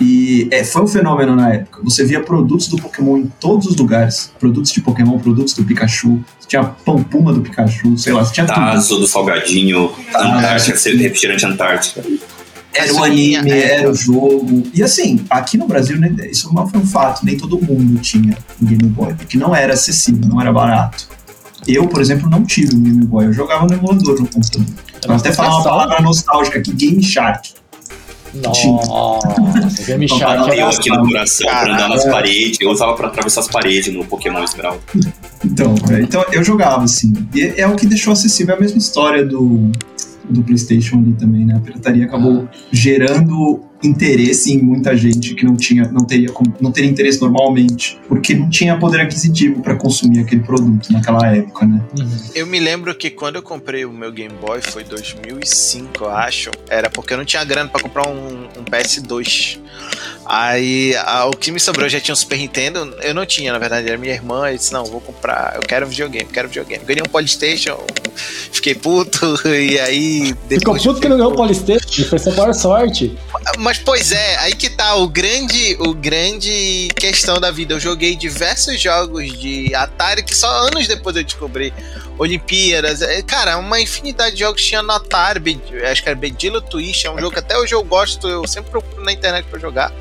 [0.00, 1.80] E é, foi um fenômeno na época.
[1.82, 4.32] Você via produtos do Pokémon em todos os lugares.
[4.38, 6.24] Produtos de Pokémon, produtos do Pikachu.
[6.46, 8.54] Tinha Pampuma do Pikachu, sei lá, tinha tudo.
[8.54, 12.02] Tazo do Salgadinho, Antártica, ser refrigerante Antártica.
[12.72, 13.80] Era o anime, é.
[13.80, 14.62] era o jogo.
[14.72, 18.36] E assim, aqui no Brasil, né, isso não foi um fato, nem todo mundo tinha
[18.62, 21.08] um Game Boy, porque não era acessível, não era barato.
[21.66, 24.66] Eu, por exemplo, não tive um Game Boy, eu jogava no emulador no computador.
[25.04, 27.50] Eu até falar uma palavra nostálgica aqui, Game Shark.
[28.34, 30.76] Nossa, Game Não, Shark não, Eu era...
[30.76, 32.10] aqui no coração, pra andar nas é.
[32.10, 34.80] paredes, eu usava pra atravessar as paredes no Pokémon Esmeralda.
[35.44, 37.12] Então, é, então eu jogava assim.
[37.34, 39.70] E é, é o que deixou acessível a mesma história do,
[40.28, 41.54] do PlayStation ali também, né?
[41.56, 46.28] A pirataria acabou gerando interesse em muita gente que não tinha, não teria,
[46.60, 51.66] não teria interesse normalmente, porque não tinha poder aquisitivo para consumir aquele produto naquela época,
[51.66, 51.80] né?
[51.98, 52.18] Uhum.
[52.34, 56.50] Eu me lembro que quando eu comprei o meu Game Boy, foi 2005, eu acho.
[56.68, 59.58] Era porque eu não tinha grana pra comprar um, um PS2.
[60.26, 62.94] Aí a- o que me sobrou eu já tinha um Super Nintendo.
[63.02, 64.48] Eu não tinha, na verdade, era minha irmã.
[64.50, 65.54] Eu disse: Não, vou comprar.
[65.56, 66.84] Eu quero um videogame, quero um videogame.
[66.84, 67.78] Ganhei um Polystation,
[68.52, 69.18] fiquei puto.
[69.48, 70.26] E aí.
[70.48, 73.16] Ficou Depois puto que não ganhou o Polystation, foi sua maior sorte.
[73.58, 77.74] mas pois é, aí que tá o grande, o grande questão da vida.
[77.74, 81.74] Eu joguei diversos jogos de Atari que só anos depois eu descobri.
[82.16, 87.06] Olimpíadas, é, cara, uma infinidade de jogos tinha no Atari, acho que era Bedilo Twist,
[87.06, 89.92] é um jogo que até hoje eu gosto, eu sempre procuro na internet pra jogar.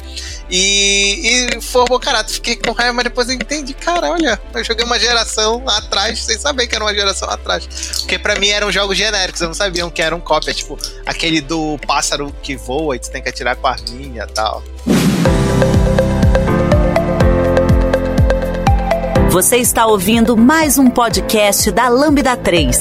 [0.50, 4.86] E, e formou caráter, fiquei com raiva, mas depois eu entendi, cara, olha, eu joguei
[4.86, 7.68] uma geração atrás, sem saber que era uma geração atrás.
[8.00, 11.78] Porque pra mim eram jogos genéricos, eu não sabia que eram cópia, tipo, aquele do
[11.86, 14.64] pássaro que voa e tu tem que atirar com a arminha e tal.
[19.30, 22.80] Você está ouvindo mais um podcast da Lambda 3.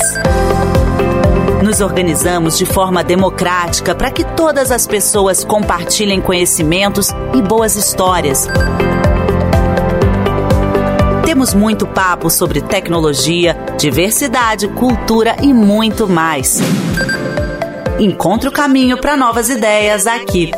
[1.66, 8.46] Nos organizamos de forma democrática para que todas as pessoas compartilhem conhecimentos e boas histórias.
[11.24, 16.60] Temos muito papo sobre tecnologia, diversidade, cultura e muito mais.
[17.98, 20.52] Encontre o caminho para novas ideias aqui.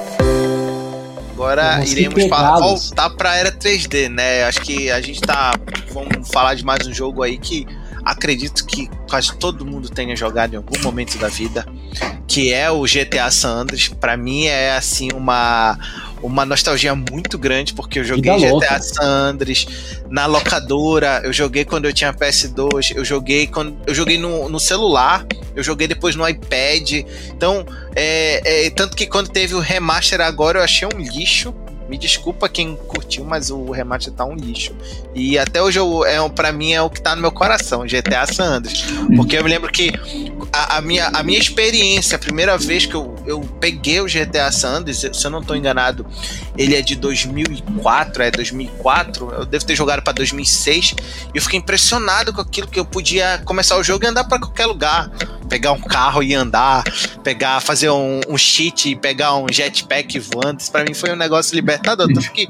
[1.32, 4.44] Agora iremos falar, voltar pra era 3D, né?
[4.44, 5.54] Acho que a gente tá.
[5.90, 7.66] Vamos falar de mais um jogo aí que
[8.08, 11.66] acredito que quase todo mundo tenha jogado em algum momento da vida,
[12.26, 13.88] que é o GTA San Andreas.
[13.88, 15.78] Pra mim é assim uma
[16.22, 18.82] uma nostalgia muito grande, porque eu joguei GTA louca.
[18.82, 19.66] San Andreas
[20.08, 24.58] na locadora, eu joguei quando eu tinha PS2, eu joguei quando eu joguei no, no
[24.58, 27.04] celular, eu joguei depois no iPad.
[27.28, 31.54] Então, é, é, tanto que quando teve o remaster agora eu achei um lixo.
[31.88, 34.74] Me desculpa quem curtiu, mas o remaster tá um lixo.
[35.14, 38.26] E até hoje eu, é, para mim é o que tá no meu coração, GTA
[38.26, 38.84] San Andreas.
[39.16, 39.92] Porque eu me lembro que
[40.52, 44.52] a, a, minha, a minha experiência, a primeira vez que eu, eu peguei o GTA
[44.52, 46.06] San Andreas, se eu não tô enganado,
[46.56, 50.94] ele é de 2004, é 2004, eu devo ter jogado para 2006,
[51.32, 54.38] e eu fiquei impressionado com aquilo que eu podia começar o jogo e andar para
[54.38, 55.10] qualquer lugar
[55.48, 56.84] pegar um carro e andar,
[57.24, 60.60] pegar, fazer um, um cheat e pegar um jetpack voando.
[60.60, 62.12] Isso pra mim foi um negócio libertador.
[62.12, 62.48] Tanto que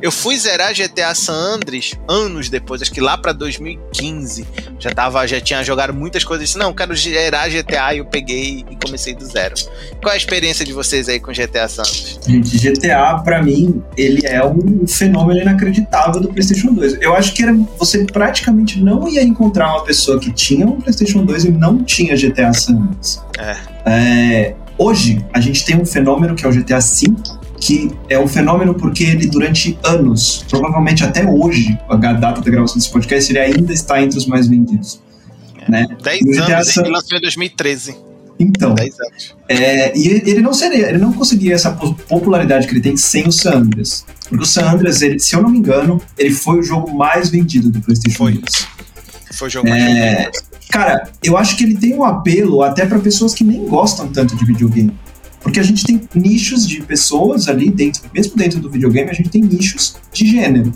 [0.00, 4.46] eu fui zerar GTA San Andreas anos depois, acho que lá pra 2015.
[4.78, 6.48] Já tava, já tinha jogado muitas coisas.
[6.48, 9.54] Disse, não, quero zerar GTA e eu peguei e comecei do zero.
[10.00, 12.20] Qual é a experiência de vocês aí com GTA San Andreas?
[12.26, 16.98] Gente, GTA, pra mim, ele é um fenômeno inacreditável do PlayStation 2.
[17.00, 21.24] Eu acho que era, você praticamente não ia encontrar uma pessoa que tinha um PlayStation
[21.24, 23.24] 2 e não tinha GTA GTA San Andreas.
[23.38, 23.56] É.
[23.86, 27.14] É, hoje, a gente tem um fenômeno que é o GTA V,
[27.60, 32.76] que é um fenômeno porque ele, durante anos, provavelmente até hoje, a data da gravação
[32.76, 35.00] desse podcast, ele ainda está entre os mais vendidos.
[35.68, 35.86] Né?
[36.02, 36.82] 10 anos, San...
[36.82, 38.08] ele lançou em 2013.
[38.40, 38.76] Então,
[39.48, 43.32] é, e ele não seria, ele não conseguiria essa popularidade que ele tem sem o
[43.32, 44.06] San Andreas.
[44.28, 47.30] Porque o San Andreas, ele, se eu não me engano, ele foi o jogo mais
[47.30, 48.34] vendido do PlayStation foi.
[48.34, 48.66] 2.
[49.32, 50.38] Foi o jogo mais é, vendido.
[50.70, 54.36] Cara, eu acho que ele tem um apelo até para pessoas que nem gostam tanto
[54.36, 54.94] de videogame.
[55.48, 59.30] Porque a gente tem nichos de pessoas ali dentro, mesmo dentro do videogame, a gente
[59.30, 60.70] tem nichos de gênero.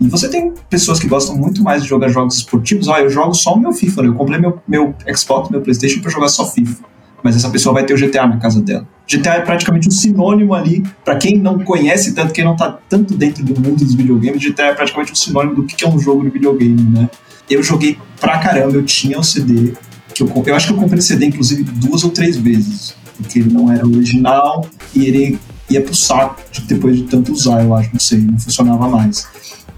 [0.00, 2.88] E você tem pessoas que gostam muito mais de jogar jogos esportivos.
[2.88, 6.10] Ó, eu jogo só o meu FIFA, eu comprei meu, meu Xbox, meu PlayStation para
[6.10, 6.82] jogar só FIFA.
[7.22, 8.88] Mas essa pessoa vai ter o GTA na casa dela.
[9.06, 13.14] GTA é praticamente um sinônimo ali, para quem não conhece tanto, quem não tá tanto
[13.14, 16.24] dentro do mundo dos videogames, GTA é praticamente um sinônimo do que é um jogo
[16.24, 17.10] de videogame, né?
[17.50, 19.74] eu joguei pra caramba, eu tinha o CD.
[20.14, 22.94] Que eu, eu acho que eu comprei o CD, inclusive, duas ou três vezes.
[23.20, 25.38] Porque ele não era original e ele
[25.68, 29.26] ia pro saco depois de tanto usar, eu acho, não sei, não funcionava mais.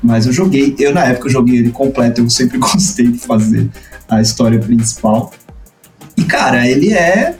[0.02, 3.68] Mas eu joguei, eu na época eu joguei ele completo, eu sempre gostei de fazer
[4.08, 5.32] a história principal.
[6.16, 7.36] E cara, ele é.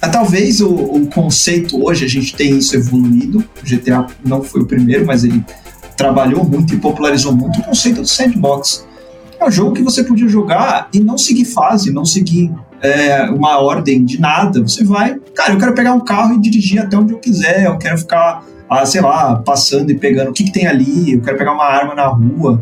[0.00, 3.38] é talvez o, o conceito hoje a gente tem isso evoluído.
[3.38, 5.44] O GTA não foi o primeiro, mas ele
[5.96, 8.86] trabalhou muito e popularizou muito o conceito do sandbox
[9.38, 13.58] é um jogo que você podia jogar e não seguir fase, não seguir é, uma
[13.58, 14.62] ordem de nada.
[14.62, 17.76] Você vai, cara, eu quero pegar um carro e dirigir até onde eu quiser, eu
[17.76, 21.36] quero ficar, ah, sei lá, passando e pegando o que, que tem ali, eu quero
[21.36, 22.60] pegar uma arma na rua.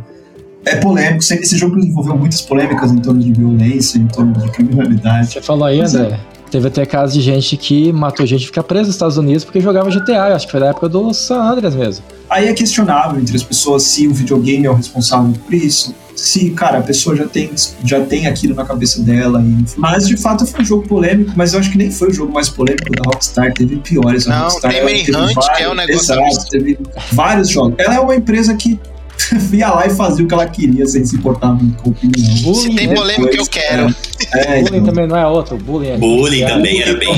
[0.66, 5.32] É polêmico, esse jogo envolveu muitas polêmicas em torno de violência, em torno de criminalidade.
[5.32, 6.18] Você falou aí, André?
[6.30, 6.34] É.
[6.50, 9.60] Teve até casos de gente que matou gente e ficar presa nos Estados Unidos porque
[9.60, 10.34] jogava GTA.
[10.34, 12.04] Acho que foi da época do San Andreas mesmo.
[12.30, 15.94] Aí é questionável entre as pessoas se o videogame é o responsável por isso
[16.24, 17.50] se, cara, a pessoa já tem,
[17.84, 19.42] já tem aquilo na cabeça dela.
[19.42, 22.12] E, mas de fato foi um jogo polêmico, mas eu acho que nem foi o
[22.12, 24.26] jogo mais polêmico da Rockstar, teve piores.
[24.26, 26.14] A Não, Rockstar, tem Manhunt, vários, que é um negócio.
[26.14, 26.78] Exato, teve
[27.12, 27.74] vários jogos.
[27.78, 28.80] Ela é uma empresa que
[29.36, 32.36] via lá e fazia o que ela queria sem se importar muito com opinião.
[32.42, 33.94] Bullying, se tem polêmica, eu quero.
[34.32, 34.84] É, é, bullying então.
[34.84, 35.58] também não é outro.
[35.58, 37.14] Bullying, é bullying também era bem,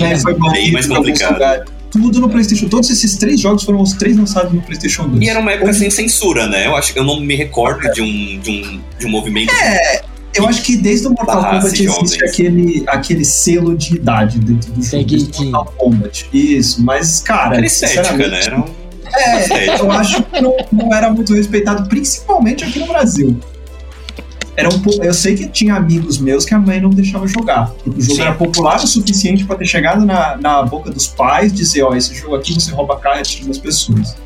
[0.53, 2.69] bem mais complicado tudo no PlayStation.
[2.69, 5.23] Todos esses três jogos foram os três lançados no PlayStation 2.
[5.23, 6.67] E era uma época sem censura, né?
[6.67, 9.53] Eu acho que eu não me recordo de um, de um, de um movimento.
[9.53, 10.03] É.
[10.35, 14.83] Eu acho que desde o Mortal Kombat existe aquele, aquele selo de idade dentro do
[14.83, 15.05] jogo.
[15.05, 16.29] Do Mortal Kombat.
[16.33, 17.57] Isso, mas, cara.
[17.57, 18.41] Era estética, né?
[18.45, 18.65] Era um...
[19.15, 23.41] É, eu acho que não, não era muito respeitado, principalmente aqui no Brasil
[24.57, 27.71] era um eu sei que tinha amigos meus que a mãe não deixava jogar.
[27.85, 28.23] Porque o jogo Sim.
[28.23, 32.15] era popular o suficiente para ter chegado na, na boca dos pais, dizer, ó, esse
[32.15, 34.17] jogo aqui você rouba a cara e das pessoas.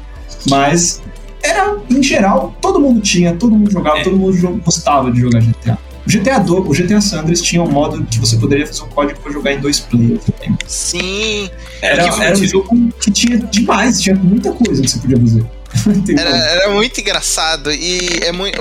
[0.49, 1.03] Mas
[1.43, 4.05] era, em geral, todo mundo tinha, todo mundo jogava, é.
[4.05, 5.79] todo mundo gostava de jogar GTA.
[6.07, 9.21] O GTA, do, o GTA Sanders tinha um modo que você poderia fazer um código
[9.21, 10.23] para jogar em dois players.
[10.67, 11.51] Sim.
[11.83, 15.45] Era, era, era um jogo que tinha demais, tinha muita coisa que você podia fazer.
[16.19, 18.59] era, era, muito engraçado e é muito.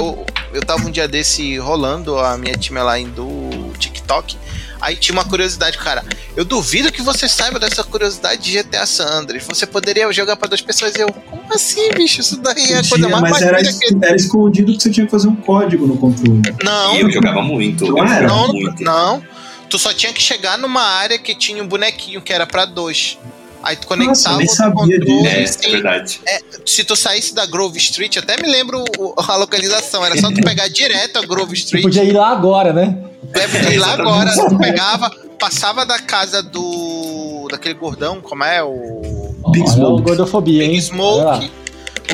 [0.53, 4.37] Eu, tava um dia desse rolando a minha timeline do TikTok.
[4.81, 6.03] Aí tinha uma curiosidade, cara.
[6.35, 9.45] Eu duvido que você saiba dessa curiosidade de GTA San Andreas.
[9.45, 12.21] Você poderia jogar para duas pessoas e eu, como assim, bicho?
[12.21, 13.97] Isso daí é a coisa mais Mas era, que...
[14.01, 16.41] era escondido que você tinha que fazer um código no controle.
[16.63, 16.95] Não.
[16.95, 17.85] E eu jogava muito.
[17.85, 18.27] Não, eu era?
[18.27, 18.83] Jogava não, muito.
[18.83, 19.23] não.
[19.69, 23.19] Tu só tinha que chegar numa área que tinha um bonequinho que era para dois.
[23.61, 25.27] Aí tu conectava Nossa, o controle.
[25.27, 26.21] É, é verdade.
[26.25, 28.83] É, se tu saísse da Grove Street, até me lembro
[29.17, 30.05] a localização.
[30.05, 31.83] Era só tu pegar direto a Grove Street.
[31.83, 32.97] Tu podia ir lá agora, né?
[33.33, 34.31] É, podia ir lá agora.
[34.33, 37.47] Tu pegava, passava da casa do.
[37.51, 38.63] daquele gordão, como é?
[38.63, 39.35] O.
[39.51, 40.03] Big Olha Smoke.
[40.03, 40.69] gordofobia, hein?
[40.71, 41.51] Big Smoke.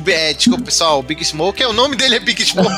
[0.06, 2.70] O, é, desculpa, pessoal, o Big Smoke, é, o nome dele é Big Smoke.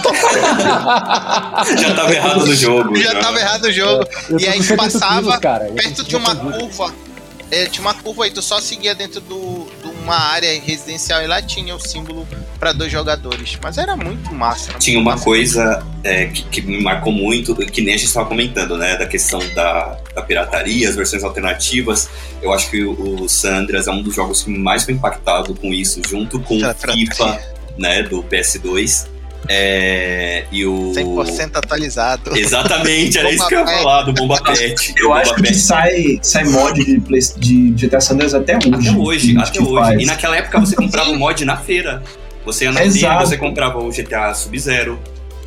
[1.79, 2.95] Já tava errado no jogo.
[2.95, 4.05] já tava errado o jogo.
[4.29, 5.65] Eu E aí com 70 passava quilos, cara.
[5.73, 6.75] Perto de uma com 70 quilos.
[6.77, 7.06] curva.
[7.49, 11.27] É, tinha uma curva aí, tu só seguia dentro do, de uma área residencial e
[11.27, 12.27] lá tinha o símbolo
[12.59, 13.57] pra dois jogadores.
[13.61, 14.71] Mas era muito massa.
[14.71, 15.23] era Tinha muito uma massa.
[15.23, 18.97] coisa é, que, que me marcou muito, que nem a gente estava comentando, né?
[18.97, 22.09] Da questão da, da pirataria, as versões alternativas.
[22.41, 25.73] Eu acho que o, o Sandras é um dos jogos que mais foi impactado com
[25.73, 27.39] isso, junto com o FIFA,
[27.77, 28.03] né?
[28.03, 29.07] Do PS2.
[29.49, 30.91] É, e o.
[30.95, 32.37] 100% atualizado.
[32.37, 34.93] Exatamente, era isso que eu ia falar, do Bomba Pet.
[34.97, 38.67] Eu Bomba acho que sai, sai mod de, Play- de GTA San Andreas até hoje.
[38.73, 39.73] Até hoje, até que hoje.
[39.73, 40.01] faz.
[40.01, 42.03] E naquela época você comprava o mod na feira.
[42.45, 43.25] Você ia na feira, Exato.
[43.27, 44.97] você comprava o GTA Sub-Zero,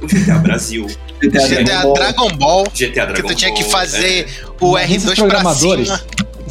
[0.02, 0.86] o GTA Brasil,
[1.20, 1.94] GTA, GTA Dragon Ball.
[1.94, 4.27] Dragon Ball, GTA que Dragon tu tinha que fazer
[4.60, 6.01] o Mas esses R2 pra programadores, cima.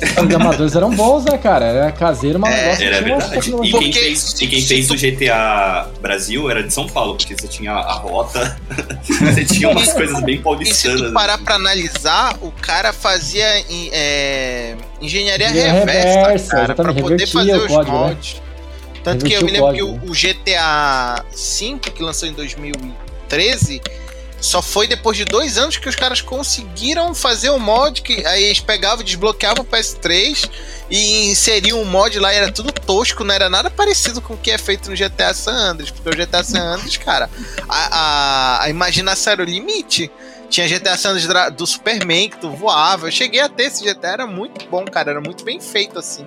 [0.01, 1.65] Os programadores eram bons, né, cara?
[1.65, 3.37] Era caseiro, mas É, negócio Era verdade.
[3.37, 7.35] E quem, Porque fez, e quem fez o GTA Brasil era de São Paulo, porque
[7.35, 8.59] você tinha a rota,
[9.03, 11.01] você tinha umas coisas bem E se paulistanas.
[11.01, 13.45] tu parar pra analisar, o cara fazia
[13.91, 18.07] é, engenharia Engenharia reversa, reversa, cara, pra poder fazer o os código, né?
[18.07, 18.41] mods.
[19.03, 20.11] Tanto que eu me lembro o que o, código.
[20.11, 23.81] o GTA V, que lançou em 2013,
[24.41, 28.43] só foi depois de dois anos que os caras conseguiram fazer o mod, que aí
[28.43, 30.49] eles pegavam, desbloqueavam o PS3
[30.89, 34.51] e inseriam um mod lá, era tudo tosco, não era nada parecido com o que
[34.51, 37.29] é feito no GTA San Andreas, porque o GTA San Andreas, cara,
[37.67, 40.11] a, a, a imaginação era o limite.
[40.49, 40.95] Tinha GTA
[41.27, 43.07] dra- do Superman que tu voava.
[43.07, 45.11] Eu cheguei a ter esse GTA, era muito bom, cara.
[45.11, 46.25] Era muito bem feito assim.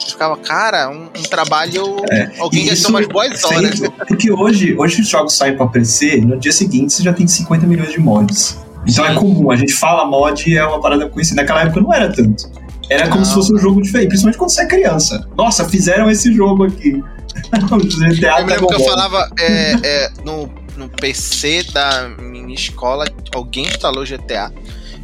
[0.00, 1.96] Eu ficava, cara, um, um trabalho.
[2.38, 3.80] alguém E gastou umas boas horas.
[4.06, 7.66] Porque hoje, hoje os jogos saem pra PC, no dia seguinte você já tem 50
[7.66, 8.58] milhões de mods.
[8.86, 11.42] Então é comum, a gente fala mod e é uma parada conhecida.
[11.42, 12.50] Naquela época não era tanto.
[12.88, 13.24] Era como Não.
[13.26, 15.28] se fosse um jogo diferente, principalmente quando você é criança.
[15.36, 17.02] Nossa, fizeram esse jogo aqui.
[17.52, 23.66] Eu me lembro que eu falava é, é, no, no PC da minha escola, alguém
[23.66, 24.52] instalou GTA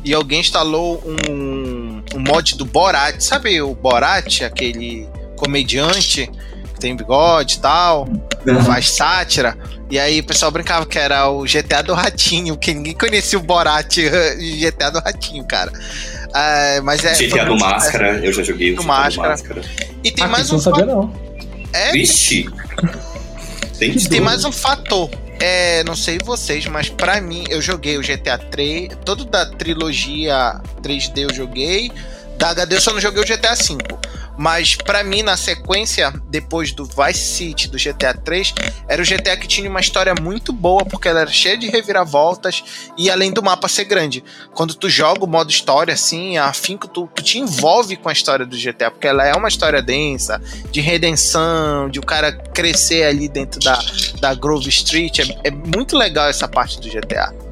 [0.05, 3.21] e alguém instalou um, um mod do Borat.
[3.21, 6.31] Sabe o Borat, aquele comediante
[6.75, 8.07] que tem bigode e tal,
[8.65, 9.59] faz sátira?
[9.91, 13.43] E aí o pessoal brincava que era o GTA do Ratinho, que ninguém conhecia o
[13.43, 13.97] Borat
[14.61, 15.73] GTA do Ratinho, cara.
[16.33, 19.29] Ah, mas é, GTA do Máscara, eu já joguei o Do GTA Máscara.
[19.29, 19.63] do Máscara.
[20.03, 21.13] E tem Ah, mais um não sabia, não.
[21.73, 22.47] É, Vixe!
[23.79, 25.11] Tem Tem mais um fator.
[25.47, 30.59] É, não sei vocês, mas pra mim, eu joguei o GTA 3, todo da trilogia
[30.81, 31.93] 3D eu joguei.
[32.39, 34.01] Da HD eu só não joguei o GTA 5.
[34.37, 38.55] Mas pra mim, na sequência, depois do Vice City, do GTA 3,
[38.89, 42.65] era o GTA que tinha uma história muito boa, porque ela era cheia de reviravoltas
[42.99, 44.25] e além do mapa ser grande.
[44.53, 48.45] Quando tu joga o modo história, assim, afinco, tu, tu te envolve com a história
[48.45, 50.41] do GTA, porque ela é uma história densa,
[50.71, 53.79] de redenção, de o cara crescer ali dentro da,
[54.21, 55.21] da Grove Street.
[55.21, 57.44] É, é muito legal essa parte do GTA.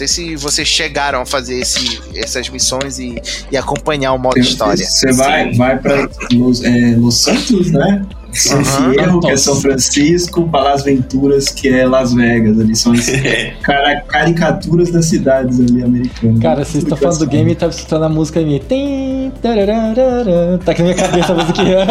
[0.00, 3.20] Não sei se vocês chegaram a fazer esse, essas missões e,
[3.52, 4.82] e acompanhar o modo história.
[4.82, 8.06] Você vai, vai pra Los, é, Los Santos, né?
[8.32, 8.92] San Aham.
[8.92, 12.58] Fierro, que é São Francisco, para Las Venturas, que é Las Vegas.
[12.58, 16.40] Ali são as É, cara, caricaturas das cidades ali americanas.
[16.40, 18.60] Cara, vocês estão falando do game e tá escutando a música em mim.
[18.66, 20.58] Tim, tarararara.
[20.64, 21.86] Tá aqui na minha cabeça a musiquinha.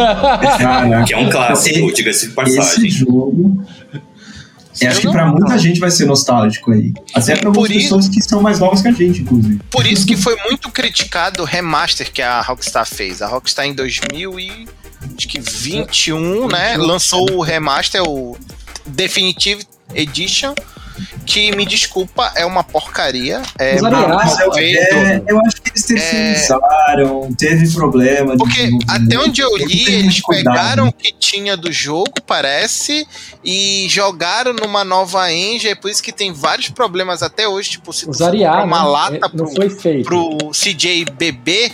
[0.57, 1.03] Caraca.
[1.03, 2.89] que é um clássico, diga-se de Esse passagem.
[2.89, 3.61] jogo.
[4.85, 6.93] Eu acho que pra muita gente vai ser nostálgico aí.
[7.13, 9.59] Até pra algumas isso- pessoas que são mais novas que a gente, inclusive.
[9.71, 13.21] Por isso que foi muito criticado o remaster que a Rockstar fez.
[13.21, 18.37] A Rockstar em 2021, né, lançou o remaster, o
[18.85, 20.53] Definitive Edition,
[21.25, 23.41] que me desculpa, é uma porcaria.
[23.57, 23.77] É
[24.53, 24.95] feito.
[24.95, 28.37] é, eu acho que eles terceirizaram, teve problema.
[28.37, 33.07] Porque até onde eu li, eles pegaram o que tinha do jogo, parece,
[33.43, 37.91] e jogaram numa nova engine, é por isso que tem vários problemas até hoje, tipo,
[37.93, 38.89] se comprar uma né?
[38.89, 40.05] lata É, pro, Não foi feito.
[40.05, 41.71] pro CJ beber,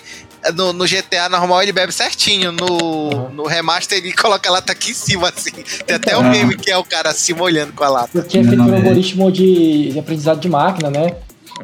[0.53, 3.29] no, no GTA normal ele bebe certinho, no, Uhum.
[3.31, 5.51] no remaster ele coloca a lata aqui em cima, assim.
[5.85, 6.23] Tem até o Ah.
[6.23, 8.09] meme que é o cara se molhando com a lata.
[8.11, 8.77] Porque é feito por um é.
[8.77, 11.15] algoritmo de, de aprendizado de máquina, né?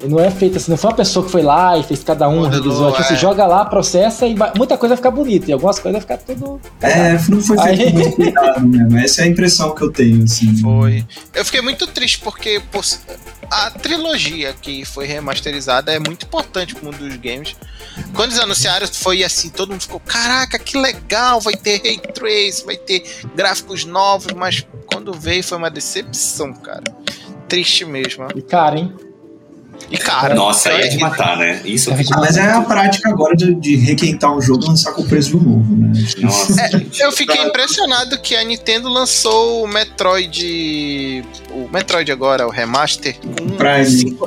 [0.07, 2.47] Não é feito assim, não foi uma pessoa que foi lá e fez cada um,
[2.47, 2.91] revisou.
[2.91, 3.07] Tipo, é.
[3.07, 5.49] você joga lá, processa e muita coisa vai ficar bonita.
[5.49, 6.61] E algumas coisas vai ficar tudo.
[6.81, 8.97] É, não foi feito Aí- muito cuidado mesmo.
[8.97, 10.55] Essa é a impressão que eu tenho, assim.
[10.57, 11.05] Foi.
[11.33, 12.79] Eu fiquei muito triste porque pô,
[13.51, 17.55] a trilogia que foi remasterizada é muito importante pro mundo dos games.
[18.13, 22.65] Quando eles anunciaram, foi assim, todo mundo ficou, caraca, que legal, vai ter Ray Trace,
[22.65, 23.03] vai ter
[23.35, 26.83] gráficos novos, mas quando veio foi uma decepção, cara.
[27.49, 28.23] Triste mesmo.
[28.23, 28.29] ó.
[28.33, 28.93] E cara, hein?
[29.91, 31.61] E cara, Nossa, aí é de matar, né?
[31.65, 35.01] Isso É Mas é a prática agora de, de requentar um jogo e lançar com
[35.01, 35.91] o preço um novo, né?
[36.19, 41.23] Nossa, É, eu fiquei impressionado que a Nintendo lançou o Metroid.
[41.51, 44.17] O Metroid agora, o remaster, com Prime.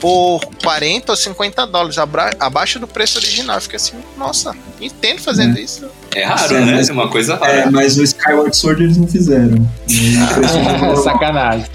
[0.00, 1.96] Por 40 ou 50 dólares,
[2.40, 3.56] abaixo do preço original.
[3.56, 5.86] Eu fiquei assim, nossa, Nintendo fazendo isso.
[6.14, 6.72] É raro, Sim, né?
[6.76, 7.70] mas- É uma coisa É, rara.
[7.70, 9.68] mas o Skyward Sword eles não fizeram.
[11.04, 11.66] Sacanagem.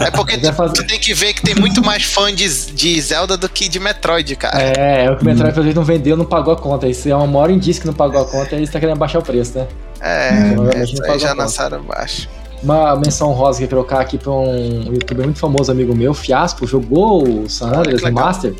[0.00, 2.34] É porque Mas é tu, fazer- tu tem que ver que tem muito mais fã
[2.34, 4.60] de, de Zelda do que de Metroid, cara.
[4.60, 6.88] É, é o que o Metroid pelo jeito não vendeu, não pagou a conta.
[6.88, 9.18] Isso é uma maior indício que não pagou a conta e eles estão querendo baixar
[9.18, 9.66] o preço, né?
[10.00, 10.28] É,
[10.80, 12.28] aí pagou já lançaram baixo.
[12.62, 16.66] Uma menção rosa que eu colocar aqui pra um youtuber muito famoso, amigo meu, Fiaspo,
[16.66, 18.24] jogou o San Andreas legal.
[18.24, 18.54] Remaster.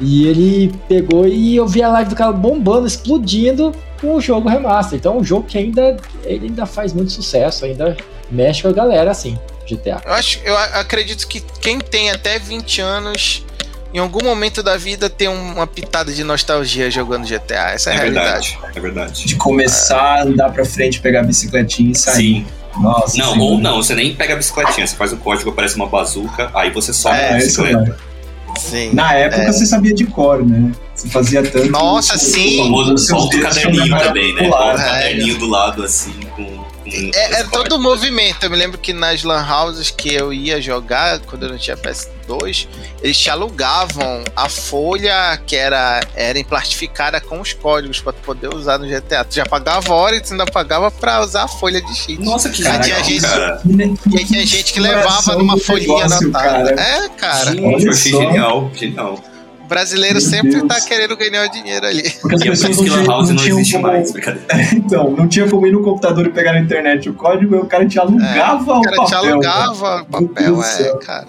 [0.00, 4.48] E ele pegou e eu vi a live do cara bombando, explodindo com o jogo
[4.48, 4.98] remaster.
[4.98, 7.96] Então é um jogo que ainda, ele ainda faz muito sucesso, ainda
[8.30, 9.38] mexe com a galera assim,
[9.68, 10.02] GTA.
[10.04, 13.44] Eu acho, eu acredito que quem tem até 20 anos,
[13.94, 17.70] em algum momento da vida, tem uma pitada de nostalgia jogando GTA.
[17.70, 18.50] Essa é, É a realidade.
[18.50, 19.24] verdade, é verdade.
[19.26, 22.16] De começar a andar pra frente, pegar a bicicletinha e sair.
[22.16, 22.46] Sim.
[22.80, 23.40] Nossa, Não, sim.
[23.40, 26.70] ou não, você nem pega a bicicletinha, você faz o código, aparece uma bazuca, aí
[26.70, 27.96] você sobe É, a bicicleta.
[28.58, 28.94] Sim.
[28.94, 29.52] Na época É.
[29.52, 30.72] você sabia de cor, né?
[30.94, 31.70] Você fazia tanto.
[31.70, 32.60] Nossa, sim.
[32.60, 34.48] O famoso solta o caderninho também, né?
[34.48, 34.84] Bota o É.
[34.84, 36.14] caderninho do lado assim
[37.14, 37.80] É, é todo códigos.
[37.82, 38.44] movimento.
[38.44, 41.76] Eu me lembro que nas lan houses que eu ia jogar, quando eu não tinha
[41.76, 42.68] PS2,
[43.02, 48.54] eles te alugavam a folha que era, era emplastificada com os códigos pra tu poder
[48.54, 49.24] usar no GTA.
[49.24, 52.22] Tu já pagava a hora e tu ainda pagava pra usar a folha de cheat.
[52.22, 53.20] Nossa, que Caraca, legal, gente.
[53.22, 53.60] cara.
[53.62, 56.74] Que- E aí tinha gente que levava numa folhinha negócio, anotada.
[56.74, 56.80] cara.
[56.80, 57.44] É, cara.
[57.52, 59.24] Gente, eu olha achei genial, genial.
[59.66, 60.68] O brasileiro Meu sempre Deus.
[60.68, 62.08] tá querendo ganhar o dinheiro ali.
[62.22, 63.86] Porque as E é pessoas não tinham, House não tinham existe como.
[63.88, 64.12] mais.
[64.74, 67.84] Então, não tinha como ir no computador e pegar na internet o código, o cara
[67.84, 69.06] te alugava O o cara papel.
[69.06, 71.26] te alugava o papel, é, cara.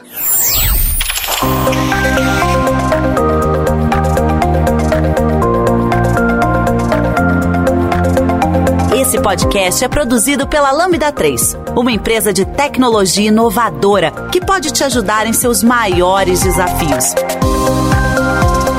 [8.94, 14.84] Esse podcast é produzido pela Lambda 3, uma empresa de tecnologia inovadora que pode te
[14.84, 17.14] ajudar em seus maiores desafios.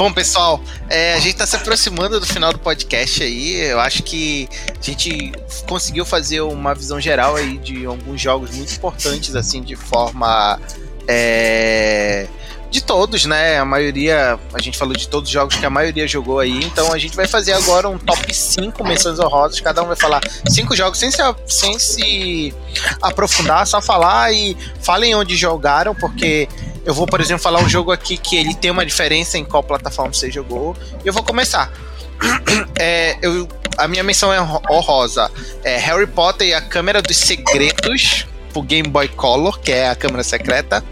[0.00, 0.58] Bom, pessoal,
[0.88, 3.56] é, a gente tá se aproximando do final do podcast aí.
[3.56, 5.30] Eu acho que a gente
[5.68, 10.58] conseguiu fazer uma visão geral aí de alguns jogos muito importantes, assim, de forma.
[11.06, 12.26] é,
[12.70, 13.58] de todos, né?
[13.58, 16.92] A maioria, a gente falou de todos os jogos que a maioria jogou aí, então
[16.92, 20.74] a gente vai fazer agora um top 5 menções honrosas, cada um vai falar cinco
[20.76, 22.54] jogos sem se, sem se
[23.02, 26.48] aprofundar, só falar e falem onde jogaram, porque
[26.84, 29.62] eu vou, por exemplo, falar um jogo aqui que ele tem uma diferença em qual
[29.62, 31.72] plataforma você jogou, e eu vou começar.
[32.78, 33.46] É, eu,
[33.76, 34.40] a minha menção é
[34.70, 35.30] honrosa.
[35.62, 39.94] É Harry Potter e a Câmara dos Segredos, pro Game Boy Color, que é a
[39.94, 40.84] câmera secreta.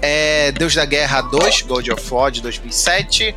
[0.00, 3.34] É Deus da Guerra 2, God of War de 2007.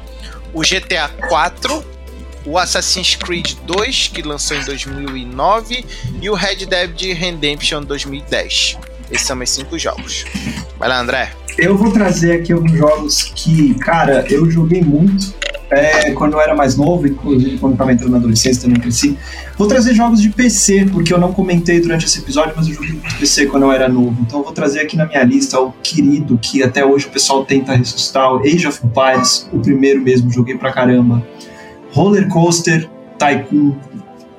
[0.54, 1.98] O GTA 4.
[2.46, 5.86] O Assassin's Creed 2, que lançou em 2009.
[6.22, 8.78] E o Red Dead Redemption 2010.
[9.12, 10.26] Esses são meus cinco jogos.
[10.78, 11.32] Vai lá, André.
[11.58, 15.34] Eu vou trazer aqui alguns jogos que, cara, eu joguei muito
[15.72, 19.18] é, quando eu era mais novo, inclusive quando eu tava entrando na adolescência também cresci.
[19.58, 22.92] Vou trazer jogos de PC, porque eu não comentei durante esse episódio, mas eu joguei
[22.92, 24.16] muito PC quando eu era novo.
[24.22, 27.44] Então eu vou trazer aqui na minha lista o querido, que até hoje o pessoal
[27.44, 31.26] tenta ressuscitar, Age of Empires, o primeiro mesmo, joguei pra caramba.
[31.92, 33.74] Roller Coaster, Tycoon,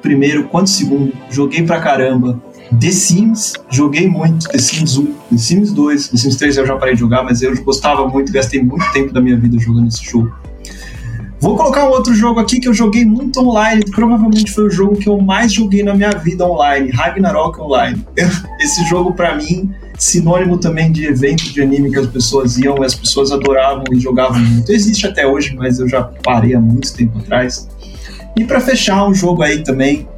[0.00, 2.40] primeiro quanto segundo, joguei pra caramba.
[2.80, 6.76] The Sims, joguei muito, The Sims 1, The Sims 2, The Sims 3 eu já
[6.76, 10.04] parei de jogar, mas eu gostava muito, gastei muito tempo da minha vida jogando esse
[10.04, 10.32] jogo.
[11.40, 14.96] Vou colocar um outro jogo aqui que eu joguei muito online, provavelmente foi o jogo
[14.96, 18.04] que eu mais joguei na minha vida online, Ragnarok Online.
[18.60, 22.94] Esse jogo para mim sinônimo também de evento de anime que as pessoas iam, as
[22.94, 24.70] pessoas adoravam e jogavam muito.
[24.70, 27.68] Existe até hoje, mas eu já parei há muito tempo atrás.
[28.36, 30.08] E para fechar um jogo aí também,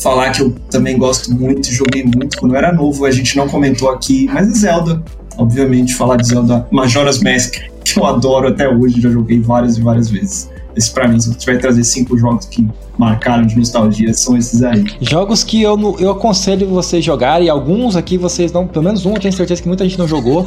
[0.00, 3.48] falar que eu também gosto muito joguei muito quando eu era novo, a gente não
[3.48, 5.02] comentou aqui, mas é Zelda,
[5.36, 9.82] obviamente, falar de Zelda Majora's Mask, que eu adoro até hoje, já joguei várias e
[9.82, 10.50] várias vezes.
[10.76, 12.66] Esse pra mim, se eu tiver que trazer cinco jogos que
[12.96, 14.84] marcaram de nostalgia, são esses aí.
[15.00, 19.20] Jogos que eu, eu aconselho vocês jogarem, alguns aqui vocês não, pelo menos um eu
[19.20, 20.46] tenho certeza que muita gente não jogou,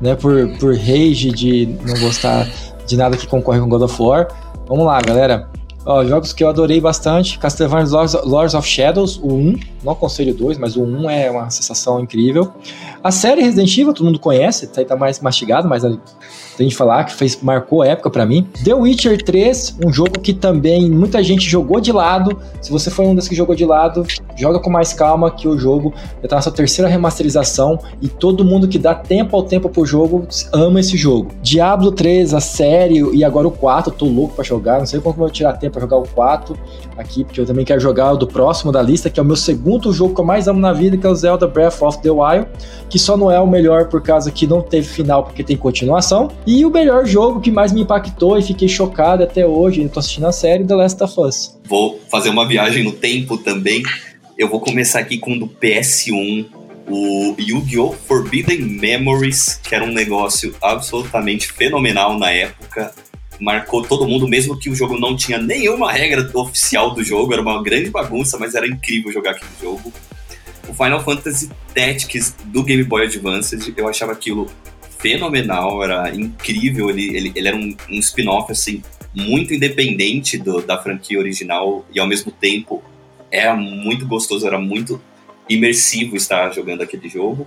[0.00, 2.48] né, por, por rage de não gostar
[2.86, 4.28] de nada que concorre com God of War.
[4.66, 5.48] Vamos lá, galera.
[5.90, 9.60] Ó, jogos que eu adorei bastante: Castlevania Lords, Lords of Shadows, o 1.
[9.82, 12.52] Não aconselho o 2, mas o 1 é uma sensação incrível.
[13.02, 15.84] A série Resident Evil, todo mundo conhece, tá, tá mais mastigado, mas
[16.58, 18.44] tem de falar que fez, marcou a época para mim.
[18.64, 22.36] The Witcher 3, um jogo que também muita gente jogou de lado.
[22.60, 24.04] Se você foi um dos que jogou de lado,
[24.36, 28.44] joga com mais calma que o jogo já tá na sua terceira remasterização e todo
[28.44, 31.30] mundo que dá tempo ao tempo pro jogo ama esse jogo.
[31.40, 35.14] Diablo 3, a série e agora o 4, tô louco para jogar, não sei como
[35.14, 36.58] eu vou tirar tempo para jogar o 4
[36.96, 39.36] aqui, porque eu também quero jogar o do próximo da lista, que é o meu
[39.36, 42.10] segundo jogo que eu mais amo na vida, que é o Zelda Breath of the
[42.10, 42.48] Wild,
[42.90, 46.28] que só não é o melhor por causa que não teve final porque tem continuação.
[46.50, 50.00] E o melhor jogo que mais me impactou e fiquei chocado até hoje, eu tô
[50.00, 51.60] assistindo a série The Last of Us.
[51.66, 53.82] Vou fazer uma viagem no tempo também.
[54.38, 56.46] Eu vou começar aqui com o do PS1,
[56.88, 57.92] o Yu-Gi-Oh!
[57.92, 62.94] Forbidden Memories, que era um negócio absolutamente fenomenal na época.
[63.38, 67.42] Marcou todo mundo, mesmo que o jogo não tinha nenhuma regra oficial do jogo, era
[67.42, 69.92] uma grande bagunça, mas era incrível jogar aquele jogo.
[70.66, 74.48] O Final Fantasy Tactics do Game Boy Advance, eu achava aquilo
[74.98, 76.90] fenomenal, era incrível.
[76.90, 78.82] Ele, ele, ele era um, um spin-off assim,
[79.14, 82.82] muito independente do, da franquia original e ao mesmo tempo
[83.30, 85.00] era muito gostoso, era muito
[85.48, 87.46] imersivo estar jogando aquele jogo.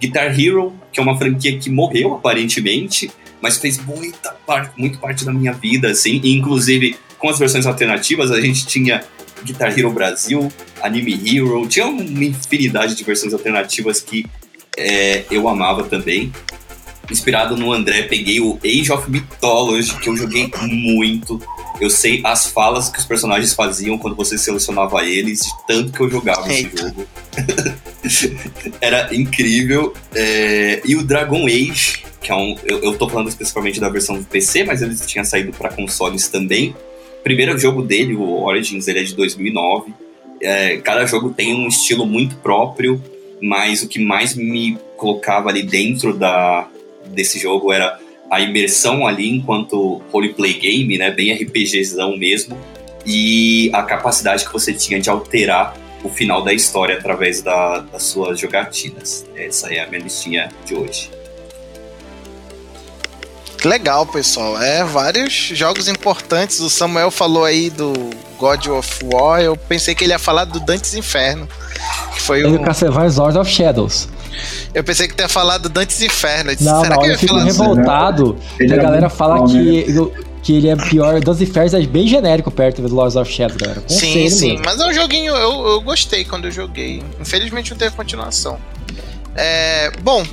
[0.00, 3.10] Guitar Hero, que é uma franquia que morreu aparentemente,
[3.40, 7.66] mas fez muita parte, muito parte da minha vida, assim, e inclusive com as versões
[7.66, 9.04] alternativas a gente tinha
[9.44, 10.52] Guitar Hero Brasil,
[10.82, 14.26] Anime Hero, tinha uma infinidade de versões alternativas que
[14.76, 16.32] é, eu amava também
[17.10, 21.40] inspirado no André, peguei o Age of Mythology, que eu joguei muito.
[21.80, 26.00] Eu sei as falas que os personagens faziam quando você selecionava eles, de tanto que
[26.00, 26.74] eu jogava Eita.
[26.74, 27.06] esse jogo.
[28.80, 29.92] Era incrível.
[30.14, 30.80] É...
[30.84, 32.56] E o Dragon Age, que é um.
[32.64, 36.28] Eu, eu tô falando especificamente da versão do PC, mas ele tinha saído para consoles
[36.28, 36.74] também.
[37.24, 39.92] primeiro jogo dele, o Origins, ele é de 2009.
[40.40, 43.02] É, cada jogo tem um estilo muito próprio,
[43.40, 46.68] mas o que mais me colocava ali dentro da,
[47.12, 47.98] desse jogo era
[48.30, 52.56] a imersão ali enquanto roleplay game, né, bem RPGzão mesmo,
[53.04, 58.02] e a capacidade que você tinha de alterar o final da história através da, das
[58.04, 59.24] suas jogatinas.
[59.36, 61.10] Essa é a minha listinha de hoje.
[63.64, 64.60] Legal, pessoal.
[64.60, 66.58] É, vários jogos importantes.
[66.60, 67.92] O Samuel falou aí do
[68.36, 69.40] God of War.
[69.40, 71.48] Eu pensei que ele ia falar do Dantes Inferno.
[72.12, 72.58] Que foi o.
[72.60, 74.08] Castlevania Lord of Shadows.
[74.74, 76.50] Eu pensei que tinha falado Dantes Inferno.
[76.52, 80.10] Disse, não, não, eu, eu fico revoltado que a galera fala bom, que, né?
[80.42, 81.20] que ele é pior.
[81.20, 83.80] Dantes Inferno é bem genérico perto do Lords of Shadow, galera.
[83.80, 84.64] Conselho sim, sim, mesmo.
[84.64, 87.02] mas é um joguinho, eu, eu gostei quando eu joguei.
[87.20, 88.58] Infelizmente não teve continuação.
[89.34, 90.24] É, bom,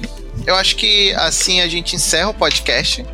[0.46, 3.06] eu acho que assim a gente encerra o podcast.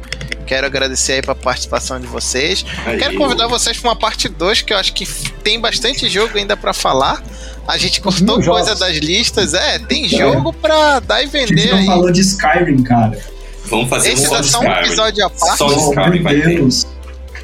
[0.45, 2.64] Quero agradecer aí pela participação de vocês.
[2.86, 2.99] Aí.
[2.99, 5.06] Quero convidar vocês para uma parte 2, que eu acho que
[5.44, 7.24] tem bastante jogo ainda para falar.
[7.68, 9.54] A gente cortou coisa das listas.
[9.54, 10.10] É, tem é.
[10.10, 11.44] jogo pra dar e vender.
[11.44, 11.86] A gente não aí.
[11.86, 13.20] falou de Skyrim, cara.
[13.66, 15.58] Vamos fazer Esse um é só um episódio à parte.
[15.58, 16.68] Só de Skyrim vai ter.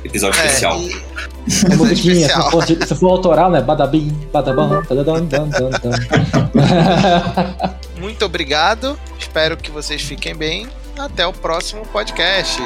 [0.03, 0.79] Episódio é, especial.
[0.81, 1.11] E...
[1.71, 3.61] É musiquinha, se for, se for autoral, né?
[3.61, 5.91] Badabim, badabam, badadam, dan, dan, dan.
[7.99, 8.97] Muito obrigado.
[9.19, 10.67] Espero que vocês fiquem bem.
[10.97, 12.61] Até o próximo podcast.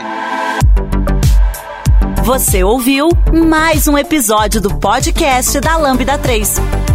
[2.24, 6.95] Você ouviu mais um episódio do podcast da Lambda 3.